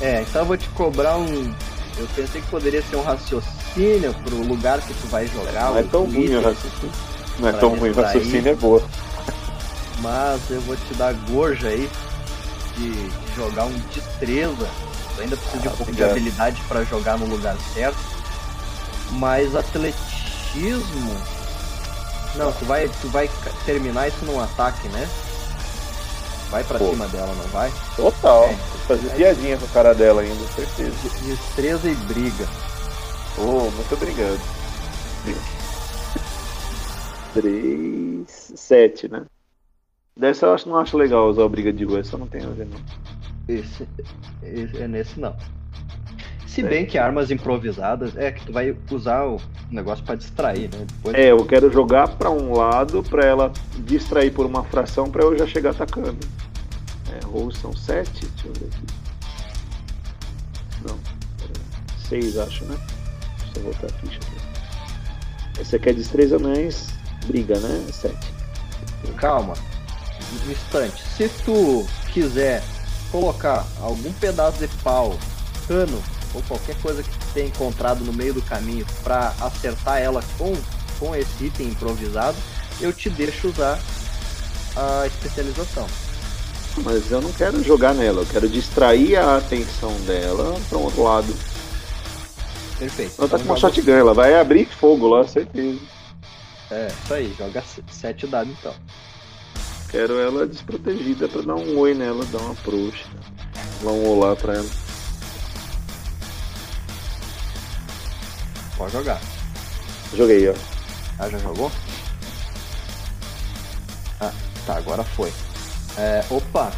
É, 0.00 0.22
então 0.22 0.42
eu 0.42 0.46
vou 0.46 0.56
te 0.56 0.68
cobrar 0.70 1.16
um. 1.18 1.52
Eu 1.98 2.06
pensei 2.14 2.40
que 2.40 2.46
poderia 2.48 2.82
ser 2.82 2.96
um 2.96 3.02
raciocínio 3.02 4.14
pro 4.24 4.36
lugar 4.36 4.80
que 4.80 4.94
tu 4.94 5.08
vai 5.08 5.26
jogar. 5.26 5.70
Não 5.70 5.78
é 5.78 5.82
tão 5.82 6.04
ruim 6.04 6.34
o 6.36 6.42
raciocínio. 6.42 6.92
Não 7.40 7.48
é 7.48 7.52
tão 7.52 7.68
ruim, 7.76 7.90
o 7.90 7.94
raciocínio 7.94 8.48
é 8.48 8.54
boa. 8.54 8.82
Mas 10.00 10.40
eu 10.50 10.60
vou 10.60 10.76
te 10.76 10.94
dar 10.94 11.12
gorja 11.28 11.68
aí 11.68 11.90
de, 12.76 12.90
de 12.92 13.34
jogar 13.36 13.64
um 13.64 13.72
destreza. 13.92 14.68
Tu 15.16 15.22
ainda 15.22 15.36
precisa 15.36 15.62
de 15.62 15.68
um 15.68 15.70
Ah, 15.72 15.74
pouco 15.76 15.92
de 15.92 16.04
habilidade 16.04 16.62
pra 16.68 16.84
jogar 16.84 17.18
no 17.18 17.26
lugar 17.26 17.56
certo. 17.74 17.98
Mas 19.12 19.56
atletismo. 19.56 21.16
Não, 22.36 22.52
tu 22.52 22.64
vai, 22.64 22.88
tu 23.00 23.08
vai 23.08 23.28
terminar 23.66 24.06
isso 24.06 24.24
num 24.24 24.40
ataque, 24.40 24.86
né? 24.88 25.08
Vai 26.50 26.64
pra 26.64 26.78
Pô. 26.78 26.90
cima 26.90 27.06
dela, 27.08 27.32
não 27.34 27.44
vai? 27.48 27.70
Total. 27.96 28.44
É. 28.44 28.54
Fazer 28.86 29.10
piadinha 29.10 29.58
com 29.58 29.66
a 29.66 29.68
cara 29.68 29.94
dela 29.94 30.22
ainda, 30.22 30.44
certeza. 30.48 30.90
De- 31.02 31.26
Destreza 31.26 31.90
e 31.90 31.94
briga. 31.94 32.46
Oh, 33.36 33.70
muito 33.70 33.94
obrigado. 33.94 34.40
3, 37.34 38.52
7, 38.56 39.08
né? 39.08 39.24
Dessa 40.16 40.46
eu 40.46 40.54
acho, 40.54 40.68
não 40.68 40.78
acho 40.78 40.96
legal 40.96 41.28
usar 41.28 41.42
o 41.44 41.48
briga 41.48 41.72
de 41.72 41.84
rua, 41.84 42.00
essa 42.00 42.16
não 42.18 42.26
tem 42.26 42.42
a 42.42 42.48
ver 42.48 42.66
não. 42.66 42.80
Esse, 43.46 43.86
esse- 44.42 44.76
é 44.82 44.88
nesse 44.88 45.20
não. 45.20 45.36
Se 46.48 46.62
bem 46.62 46.86
que 46.86 46.98
armas 46.98 47.30
improvisadas 47.30 48.16
é 48.16 48.32
que 48.32 48.46
tu 48.46 48.52
vai 48.52 48.74
usar 48.90 49.24
o 49.26 49.40
negócio 49.70 50.02
pra 50.02 50.14
distrair, 50.14 50.68
né? 50.72 50.86
Depois 50.88 51.14
É, 51.14 51.30
eu 51.30 51.44
quero 51.44 51.70
jogar 51.70 52.08
pra 52.08 52.30
um 52.30 52.56
lado 52.56 53.02
pra 53.02 53.24
ela 53.24 53.52
distrair 53.80 54.32
por 54.32 54.46
uma 54.46 54.64
fração 54.64 55.10
pra 55.10 55.22
eu 55.22 55.38
já 55.38 55.46
chegar 55.46 55.70
atacando. 55.70 56.18
É, 57.12 57.24
rolls 57.26 57.60
são 57.60 57.76
7, 57.76 58.10
deixa 58.10 58.48
eu 58.48 58.52
ver 58.54 58.66
aqui. 58.66 58.86
Não, 60.88 60.98
6 62.08 62.38
acho, 62.38 62.64
né? 62.64 62.76
Deixa 63.38 63.58
eu 63.58 63.62
voltar 63.62 63.86
ver. 63.86 64.18
Esse 65.60 65.76
aqui 65.76 65.90
é 65.90 65.92
destreza, 65.92 66.38
mas 66.38 66.88
briga, 67.26 67.58
né? 67.60 67.84
7. 67.92 68.16
calma. 69.16 69.54
Um 70.46 70.50
instante. 70.50 71.02
Se 71.16 71.28
tu 71.44 71.86
quiser 72.12 72.62
colocar 73.12 73.66
algum 73.80 74.12
pedaço 74.14 74.58
de 74.58 74.68
pau, 74.82 75.16
cano 75.66 76.02
ou 76.34 76.42
qualquer 76.42 76.76
coisa 76.80 77.02
que 77.02 77.10
tu 77.10 77.26
tenha 77.34 77.46
encontrado 77.48 78.04
no 78.04 78.12
meio 78.12 78.34
do 78.34 78.42
caminho 78.42 78.86
pra 79.02 79.34
acertar 79.40 79.98
ela 79.98 80.22
com, 80.36 80.54
com 80.98 81.14
esse 81.14 81.44
item 81.44 81.68
improvisado, 81.68 82.36
eu 82.80 82.92
te 82.92 83.08
deixo 83.10 83.48
usar 83.48 83.78
a 84.76 85.06
especialização. 85.06 85.86
Mas 86.84 87.10
eu 87.10 87.20
não 87.20 87.32
quero 87.32 87.62
jogar 87.64 87.92
nela, 87.94 88.22
eu 88.22 88.26
quero 88.26 88.48
distrair 88.48 89.16
a 89.16 89.38
atenção 89.38 89.92
dela 90.02 90.58
para 90.68 90.78
um 90.78 90.82
outro 90.84 91.02
lado. 91.02 91.34
Perfeito. 92.78 93.14
Ela 93.18 93.28
tá 93.28 93.36
Então 93.36 93.38
com 93.40 93.44
uma 93.52 93.56
joga- 93.56 93.74
shotgun, 93.74 93.92
ela 93.92 94.14
vai 94.14 94.34
abrir 94.38 94.66
fogo 94.66 95.08
lá, 95.08 95.26
certeza. 95.26 95.80
É, 96.70 96.88
isso 97.02 97.14
aí, 97.14 97.34
joga 97.36 97.64
7 97.90 98.26
dados 98.26 98.52
então. 98.56 98.74
Quero 99.90 100.18
ela 100.20 100.46
desprotegida 100.46 101.26
pra 101.28 101.40
dar 101.42 101.54
um 101.54 101.78
oi 101.78 101.94
nela, 101.94 102.24
dar 102.26 102.38
uma 102.42 102.54
prouxa. 102.56 103.06
Dar 103.82 103.90
um 103.90 104.06
olá 104.06 104.36
pra 104.36 104.54
ela. 104.54 104.68
Pode 108.78 108.92
jogar. 108.92 109.20
Joguei, 110.14 110.48
ó. 110.48 110.54
Ah, 111.18 111.28
já 111.28 111.36
jogou? 111.38 111.70
Ah, 114.20 114.32
tá, 114.64 114.76
agora 114.76 115.02
foi. 115.02 115.32
É, 115.96 116.24
opa, 116.30 116.70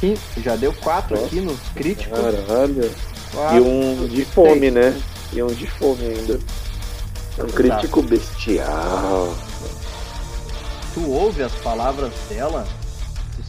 sim, 0.00 0.18
já 0.38 0.56
deu 0.56 0.72
4 0.74 1.14
Nossa. 1.14 1.26
aqui 1.26 1.40
nos 1.40 1.60
críticos. 1.76 2.18
Caralho. 2.18 2.94
Quatro, 3.32 3.56
E 3.56 3.60
um 3.60 4.08
de 4.08 4.24
fome, 4.24 4.70
né? 4.70 5.00
E 5.32 5.40
um 5.40 5.46
de 5.46 5.66
fome 5.68 6.06
ainda. 6.06 6.40
É 7.38 7.42
um 7.44 7.46
crítico 7.46 8.02
bestial. 8.02 9.32
Tu 10.92 11.08
ouve 11.08 11.44
as 11.44 11.52
palavras 11.52 12.12
dela, 12.28 12.66
tu, 13.36 13.42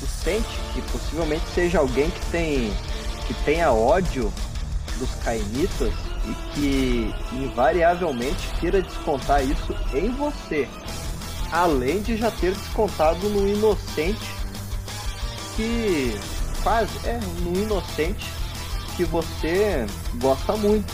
tu 0.00 0.06
sente 0.24 0.58
que 0.72 0.80
possivelmente 0.90 1.44
seja 1.54 1.78
alguém 1.78 2.08
que 2.08 2.26
tem 2.30 2.72
que 3.26 3.34
tenha 3.44 3.70
ódio 3.70 4.32
dos 4.98 5.10
cainitas 5.22 5.92
e 6.26 6.54
que 6.54 7.14
invariavelmente 7.32 8.48
queira 8.60 8.80
descontar 8.80 9.44
isso 9.44 9.74
em 9.92 10.10
você. 10.12 10.68
Além 11.52 12.02
de 12.02 12.16
já 12.16 12.30
ter 12.30 12.52
descontado 12.52 13.28
no 13.28 13.46
inocente 13.48 14.34
que 15.54 16.18
quase 16.62 17.06
é 17.06 17.20
no 17.42 17.56
inocente 17.60 18.26
que 18.96 19.04
você 19.04 19.86
gosta 20.16 20.56
muito. 20.56 20.92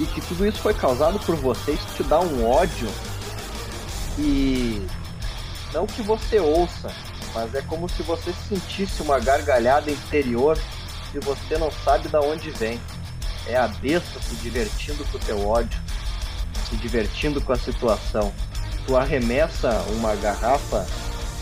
e 0.00 0.06
que 0.06 0.20
tudo 0.22 0.44
isso 0.44 0.58
foi 0.58 0.74
causado 0.74 1.20
por 1.20 1.36
você, 1.36 1.72
isso 1.72 1.86
te 1.96 2.02
dá 2.02 2.18
um 2.18 2.50
ódio 2.50 2.88
e 4.18 4.84
não 5.72 5.86
que 5.86 6.02
você 6.02 6.38
ouça, 6.38 6.92
mas 7.34 7.54
é 7.54 7.62
como 7.62 7.88
se 7.88 8.02
você 8.02 8.32
sentisse 8.48 9.02
uma 9.02 9.18
gargalhada 9.18 9.90
interior 9.90 10.58
e 11.14 11.18
você 11.20 11.58
não 11.58 11.70
sabe 11.70 12.08
de 12.08 12.16
onde 12.16 12.50
vem. 12.50 12.80
É 13.46 13.56
a 13.56 13.68
besta 13.68 14.20
se 14.20 14.34
divertindo 14.36 15.04
com 15.04 15.18
o 15.18 15.20
teu 15.20 15.46
ódio, 15.46 15.78
se 16.68 16.76
divertindo 16.76 17.40
com 17.40 17.52
a 17.52 17.58
situação. 17.58 18.32
Tu 18.86 18.96
arremessa 18.96 19.84
uma 19.90 20.14
garrafa 20.16 20.86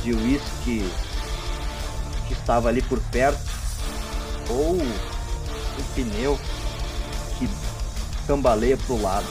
de 0.02 0.12
uísque 0.12 0.90
que 2.26 2.32
estava 2.32 2.68
ali 2.68 2.82
por 2.82 3.00
perto, 3.10 3.40
ou 4.48 4.74
um 4.74 5.82
pneu 5.94 6.38
que 7.38 7.48
cambaleia 8.26 8.76
pro 8.76 9.00
lado. 9.00 9.26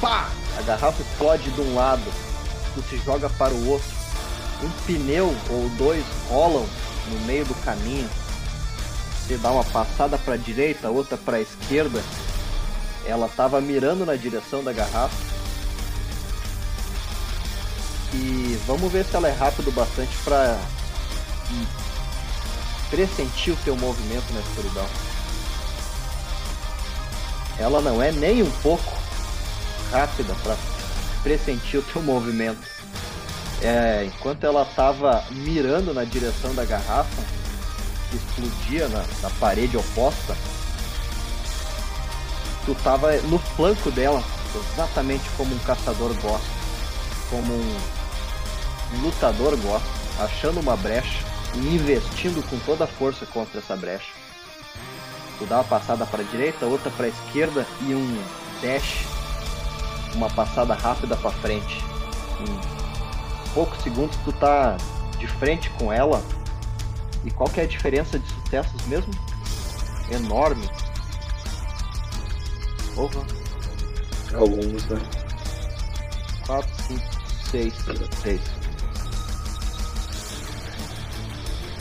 Pá! 0.00 0.28
A 0.58 0.62
garrafa 0.62 1.02
explode 1.02 1.50
de 1.50 1.60
um 1.60 1.74
lado, 1.74 2.02
tu 2.74 2.82
se 2.88 2.98
joga 3.04 3.28
para 3.30 3.52
o 3.52 3.68
outro. 3.68 3.88
Um 4.62 4.70
pneu 4.86 5.34
ou 5.50 5.68
dois 5.76 6.04
rolam 6.28 6.66
no 7.10 7.20
meio 7.26 7.44
do 7.44 7.54
caminho. 7.64 8.08
Você 9.28 9.36
dá 9.36 9.50
uma 9.50 9.64
passada 9.64 10.16
para 10.16 10.34
a 10.34 10.36
direita, 10.38 10.88
outra 10.88 11.18
para 11.18 11.36
a 11.36 11.40
esquerda. 11.42 12.02
Ela 13.04 13.26
estava 13.26 13.60
mirando 13.60 14.06
na 14.06 14.16
direção 14.16 14.64
da 14.64 14.72
garrafa. 14.72 15.14
E 18.14 18.58
vamos 18.66 18.90
ver 18.90 19.04
se 19.04 19.14
ela 19.14 19.28
é 19.28 19.32
rápido 19.32 19.70
bastante 19.70 20.16
para 20.24 20.58
pressentir 22.88 23.52
o 23.52 23.56
teu 23.58 23.76
movimento 23.76 24.32
na 24.32 24.40
escuridão. 24.40 24.86
Ela 27.58 27.82
não 27.82 28.02
é 28.02 28.10
nem 28.10 28.42
um 28.42 28.50
pouco 28.62 28.96
rápida 29.90 30.34
para 30.42 30.56
pressentir 31.22 31.80
o 31.80 31.82
teu 31.82 32.00
movimento. 32.00 32.66
É, 33.60 34.06
enquanto 34.06 34.44
ela 34.44 34.62
estava 34.62 35.22
mirando 35.32 35.92
na 35.92 36.04
direção 36.04 36.54
da 36.54 36.64
garrafa, 36.64 37.37
explodia 38.16 38.88
na, 38.88 39.04
na 39.22 39.30
parede 39.38 39.76
oposta, 39.76 40.36
tu 42.64 42.72
estava 42.72 43.12
no 43.22 43.38
flanco 43.38 43.90
dela, 43.90 44.22
exatamente 44.54 45.28
como 45.36 45.54
um 45.54 45.58
caçador 45.60 46.14
gosta, 46.20 46.48
como 47.30 47.54
um, 47.54 47.76
lutador 49.02 49.56
gosta, 49.56 49.88
achando 50.18 50.60
uma 50.60 50.76
brecha 50.76 51.24
e 51.54 51.58
investindo 51.58 52.46
com 52.48 52.58
toda 52.60 52.84
a 52.84 52.86
força 52.86 53.24
contra 53.26 53.58
essa 53.58 53.76
brecha. 53.76 54.12
Tu 55.38 55.46
dá 55.46 55.56
uma 55.56 55.64
passada 55.64 56.04
para 56.04 56.24
direita, 56.24 56.66
outra 56.66 56.90
para 56.90 57.08
esquerda 57.08 57.66
e 57.82 57.94
um 57.94 58.22
dash, 58.60 59.06
uma 60.14 60.28
passada 60.28 60.74
rápida 60.74 61.16
para 61.16 61.30
frente. 61.30 61.84
Em 62.40 63.54
poucos 63.54 63.82
segundos 63.82 64.16
tu 64.24 64.32
tá 64.32 64.76
de 65.18 65.26
frente 65.26 65.70
com 65.70 65.92
ela. 65.92 66.22
E 67.24 67.30
qual 67.30 67.48
que 67.48 67.60
é 67.60 67.64
a 67.64 67.66
diferença 67.66 68.18
de 68.18 68.28
sucessos 68.28 68.86
mesmo? 68.86 69.12
Enorme. 70.10 70.68
Porra. 72.94 73.26
Alguns, 74.34 74.84
né? 74.86 75.00
4, 76.46 76.82
5, 76.88 77.02
6, 77.50 77.74
6. 78.22 78.40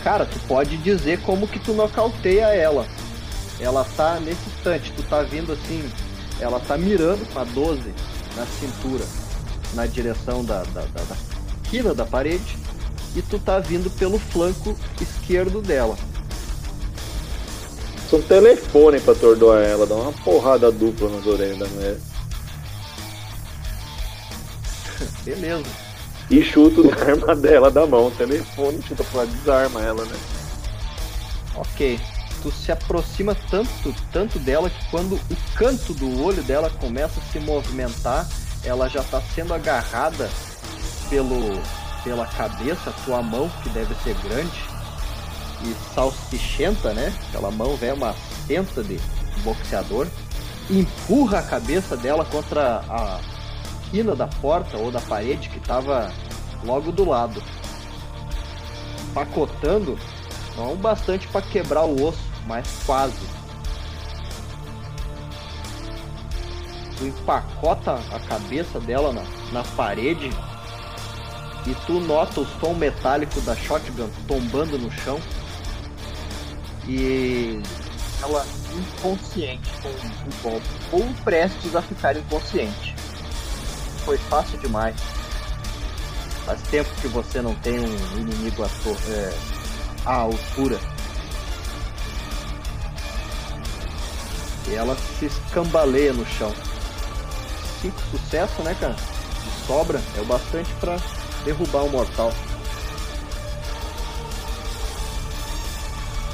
Cara, 0.04 0.26
tu 0.26 0.40
pode 0.48 0.78
dizer 0.78 1.22
como 1.22 1.48
que 1.48 1.60
tu 1.60 1.74
nocauteia 1.74 2.46
ela. 2.54 2.88
Ela 3.60 3.84
tá 3.96 4.20
nesse 4.20 4.48
instante, 4.50 4.94
tu 4.96 5.04
tá 5.04 5.22
vindo 5.24 5.52
assim, 5.52 5.90
ela 6.40 6.60
tá 6.60 6.78
mirando 6.78 7.26
com 7.34 7.40
a 7.40 7.44
12 7.44 7.94
na 8.36 8.46
cintura, 8.46 9.04
na 9.74 9.86
direção 9.88 10.46
da, 10.46 10.64
da, 10.64 10.82
da, 10.82 11.04
da 11.04 11.16
quina 11.64 11.94
da 11.94 12.06
parede, 12.06 12.58
e 13.16 13.22
tu 13.22 13.40
tá 13.40 13.60
vindo 13.60 13.90
pelo 13.90 14.20
flanco 14.20 14.76
esquerdo 15.02 15.62
dela. 15.62 15.98
Um 18.12 18.22
telefone 18.22 19.02
pra 19.02 19.14
atordoar 19.14 19.62
ela, 19.62 19.86
dá 19.86 19.96
uma 19.96 20.14
porrada 20.14 20.72
dupla 20.72 21.10
nas 21.10 21.26
orelhas 21.26 21.58
da 21.58 21.68
mulher. 21.68 21.98
Beleza. 25.26 25.88
E 26.30 26.42
chuto 26.42 26.84
na 26.84 26.96
arma 26.96 27.36
dela 27.36 27.70
da 27.70 27.86
mão. 27.86 28.08
O 28.08 28.12
telefone 28.12 28.82
chuta 28.88 29.04
pra 29.06 29.26
desarma 29.26 29.82
ela, 29.82 30.06
né? 30.06 30.16
Ok. 31.56 32.00
Tu 32.42 32.52
se 32.52 32.72
aproxima 32.72 33.36
tanto, 33.50 33.96
tanto 34.12 34.40
dela 34.40 34.70
que 34.70 34.90
quando 34.90 35.16
o 35.16 35.58
canto 35.58 35.94
do 35.94 36.24
olho 36.24 36.44
dela 36.44 36.70
começa 36.70 37.20
a 37.20 37.32
se 37.32 37.40
movimentar, 37.40 38.28
ela 38.64 38.88
já 38.88 39.02
está 39.02 39.22
sendo 39.34 39.54
agarrada 39.54 40.30
pelo, 41.10 41.60
pela 42.08 42.26
cabeça, 42.26 42.94
tua 43.04 43.22
mão, 43.22 43.50
que 43.62 43.68
deve 43.68 43.94
ser 43.96 44.16
grande, 44.24 44.64
e 45.66 45.76
salsichenta, 45.94 46.94
né? 46.94 47.14
Aquela 47.28 47.52
mão 47.52 47.76
velha, 47.76 47.96
uma 47.96 48.16
tenta 48.48 48.82
de 48.82 48.98
boxeador, 49.44 50.08
empurra 50.70 51.40
a 51.40 51.44
cabeça 51.44 51.98
dela 51.98 52.24
contra 52.24 52.82
a 52.90 53.20
quina 53.92 54.16
da 54.16 54.26
porta 54.26 54.78
ou 54.78 54.90
da 54.90 55.02
parede 55.02 55.50
que 55.50 55.58
estava 55.58 56.10
logo 56.64 56.94
do 56.94 57.04
lado, 57.04 57.44
pacotando, 59.14 60.00
não 60.56 60.78
bastante 60.78 61.28
para 61.28 61.42
quebrar 61.42 61.84
o 61.84 62.08
osso, 62.08 62.24
mas 62.46 62.66
quase. 62.86 63.20
Tu 66.98 67.08
empacota 67.08 68.00
a 68.14 68.20
cabeça 68.22 68.80
dela 68.80 69.12
na, 69.12 69.24
na 69.52 69.64
parede 69.76 70.30
e 71.70 71.76
tu 71.86 72.00
nota 72.00 72.42
o 72.42 72.48
som 72.60 72.74
metálico 72.74 73.42
da 73.42 73.56
shotgun 73.56 74.10
tombando 74.28 74.78
no 74.78 74.90
chão 74.92 75.20
e 76.88 77.62
ela 78.24 78.46
inconsciente 78.74 79.70
com 79.82 79.90
um 79.90 80.42
golpe 80.52 80.68
ou 80.92 81.04
prestes 81.24 81.76
a 81.76 81.82
ficar 81.82 82.16
inconsciente. 82.16 82.96
Foi 84.06 84.18
fácil 84.18 84.58
demais. 84.60 84.96
Faz 86.46 86.62
tempo 86.64 86.90
que 87.02 87.08
você 87.10 87.42
não 87.42 87.54
tem 87.56 87.78
um 87.80 88.18
inimigo 88.20 88.64
à, 88.64 88.70
to- 88.70 88.98
é, 89.12 89.34
à 90.06 90.16
altura. 90.16 90.80
E 94.70 94.76
ela 94.76 94.96
se 95.20 95.26
escambaleia 95.26 96.14
no 96.14 96.26
chão. 96.26 96.54
Cinco 97.82 98.00
sucessos, 98.12 98.64
né, 98.64 98.76
cara? 98.80 98.94
De 98.96 99.68
sobra 99.68 100.02
é 100.18 100.22
o 100.22 100.26
bastante 100.26 100.70
pra 100.80 100.98
derrubar 101.48 101.84
um 101.84 101.90
mortal. 101.90 102.34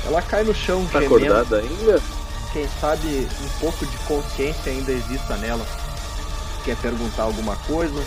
Ela 0.06 0.22
cai 0.24 0.44
no 0.44 0.54
chão 0.56 0.86
Tá 0.88 1.00
gemendo. 1.00 1.16
acordada 1.34 1.58
ainda? 1.60 2.02
Quem 2.52 2.68
sabe 2.82 3.28
um 3.42 3.60
pouco 3.60 3.86
de 3.86 3.98
consciência 4.00 4.72
ainda 4.72 4.92
exista 4.92 5.38
nela. 5.38 5.66
Quer 6.66 6.76
perguntar 6.78 7.24
alguma 7.24 7.56
coisa? 7.58 8.04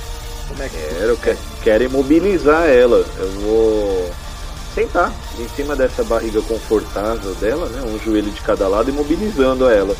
Como 0.49 0.63
é 0.63 0.69
que 0.69 0.77
Quero, 0.77 1.17
quero, 1.19 1.39
quero 1.63 1.85
imobilizar 1.85 2.65
ela. 2.69 2.99
Eu 3.19 3.31
vou 3.41 4.15
sentar 4.75 5.13
em 5.39 5.49
cima 5.51 5.75
dessa 5.77 6.03
barriga 6.05 6.43
confortável 6.43 7.35
dela, 7.37 7.69
né? 7.69 7.83
Um 7.83 7.99
joelho 7.99 8.31
de 8.31 8.41
cada 8.43 8.67
lado, 8.69 8.91
imobilizando 8.91 9.69
ela. 9.69 9.97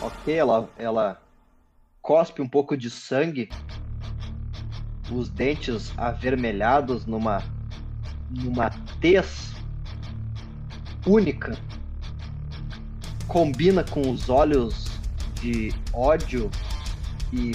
Ok, 0.00 0.34
ela, 0.34 0.68
ela 0.78 1.20
cospe 2.02 2.42
um 2.42 2.48
pouco 2.48 2.76
de 2.76 2.90
sangue, 2.90 3.48
os 5.10 5.28
dentes 5.28 5.92
avermelhados 5.96 7.06
numa, 7.06 7.42
numa 8.30 8.70
tez 9.00 9.52
única, 11.06 11.56
combina 13.26 13.84
com 13.84 14.10
os 14.10 14.28
olhos 14.28 14.86
de 15.40 15.74
ódio 15.92 16.50
e 17.32 17.52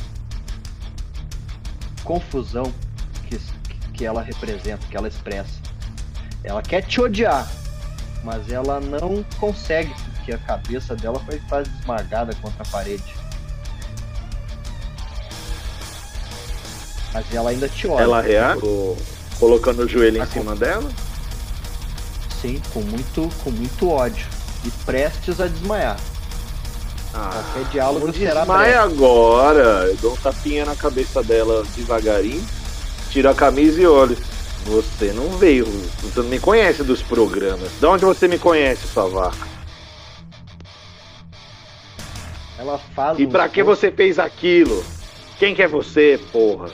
confusão 2.03 2.71
que, 3.27 3.39
que 3.93 4.05
ela 4.05 4.21
representa, 4.21 4.85
que 4.87 4.95
ela 4.95 5.07
expressa. 5.07 5.59
Ela 6.43 6.61
quer 6.61 6.81
te 6.83 7.01
odiar, 7.01 7.47
mas 8.23 8.51
ela 8.51 8.79
não 8.79 9.23
consegue 9.39 9.93
porque 10.29 10.33
a 10.33 10.37
cabeça 10.37 10.95
dela 10.95 11.19
foi 11.21 11.39
quase 11.49 11.69
esmagada 11.79 12.35
contra 12.35 12.63
a 12.63 12.67
parede. 12.67 13.03
Mas 17.13 17.25
ela 17.33 17.49
ainda 17.49 17.67
te 17.67 17.87
olha. 17.87 18.03
Ela 18.03 18.21
reage, 18.21 18.61
colocando 19.39 19.83
o 19.83 19.87
joelho 19.87 20.21
em 20.21 20.25
cima 20.27 20.55
dela. 20.55 20.89
Sim, 22.41 22.61
com 22.73 22.81
muito, 22.81 23.29
com 23.43 23.51
muito 23.51 23.89
ódio. 23.89 24.25
E 24.63 24.69
prestes 24.85 25.39
a 25.39 25.47
desmaiar. 25.47 25.97
Ah, 27.13 27.43
Qualquer 27.53 27.71
diálogo 27.71 28.07
não 28.07 28.13
será 28.13 28.41
desmaia 28.41 28.81
breve. 28.85 28.93
agora. 28.93 29.87
Eu 29.87 29.95
dou 29.97 30.13
um 30.13 30.17
tapinha 30.17 30.65
na 30.65 30.75
cabeça 30.75 31.23
dela 31.23 31.65
devagarinho, 31.75 32.45
tiro 33.09 33.29
a 33.29 33.33
camisa 33.33 33.81
e 33.81 33.87
olho. 33.87 34.17
Você 34.65 35.11
não 35.13 35.29
veio, 35.37 35.65
você 35.65 36.19
não 36.19 36.27
me 36.29 36.39
conhece 36.39 36.83
dos 36.83 37.01
programas. 37.01 37.69
De 37.79 37.85
onde 37.87 38.05
você 38.05 38.27
me 38.27 38.37
conhece, 38.37 38.85
sua 38.87 39.07
vaca? 39.07 39.47
Ela 42.57 42.77
faz. 42.93 43.17
E 43.19 43.25
um 43.25 43.29
pra 43.29 43.47
que 43.49 43.61
esforço- 43.61 43.81
você 43.81 43.91
fez 43.91 44.19
aquilo? 44.19 44.83
Quem 45.37 45.55
que 45.55 45.61
é 45.63 45.67
você, 45.67 46.19
porra? 46.31 46.69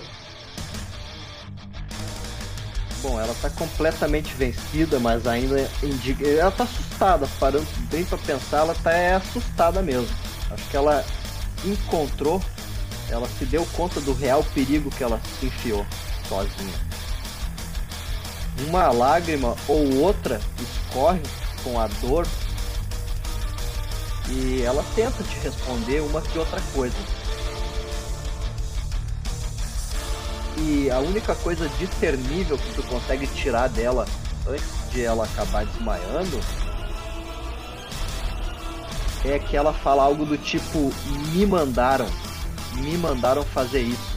Bom, 3.07 3.19
ela 3.19 3.35
tá 3.39 3.51
completamente 3.51 4.33
vencida, 4.33 4.99
mas 4.99 5.27
ainda 5.27 5.69
indiga. 5.83 6.27
Ela 6.27 6.49
tá 6.49 6.63
assustada, 6.63 7.27
parando 7.39 7.67
bem 7.91 8.03
pra 8.03 8.17
pensar, 8.17 8.61
ela 8.61 8.73
tá 8.73 8.91
é, 8.91 9.13
assustada 9.13 9.79
mesmo. 9.83 10.09
Acho 10.49 10.67
que 10.71 10.75
ela 10.75 11.05
encontrou, 11.63 12.41
ela 13.07 13.27
se 13.37 13.45
deu 13.45 13.63
conta 13.77 14.01
do 14.01 14.11
real 14.11 14.43
perigo 14.55 14.89
que 14.89 15.03
ela 15.03 15.21
se 15.39 15.45
enfiou 15.45 15.85
sozinha. 16.27 16.73
Uma 18.67 18.89
lágrima 18.89 19.55
ou 19.67 19.97
outra 19.97 20.41
escorre 20.59 21.21
com 21.63 21.79
a 21.79 21.85
dor 22.01 22.25
e 24.31 24.63
ela 24.63 24.83
tenta 24.95 25.23
te 25.23 25.37
responder 25.43 25.99
uma 25.99 26.23
que 26.23 26.39
outra 26.39 26.59
coisa. 26.73 26.97
E 30.57 30.89
a 30.89 30.99
única 30.99 31.35
coisa 31.35 31.67
discernível 31.77 32.57
que 32.57 32.73
tu 32.75 32.83
consegue 32.83 33.27
tirar 33.27 33.67
dela 33.69 34.05
antes 34.47 34.91
de 34.91 35.03
ela 35.03 35.25
acabar 35.25 35.65
desmaiando 35.65 36.39
é 39.25 39.39
que 39.39 39.57
ela 39.57 39.73
fala 39.73 40.03
algo 40.03 40.25
do 40.25 40.37
tipo: 40.37 40.93
me 41.33 41.45
mandaram, 41.45 42.07
me 42.75 42.97
mandaram 42.97 43.43
fazer 43.43 43.81
isso. 43.81 44.15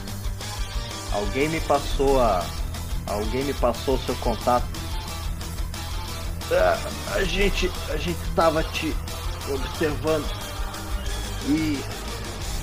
Alguém 1.13 1.49
me 1.49 1.61
passou 1.61 2.21
a. 2.21 2.45
Alguém 3.07 3.45
me 3.45 3.55
passou 3.55 3.95
o 3.95 3.99
seu 3.99 4.15
contato. 4.17 4.67
Ah, 6.53 6.79
a 7.15 7.25
gente. 7.25 7.71
A 7.91 7.97
gente 7.97 8.19
tava 8.35 8.63
te 8.63 8.95
observando. 9.51 10.29
E. 11.49 11.83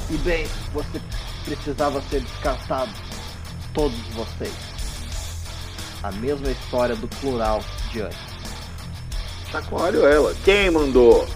E 0.08 0.18
bem, 0.18 0.48
você 0.72 1.02
precisava 1.44 2.02
ser 2.10 2.22
descartado. 2.22 2.92
Todos 3.76 4.00
vocês. 4.14 4.54
A 6.02 6.10
mesma 6.14 6.50
história 6.50 6.96
do 6.96 7.10
plural 7.10 7.62
de 7.92 8.02
antes. 8.02 8.18
Chacoalho 9.52 10.06
ela. 10.06 10.34
Quem 10.46 10.72
mandou? 10.72 11.28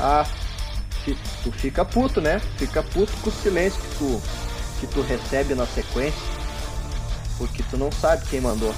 Ah, 0.00 0.26
tu 1.44 1.52
fica 1.52 1.84
puto, 1.84 2.20
né? 2.20 2.40
Fica 2.58 2.82
puto 2.82 3.12
com 3.22 3.30
o 3.30 3.32
silêncio 3.32 3.80
que 3.80 3.98
tu, 3.98 4.22
que 4.80 4.86
tu 4.88 5.00
recebe 5.02 5.54
na 5.54 5.64
sequência. 5.64 6.20
Porque 7.38 7.62
tu 7.70 7.76
não 7.76 7.92
sabe 7.92 8.26
quem 8.26 8.40
mandou. 8.40 8.74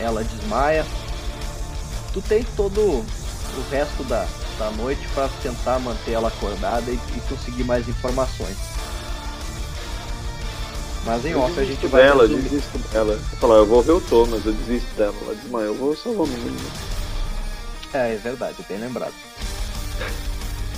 Ela 0.00 0.24
desmaia. 0.24 0.86
Tu 2.14 2.22
tem 2.22 2.44
todo 2.56 2.80
o 2.80 3.70
resto 3.70 4.02
da, 4.04 4.26
da 4.58 4.70
noite 4.70 5.06
para 5.14 5.28
tentar 5.42 5.78
manter 5.80 6.12
ela 6.12 6.28
acordada 6.28 6.90
e, 6.90 6.94
e 6.94 7.20
conseguir 7.28 7.64
mais 7.64 7.86
informações. 7.86 8.71
Mas 11.04 11.24
em 11.24 11.34
off 11.34 11.58
a 11.58 11.64
gente 11.64 11.86
vai 11.86 12.02
dela, 12.02 12.22
resumir. 12.22 12.42
desisto 12.42 12.78
dela. 12.92 13.14
Eu 13.14 13.38
falo, 13.38 13.54
eu 13.54 13.66
vou 13.66 13.82
ver 13.82 13.92
o 13.92 14.00
Thomas, 14.00 14.44
eu 14.46 14.52
desisto 14.52 14.94
dela. 14.96 15.14
Ela 15.22 15.34
desmaiou, 15.34 15.68
eu 15.68 15.74
vou 15.74 15.96
salvar 15.96 16.26
o 16.26 16.28
menino. 16.28 16.70
É, 17.92 18.14
é 18.14 18.16
verdade, 18.16 18.56
bem 18.68 18.78
lembrado. 18.78 19.14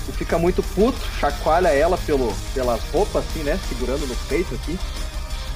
Tu 0.07 0.13
fica 0.13 0.39
muito 0.39 0.63
puto, 0.75 0.99
chacoalha 1.19 1.69
ela 1.69 1.97
pelo, 1.99 2.35
pelas 2.53 2.81
roupas, 2.93 3.25
assim, 3.25 3.43
né? 3.43 3.59
Segurando 3.69 4.07
no 4.07 4.17
peito 4.29 4.55
aqui. 4.55 4.79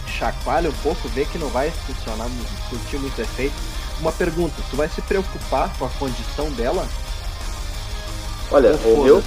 Chacoalha 0.06 0.70
um 0.70 0.74
pouco, 0.82 1.08
vê 1.08 1.24
que 1.24 1.38
não 1.38 1.48
vai 1.48 1.70
funcionar, 1.70 2.28
surtir 2.70 2.98
muito 2.98 3.20
efeito. 3.20 3.54
Uma 4.00 4.12
pergunta, 4.12 4.54
tu 4.70 4.76
vai 4.76 4.88
se 4.88 5.02
preocupar 5.02 5.72
com 5.78 5.84
a 5.84 5.88
condição 5.90 6.50
dela? 6.52 6.86
Olha, 8.50 8.74
o 8.76 9.02
meu, 9.02 9.22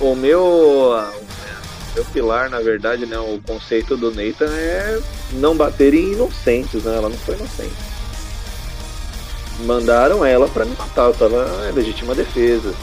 o 0.00 0.14
meu, 0.14 0.92
ah, 0.94 1.12
o 1.94 1.98
meu 1.98 2.04
pilar, 2.06 2.50
na 2.50 2.58
verdade, 2.60 3.06
né, 3.06 3.16
o 3.18 3.40
conceito 3.46 3.96
do 3.96 4.10
Nathan 4.10 4.52
é 4.52 5.00
não 5.34 5.56
bater 5.56 5.94
em 5.94 6.12
inocentes, 6.12 6.82
né? 6.82 6.96
Ela 6.96 7.08
não 7.08 7.16
foi 7.18 7.36
inocente. 7.36 7.74
Mandaram 9.60 10.24
ela 10.24 10.48
pra 10.48 10.64
me 10.64 10.74
matar, 10.76 11.04
eu 11.06 11.14
tava 11.14 11.68
em 11.70 11.72
legítima 11.72 12.12
defesa. 12.14 12.74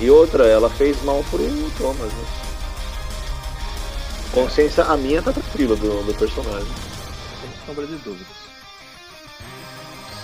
E 0.00 0.10
outra, 0.10 0.46
ela 0.46 0.70
fez 0.70 1.00
mal 1.04 1.22
pro 1.30 1.38
Thomas, 1.78 2.10
né? 2.12 2.24
Consciência, 4.32 4.84
a 4.84 4.96
minha 4.96 5.20
tá 5.22 5.30
tranquila 5.32 5.76
do, 5.76 6.02
do 6.06 6.14
personagem. 6.14 6.66
Sem 7.40 7.50
sombra 7.66 7.86
de 7.86 7.94
dúvidas. 7.96 8.26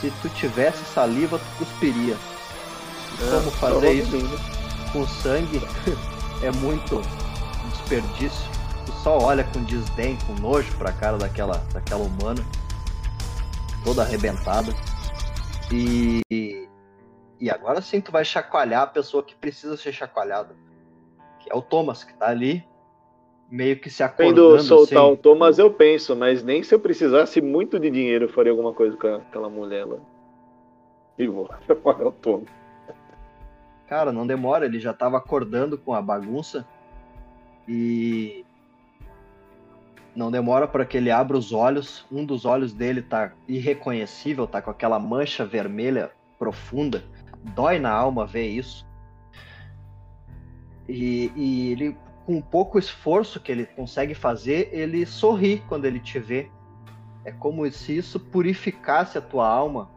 Se 0.01 0.11
tu 0.23 0.29
tivesse 0.31 0.79
saliva, 0.95 1.39
tu 1.39 1.65
cuspiria. 1.65 2.17
E 3.21 3.25
É, 3.25 3.31
como 3.31 3.51
fazer 3.51 3.93
isso 3.93 4.11
provavelmente. 4.11 4.43
com 4.93 5.07
sangue 5.07 5.63
é 6.43 6.51
muito 6.53 7.03
desperdício. 7.69 8.51
Tu 8.87 8.93
só 8.93 9.19
olha 9.19 9.45
com 9.45 9.63
desdém, 9.65 10.17
com 10.27 10.35
nojo 10.41 10.77
pra 10.77 10.93
cara 10.93 11.19
daquela, 11.19 11.57
daquela 11.73 12.03
humana, 12.03 12.43
toda 13.85 14.03
arrebentada. 14.03 14.73
E, 15.73 16.23
e 17.41 17.51
agora 17.51 17.81
sim 17.81 18.01
tu 18.01 18.13
vai 18.13 18.25
chacoalhar 18.25 18.83
a 18.83 18.87
pessoa 18.87 19.23
que 19.23 19.35
precisa 19.35 19.77
ser 19.77 19.93
chacoalhada. 19.93 20.55
Que 21.39 21.51
é 21.51 21.55
o 21.55 21.63
Thomas, 21.63 22.05
que 22.05 22.13
tá 22.15 22.29
ali, 22.29 22.65
meio 23.51 23.79
que 23.81 23.89
se 23.89 24.03
acordando. 24.03 24.57
Tendo 24.57 24.63
soltar 24.63 25.03
assim. 25.03 25.13
o 25.13 25.17
Thomas, 25.17 25.59
eu 25.59 25.73
penso, 25.73 26.15
mas 26.15 26.43
nem 26.43 26.63
se 26.63 26.75
eu 26.75 26.81
precisasse 26.81 27.41
muito 27.41 27.79
de 27.79 27.91
dinheiro 27.91 28.27
eu 28.27 28.29
faria 28.29 28.53
alguma 28.53 28.75
coisa 28.75 28.97
com 28.97 29.07
aquela 29.15 29.49
mulher 29.49 29.87
lá. 29.87 29.97
E 31.19 31.27
vou 31.27 31.49
chacoalhar 31.67 32.09
o 32.09 32.13
Thomas. 32.13 32.49
Cara, 33.89 34.13
não 34.13 34.27
demora, 34.27 34.67
ele 34.67 34.79
já 34.79 34.93
tava 34.93 35.17
acordando 35.17 35.77
com 35.77 35.93
a 35.93 36.01
bagunça 36.01 36.65
e 37.73 38.45
não 40.13 40.29
demora 40.29 40.67
para 40.67 40.85
que 40.85 40.97
ele 40.97 41.09
abra 41.09 41.39
os 41.39 41.53
olhos. 41.53 42.05
Um 42.11 42.25
dos 42.25 42.45
olhos 42.45 42.73
dele 42.73 43.01
tá 43.01 43.33
irreconhecível, 43.47 44.45
tá 44.45 44.61
com 44.61 44.73
aquela 44.73 44.99
mancha 44.99 45.47
vermelha 45.47 46.11
profunda. 46.37 47.05
Dói 47.55 47.79
na 47.79 47.93
alma 47.93 48.27
ver 48.27 48.49
isso. 48.49 48.85
E, 50.89 51.31
e 51.37 51.71
ele, 51.71 51.97
com 52.27 52.43
pouco 52.43 52.77
esforço 52.77 53.39
que 53.39 53.53
ele 53.53 53.67
consegue 53.67 54.15
fazer, 54.15 54.69
ele 54.73 55.07
sorri 55.07 55.63
quando 55.69 55.85
ele 55.85 56.01
te 56.01 56.19
vê. 56.19 56.51
É 57.25 57.31
como 57.31 57.71
se 57.71 57.97
isso 57.97 58.19
purificasse 58.19 59.17
a 59.17 59.21
tua 59.21 59.49
alma. 59.49 59.89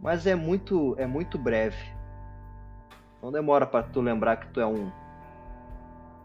Mas 0.00 0.26
é 0.26 0.34
muito, 0.34 0.94
é 0.98 1.06
muito 1.06 1.36
breve. 1.36 1.92
Não 3.22 3.30
demora 3.30 3.66
para 3.66 3.82
tu 3.82 4.00
lembrar 4.00 4.36
que 4.36 4.46
tu 4.46 4.58
é 4.58 4.66
um 4.66 4.90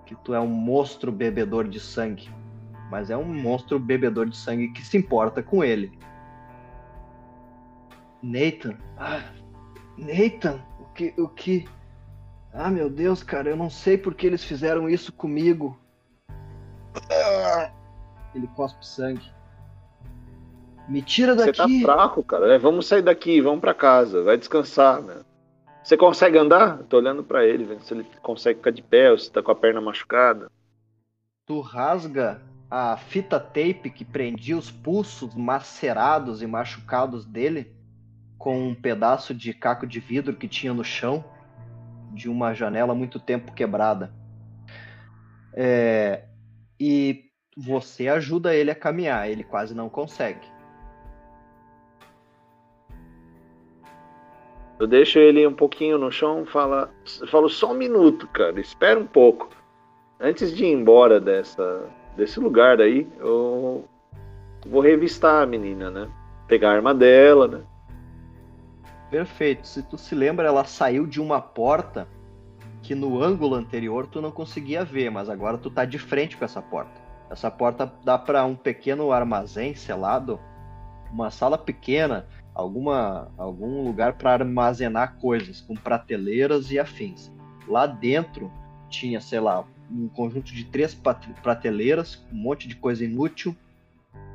que 0.09 0.15
tu 0.15 0.33
é 0.33 0.39
um 0.39 0.47
monstro 0.47 1.11
bebedor 1.11 1.67
de 1.67 1.79
sangue, 1.79 2.31
mas 2.89 3.11
é 3.11 3.15
um 3.15 3.23
monstro 3.23 3.77
bebedor 3.77 4.27
de 4.27 4.35
sangue 4.35 4.69
que 4.69 4.83
se 4.83 4.97
importa 4.97 5.43
com 5.43 5.63
ele. 5.63 5.91
Nathan, 8.23 8.75
ah, 8.97 9.21
Nathan, 9.95 10.59
o 10.79 10.85
que, 10.95 11.13
o 11.15 11.27
que? 11.27 11.69
Ah, 12.51 12.71
meu 12.71 12.89
Deus, 12.89 13.21
cara, 13.21 13.51
eu 13.51 13.55
não 13.55 13.69
sei 13.69 13.99
por 13.99 14.15
que 14.15 14.25
eles 14.25 14.43
fizeram 14.43 14.89
isso 14.89 15.13
comigo. 15.13 15.77
Ele 18.33 18.47
cospe 18.55 18.83
sangue. 18.83 19.31
Me 20.87 21.03
tira 21.03 21.35
Você 21.35 21.53
tá 21.53 21.63
daqui. 21.65 21.83
fraco, 21.83 22.23
cara. 22.23 22.55
É, 22.55 22.57
vamos 22.57 22.87
sair 22.87 23.03
daqui, 23.03 23.39
vamos 23.41 23.61
pra 23.61 23.75
casa, 23.75 24.23
vai 24.23 24.37
descansar, 24.37 25.03
né? 25.03 25.21
Você 25.89 25.97
consegue 25.97 26.37
andar? 26.37 26.83
Tô 26.83 26.97
olhando 26.97 27.23
pra 27.23 27.43
ele, 27.43 27.63
vendo 27.63 27.81
se 27.81 27.91
ele 27.95 28.05
consegue 28.21 28.59
ficar 28.59 28.69
de 28.69 28.83
pé 28.83 29.09
ou 29.09 29.17
se 29.17 29.31
tá 29.31 29.41
com 29.41 29.49
a 29.49 29.55
perna 29.55 29.81
machucada. 29.81 30.47
Tu 31.47 31.59
rasga 31.61 32.39
a 32.69 32.95
fita 32.95 33.39
tape 33.39 33.89
que 33.89 34.05
prendia 34.05 34.55
os 34.55 34.69
pulsos 34.69 35.33
macerados 35.33 36.43
e 36.43 36.45
machucados 36.45 37.25
dele 37.25 37.75
com 38.37 38.67
um 38.67 38.75
pedaço 38.75 39.33
de 39.33 39.51
caco 39.51 39.87
de 39.87 39.99
vidro 39.99 40.35
que 40.35 40.47
tinha 40.47 40.75
no 40.75 40.83
chão 40.83 41.25
de 42.13 42.29
uma 42.29 42.53
janela 42.53 42.93
muito 42.93 43.19
tempo 43.19 43.51
quebrada. 43.51 44.13
É, 45.55 46.25
e 46.79 47.31
você 47.57 48.07
ajuda 48.07 48.53
ele 48.53 48.69
a 48.69 48.75
caminhar, 48.75 49.27
ele 49.27 49.43
quase 49.43 49.73
não 49.73 49.89
consegue. 49.89 50.58
Eu 54.79 54.87
deixo 54.87 55.19
ele 55.19 55.45
um 55.45 55.53
pouquinho 55.53 55.97
no 55.97 56.09
chão, 56.09 56.45
fala, 56.45 56.89
falo 57.29 57.49
só 57.49 57.73
um 57.73 57.77
minuto, 57.77 58.27
cara, 58.29 58.59
espera 58.61 58.97
um 58.97 59.05
pouco. 59.05 59.49
Antes 60.17 60.55
de 60.55 60.63
ir 60.63 60.71
embora 60.71 61.19
dessa, 61.19 61.85
desse 62.15 62.39
lugar 62.39 62.77
daí, 62.77 63.05
eu 63.19 63.83
vou 64.65 64.81
revistar 64.81 65.43
a 65.43 65.45
menina, 65.45 65.91
né? 65.91 66.09
Pegar 66.47 66.71
a 66.71 66.75
arma 66.75 66.95
dela, 66.95 67.47
né? 67.47 67.61
Perfeito. 69.11 69.67
Se 69.67 69.83
tu 69.83 69.97
se 69.97 70.15
lembra, 70.15 70.47
ela 70.47 70.63
saiu 70.63 71.05
de 71.05 71.19
uma 71.19 71.41
porta 71.41 72.07
que 72.81 72.95
no 72.95 73.21
ângulo 73.21 73.55
anterior 73.55 74.07
tu 74.07 74.21
não 74.21 74.31
conseguia 74.31 74.85
ver, 74.85 75.09
mas 75.09 75.29
agora 75.29 75.57
tu 75.57 75.69
tá 75.69 75.83
de 75.83 75.99
frente 75.99 76.37
com 76.37 76.45
essa 76.45 76.61
porta. 76.61 77.01
Essa 77.29 77.51
porta 77.51 77.91
dá 78.03 78.17
para 78.17 78.45
um 78.45 78.55
pequeno 78.55 79.11
armazém 79.11 79.75
selado, 79.75 80.39
uma 81.11 81.29
sala 81.29 81.57
pequena, 81.57 82.27
alguma 82.59 83.31
algum 83.37 83.83
lugar 83.83 84.13
para 84.13 84.31
armazenar 84.31 85.15
coisas, 85.15 85.61
com 85.61 85.75
prateleiras 85.75 86.71
e 86.71 86.79
afins. 86.79 87.31
Lá 87.67 87.85
dentro 87.85 88.51
tinha, 88.89 89.21
sei 89.21 89.39
lá, 89.39 89.65
um 89.89 90.07
conjunto 90.07 90.53
de 90.53 90.65
três 90.65 90.93
prateleiras, 91.41 92.23
um 92.31 92.37
monte 92.37 92.67
de 92.67 92.75
coisa 92.75 93.03
inútil 93.03 93.55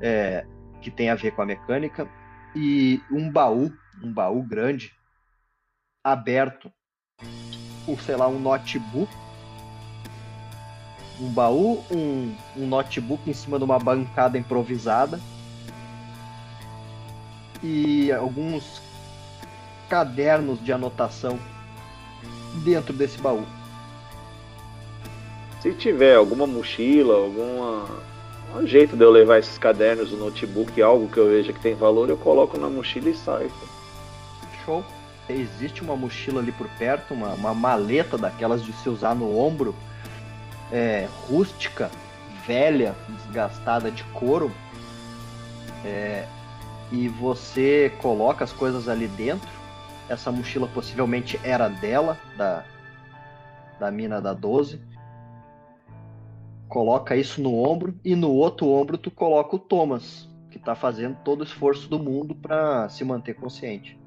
é, 0.00 0.46
que 0.80 0.90
tem 0.90 1.10
a 1.10 1.14
ver 1.14 1.32
com 1.32 1.42
a 1.42 1.46
mecânica 1.46 2.08
e 2.54 3.00
um 3.10 3.30
baú, 3.30 3.72
um 4.02 4.12
baú 4.12 4.42
grande, 4.42 4.92
aberto 6.02 6.70
por, 7.84 8.00
sei 8.00 8.16
lá, 8.16 8.28
um 8.28 8.38
notebook. 8.38 9.12
Um 11.20 11.32
baú, 11.32 11.84
um, 11.92 12.34
um 12.56 12.66
notebook 12.66 13.28
em 13.30 13.32
cima 13.32 13.56
de 13.58 13.64
uma 13.64 13.78
bancada 13.78 14.36
improvisada 14.36 15.20
e 17.64 18.12
alguns 18.12 18.82
cadernos 19.88 20.62
de 20.62 20.70
anotação 20.70 21.38
dentro 22.62 22.92
desse 22.92 23.16
baú. 23.18 23.42
Se 25.62 25.72
tiver 25.72 26.14
alguma 26.14 26.46
mochila, 26.46 27.14
alguma 27.14 27.86
um 28.54 28.66
jeito 28.66 28.96
de 28.96 29.02
eu 29.02 29.10
levar 29.10 29.38
esses 29.38 29.56
cadernos, 29.56 30.12
o 30.12 30.16
notebook, 30.16 30.80
algo 30.80 31.08
que 31.08 31.18
eu 31.18 31.28
veja 31.28 31.52
que 31.52 31.60
tem 31.60 31.74
valor, 31.74 32.10
eu 32.10 32.18
coloco 32.18 32.58
na 32.58 32.68
mochila 32.68 33.08
e 33.08 33.16
saio. 33.16 33.50
Show. 34.64 34.84
Existe 35.26 35.80
uma 35.82 35.96
mochila 35.96 36.40
ali 36.40 36.52
por 36.52 36.68
perto, 36.78 37.14
uma, 37.14 37.30
uma 37.30 37.54
maleta 37.54 38.18
daquelas 38.18 38.62
de 38.62 38.74
se 38.74 38.90
usar 38.90 39.14
no 39.14 39.38
ombro, 39.38 39.74
é, 40.70 41.08
rústica, 41.26 41.90
velha, 42.46 42.94
desgastada 43.08 43.90
de 43.90 44.04
couro. 44.04 44.52
É, 45.82 46.26
e 46.94 47.08
você 47.08 47.92
coloca 48.00 48.44
as 48.44 48.52
coisas 48.52 48.88
ali 48.88 49.08
dentro. 49.08 49.48
Essa 50.08 50.30
mochila 50.30 50.68
possivelmente 50.68 51.40
era 51.42 51.68
dela, 51.68 52.16
da, 52.36 52.64
da 53.80 53.90
mina 53.90 54.20
da 54.20 54.32
12. 54.32 54.80
Coloca 56.68 57.16
isso 57.16 57.42
no 57.42 57.58
ombro 57.58 57.94
e 58.04 58.14
no 58.14 58.30
outro 58.30 58.68
ombro 58.68 58.96
tu 58.96 59.10
coloca 59.10 59.56
o 59.56 59.58
Thomas, 59.58 60.28
que 60.50 60.58
tá 60.58 60.76
fazendo 60.76 61.16
todo 61.24 61.40
o 61.40 61.44
esforço 61.44 61.88
do 61.88 61.98
mundo 61.98 62.32
para 62.32 62.88
se 62.88 63.04
manter 63.04 63.34
consciente. 63.34 63.98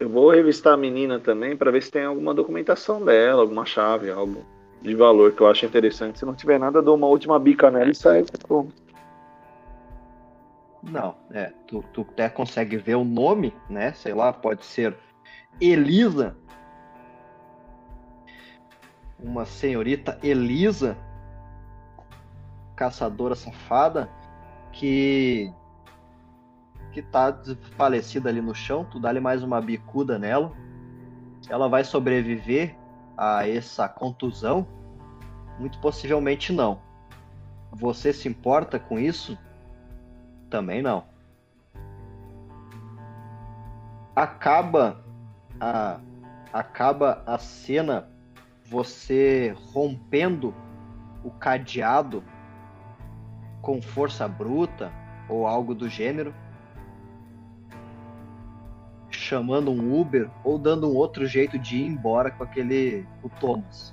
Eu 0.00 0.08
vou 0.08 0.30
revistar 0.30 0.74
a 0.74 0.76
menina 0.76 1.20
também 1.20 1.56
para 1.56 1.70
ver 1.70 1.82
se 1.82 1.92
tem 1.92 2.04
alguma 2.04 2.34
documentação 2.34 3.04
dela, 3.04 3.42
alguma 3.42 3.64
chave, 3.64 4.10
algo 4.10 4.44
de 4.82 4.94
valor 4.94 5.32
que 5.32 5.40
eu 5.40 5.46
acho 5.46 5.64
interessante. 5.64 6.18
Se 6.18 6.24
não 6.24 6.34
tiver 6.34 6.58
nada, 6.58 6.82
dou 6.82 6.96
uma 6.96 7.06
última 7.06 7.38
bica 7.38 7.70
nela 7.70 7.90
e 7.90 7.94
sai. 7.94 8.24
Pronto. 8.46 8.85
Não, 10.90 11.16
é, 11.32 11.52
tu, 11.66 11.82
tu 11.92 12.02
até 12.02 12.28
consegue 12.28 12.76
ver 12.76 12.94
o 12.94 13.04
nome, 13.04 13.52
né? 13.68 13.92
Sei 13.92 14.14
lá, 14.14 14.32
pode 14.32 14.64
ser 14.64 14.96
Elisa. 15.60 16.36
Uma 19.18 19.44
senhorita 19.44 20.18
Elisa, 20.22 20.96
caçadora 22.76 23.34
safada, 23.34 24.08
que 24.72 25.52
que 26.92 27.02
tá 27.02 27.38
falecida 27.76 28.30
ali 28.30 28.40
no 28.40 28.54
chão, 28.54 28.82
tu 28.82 28.98
dá-lhe 28.98 29.20
mais 29.20 29.42
uma 29.42 29.60
bicuda 29.60 30.18
nela. 30.18 30.50
Ela 31.46 31.68
vai 31.68 31.84
sobreviver 31.84 32.74
a 33.14 33.46
essa 33.46 33.86
contusão? 33.86 34.66
Muito 35.58 35.78
possivelmente 35.78 36.54
não. 36.54 36.80
Você 37.70 38.14
se 38.14 38.28
importa 38.28 38.78
com 38.78 38.98
isso? 38.98 39.36
Também 40.50 40.82
não. 40.82 41.04
Acaba 44.14 45.04
a 45.60 46.00
acaba 46.52 47.22
a 47.26 47.36
cena 47.36 48.08
você 48.64 49.54
rompendo 49.72 50.54
o 51.22 51.30
cadeado 51.30 52.24
com 53.60 53.82
força 53.82 54.26
bruta 54.26 54.90
ou 55.28 55.46
algo 55.46 55.74
do 55.74 55.88
gênero, 55.88 56.34
chamando 59.10 59.70
um 59.70 60.00
Uber 60.00 60.30
ou 60.44 60.58
dando 60.58 60.88
um 60.88 60.94
outro 60.94 61.26
jeito 61.26 61.58
de 61.58 61.76
ir 61.76 61.86
embora 61.86 62.30
com 62.30 62.42
aquele 62.42 63.06
o 63.22 63.28
Thomas. 63.28 63.92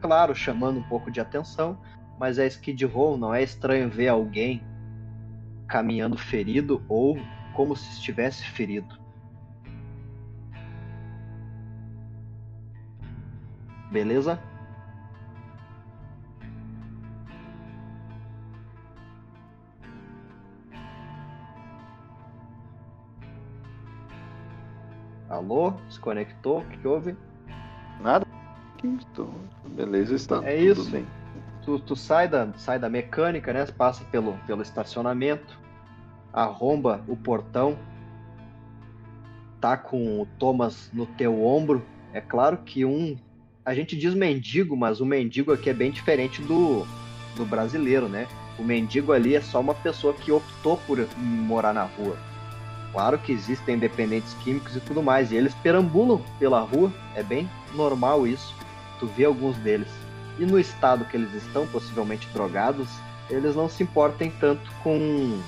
Claro, 0.00 0.34
chamando 0.34 0.78
um 0.78 0.82
pouco 0.84 1.10
de 1.10 1.20
atenção, 1.20 1.78
mas 2.18 2.38
é 2.38 2.46
Skid 2.46 2.84
Row, 2.84 3.16
não 3.16 3.34
é 3.34 3.42
estranho 3.42 3.88
ver 3.88 4.08
alguém 4.08 4.62
caminhando 5.72 6.18
ferido 6.18 6.84
ou 6.86 7.18
como 7.54 7.74
se 7.74 7.90
estivesse 7.92 8.44
ferido. 8.44 8.94
Beleza? 13.90 14.38
Alô? 25.30 25.72
Se 25.88 25.98
conectou? 25.98 26.58
O 26.58 26.64
que, 26.66 26.76
que 26.76 26.86
houve? 26.86 27.16
Nada. 27.98 28.26
Beleza, 29.68 30.14
está. 30.14 30.44
É 30.44 30.54
isso. 30.54 30.90
Bem. 30.90 31.06
Tu, 31.64 31.78
tu 31.80 31.96
sai, 31.96 32.28
da, 32.28 32.52
sai 32.56 32.78
da 32.78 32.90
mecânica, 32.90 33.54
né? 33.54 33.64
Passa 33.64 34.04
pelo, 34.04 34.36
pelo 34.46 34.60
estacionamento 34.60 35.61
arromba 36.32 37.02
o 37.06 37.16
portão, 37.16 37.76
tá 39.60 39.76
com 39.76 40.20
o 40.20 40.26
Thomas 40.38 40.90
no 40.92 41.06
teu 41.06 41.44
ombro. 41.44 41.82
É 42.12 42.20
claro 42.20 42.58
que 42.58 42.84
um. 42.84 43.16
A 43.64 43.74
gente 43.74 43.96
diz 43.96 44.14
mendigo, 44.14 44.76
mas 44.76 45.00
o 45.00 45.06
mendigo 45.06 45.52
aqui 45.52 45.70
é 45.70 45.74
bem 45.74 45.90
diferente 45.90 46.42
do, 46.42 46.84
do 47.36 47.44
brasileiro, 47.44 48.08
né? 48.08 48.26
O 48.58 48.62
mendigo 48.62 49.12
ali 49.12 49.36
é 49.36 49.40
só 49.40 49.60
uma 49.60 49.74
pessoa 49.74 50.12
que 50.12 50.32
optou 50.32 50.76
por 50.78 50.98
morar 51.16 51.72
na 51.72 51.84
rua. 51.84 52.16
Claro 52.92 53.18
que 53.18 53.32
existem 53.32 53.78
dependentes 53.78 54.34
químicos 54.42 54.76
e 54.76 54.80
tudo 54.80 55.02
mais, 55.02 55.32
e 55.32 55.36
eles 55.36 55.54
perambulam 55.54 56.20
pela 56.38 56.60
rua, 56.60 56.92
é 57.14 57.22
bem 57.22 57.48
normal 57.74 58.26
isso. 58.26 58.54
Tu 58.98 59.06
vê 59.06 59.24
alguns 59.24 59.56
deles. 59.58 59.88
E 60.38 60.44
no 60.44 60.58
estado 60.58 61.04
que 61.04 61.16
eles 61.16 61.32
estão, 61.34 61.66
possivelmente 61.68 62.28
drogados, 62.34 62.88
eles 63.30 63.54
não 63.54 63.68
se 63.68 63.82
importem 63.82 64.30
tanto 64.38 64.70
com 64.82 65.40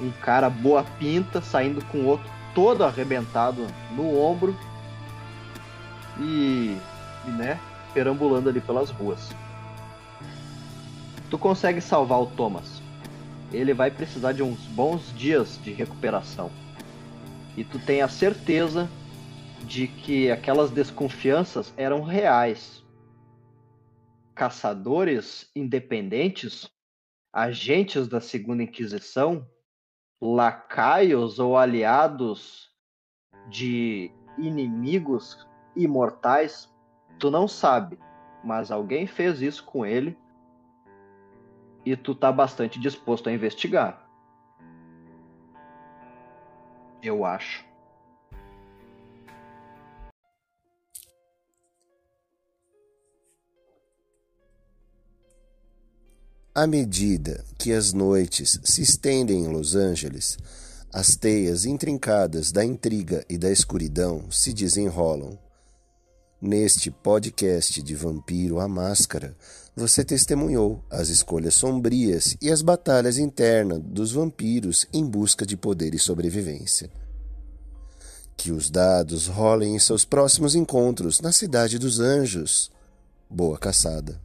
um 0.00 0.10
cara 0.10 0.50
boa 0.50 0.84
pinta 0.98 1.40
saindo 1.40 1.84
com 1.86 1.98
o 1.98 2.06
outro 2.06 2.30
todo 2.54 2.84
arrebentado 2.84 3.66
no 3.96 4.18
ombro 4.18 4.56
e, 6.20 6.76
e 7.26 7.30
né, 7.30 7.58
perambulando 7.92 8.48
ali 8.48 8.60
pelas 8.60 8.90
ruas. 8.90 9.30
Tu 11.28 11.36
consegue 11.36 11.80
salvar 11.80 12.20
o 12.20 12.26
Thomas. 12.26 12.80
Ele 13.52 13.74
vai 13.74 13.90
precisar 13.90 14.32
de 14.32 14.42
uns 14.42 14.60
bons 14.68 15.12
dias 15.16 15.58
de 15.62 15.72
recuperação. 15.72 16.50
E 17.56 17.64
tu 17.64 17.78
tem 17.78 18.02
a 18.02 18.08
certeza 18.08 18.88
de 19.64 19.88
que 19.88 20.30
aquelas 20.30 20.70
desconfianças 20.70 21.72
eram 21.76 22.02
reais. 22.02 22.84
Caçadores 24.34 25.50
independentes, 25.54 26.68
agentes 27.32 28.08
da 28.08 28.20
Segunda 28.20 28.62
Inquisição, 28.62 29.46
lacaios 30.24 31.38
ou 31.38 31.54
aliados 31.54 32.72
de 33.46 34.10
inimigos 34.38 35.46
imortais, 35.76 36.74
tu 37.18 37.30
não 37.30 37.46
sabe, 37.46 37.98
mas 38.42 38.70
alguém 38.70 39.06
fez 39.06 39.42
isso 39.42 39.62
com 39.64 39.84
ele 39.84 40.16
e 41.84 41.94
tu 41.94 42.14
tá 42.14 42.32
bastante 42.32 42.80
disposto 42.80 43.28
a 43.28 43.32
investigar. 43.32 44.08
Eu 47.02 47.26
acho. 47.26 47.62
À 56.54 56.68
medida 56.68 57.44
que 57.58 57.72
as 57.72 57.92
noites 57.92 58.60
se 58.62 58.80
estendem 58.80 59.44
em 59.44 59.48
Los 59.48 59.74
Angeles, 59.74 60.38
as 60.92 61.16
teias 61.16 61.64
intrincadas 61.64 62.52
da 62.52 62.64
intriga 62.64 63.24
e 63.28 63.36
da 63.36 63.50
escuridão 63.50 64.30
se 64.30 64.52
desenrolam. 64.52 65.36
Neste 66.40 66.92
podcast 66.92 67.82
de 67.82 67.96
Vampiro 67.96 68.60
à 68.60 68.68
Máscara, 68.68 69.36
você 69.74 70.04
testemunhou 70.04 70.80
as 70.88 71.08
escolhas 71.08 71.54
sombrias 71.54 72.36
e 72.40 72.52
as 72.52 72.62
batalhas 72.62 73.18
internas 73.18 73.80
dos 73.82 74.12
vampiros 74.12 74.86
em 74.92 75.04
busca 75.04 75.44
de 75.44 75.56
poder 75.56 75.92
e 75.92 75.98
sobrevivência. 75.98 76.88
Que 78.36 78.52
os 78.52 78.70
dados 78.70 79.26
rolem 79.26 79.74
em 79.74 79.78
seus 79.80 80.04
próximos 80.04 80.54
encontros 80.54 81.20
na 81.20 81.32
Cidade 81.32 81.80
dos 81.80 81.98
Anjos. 81.98 82.70
Boa 83.28 83.58
caçada! 83.58 84.23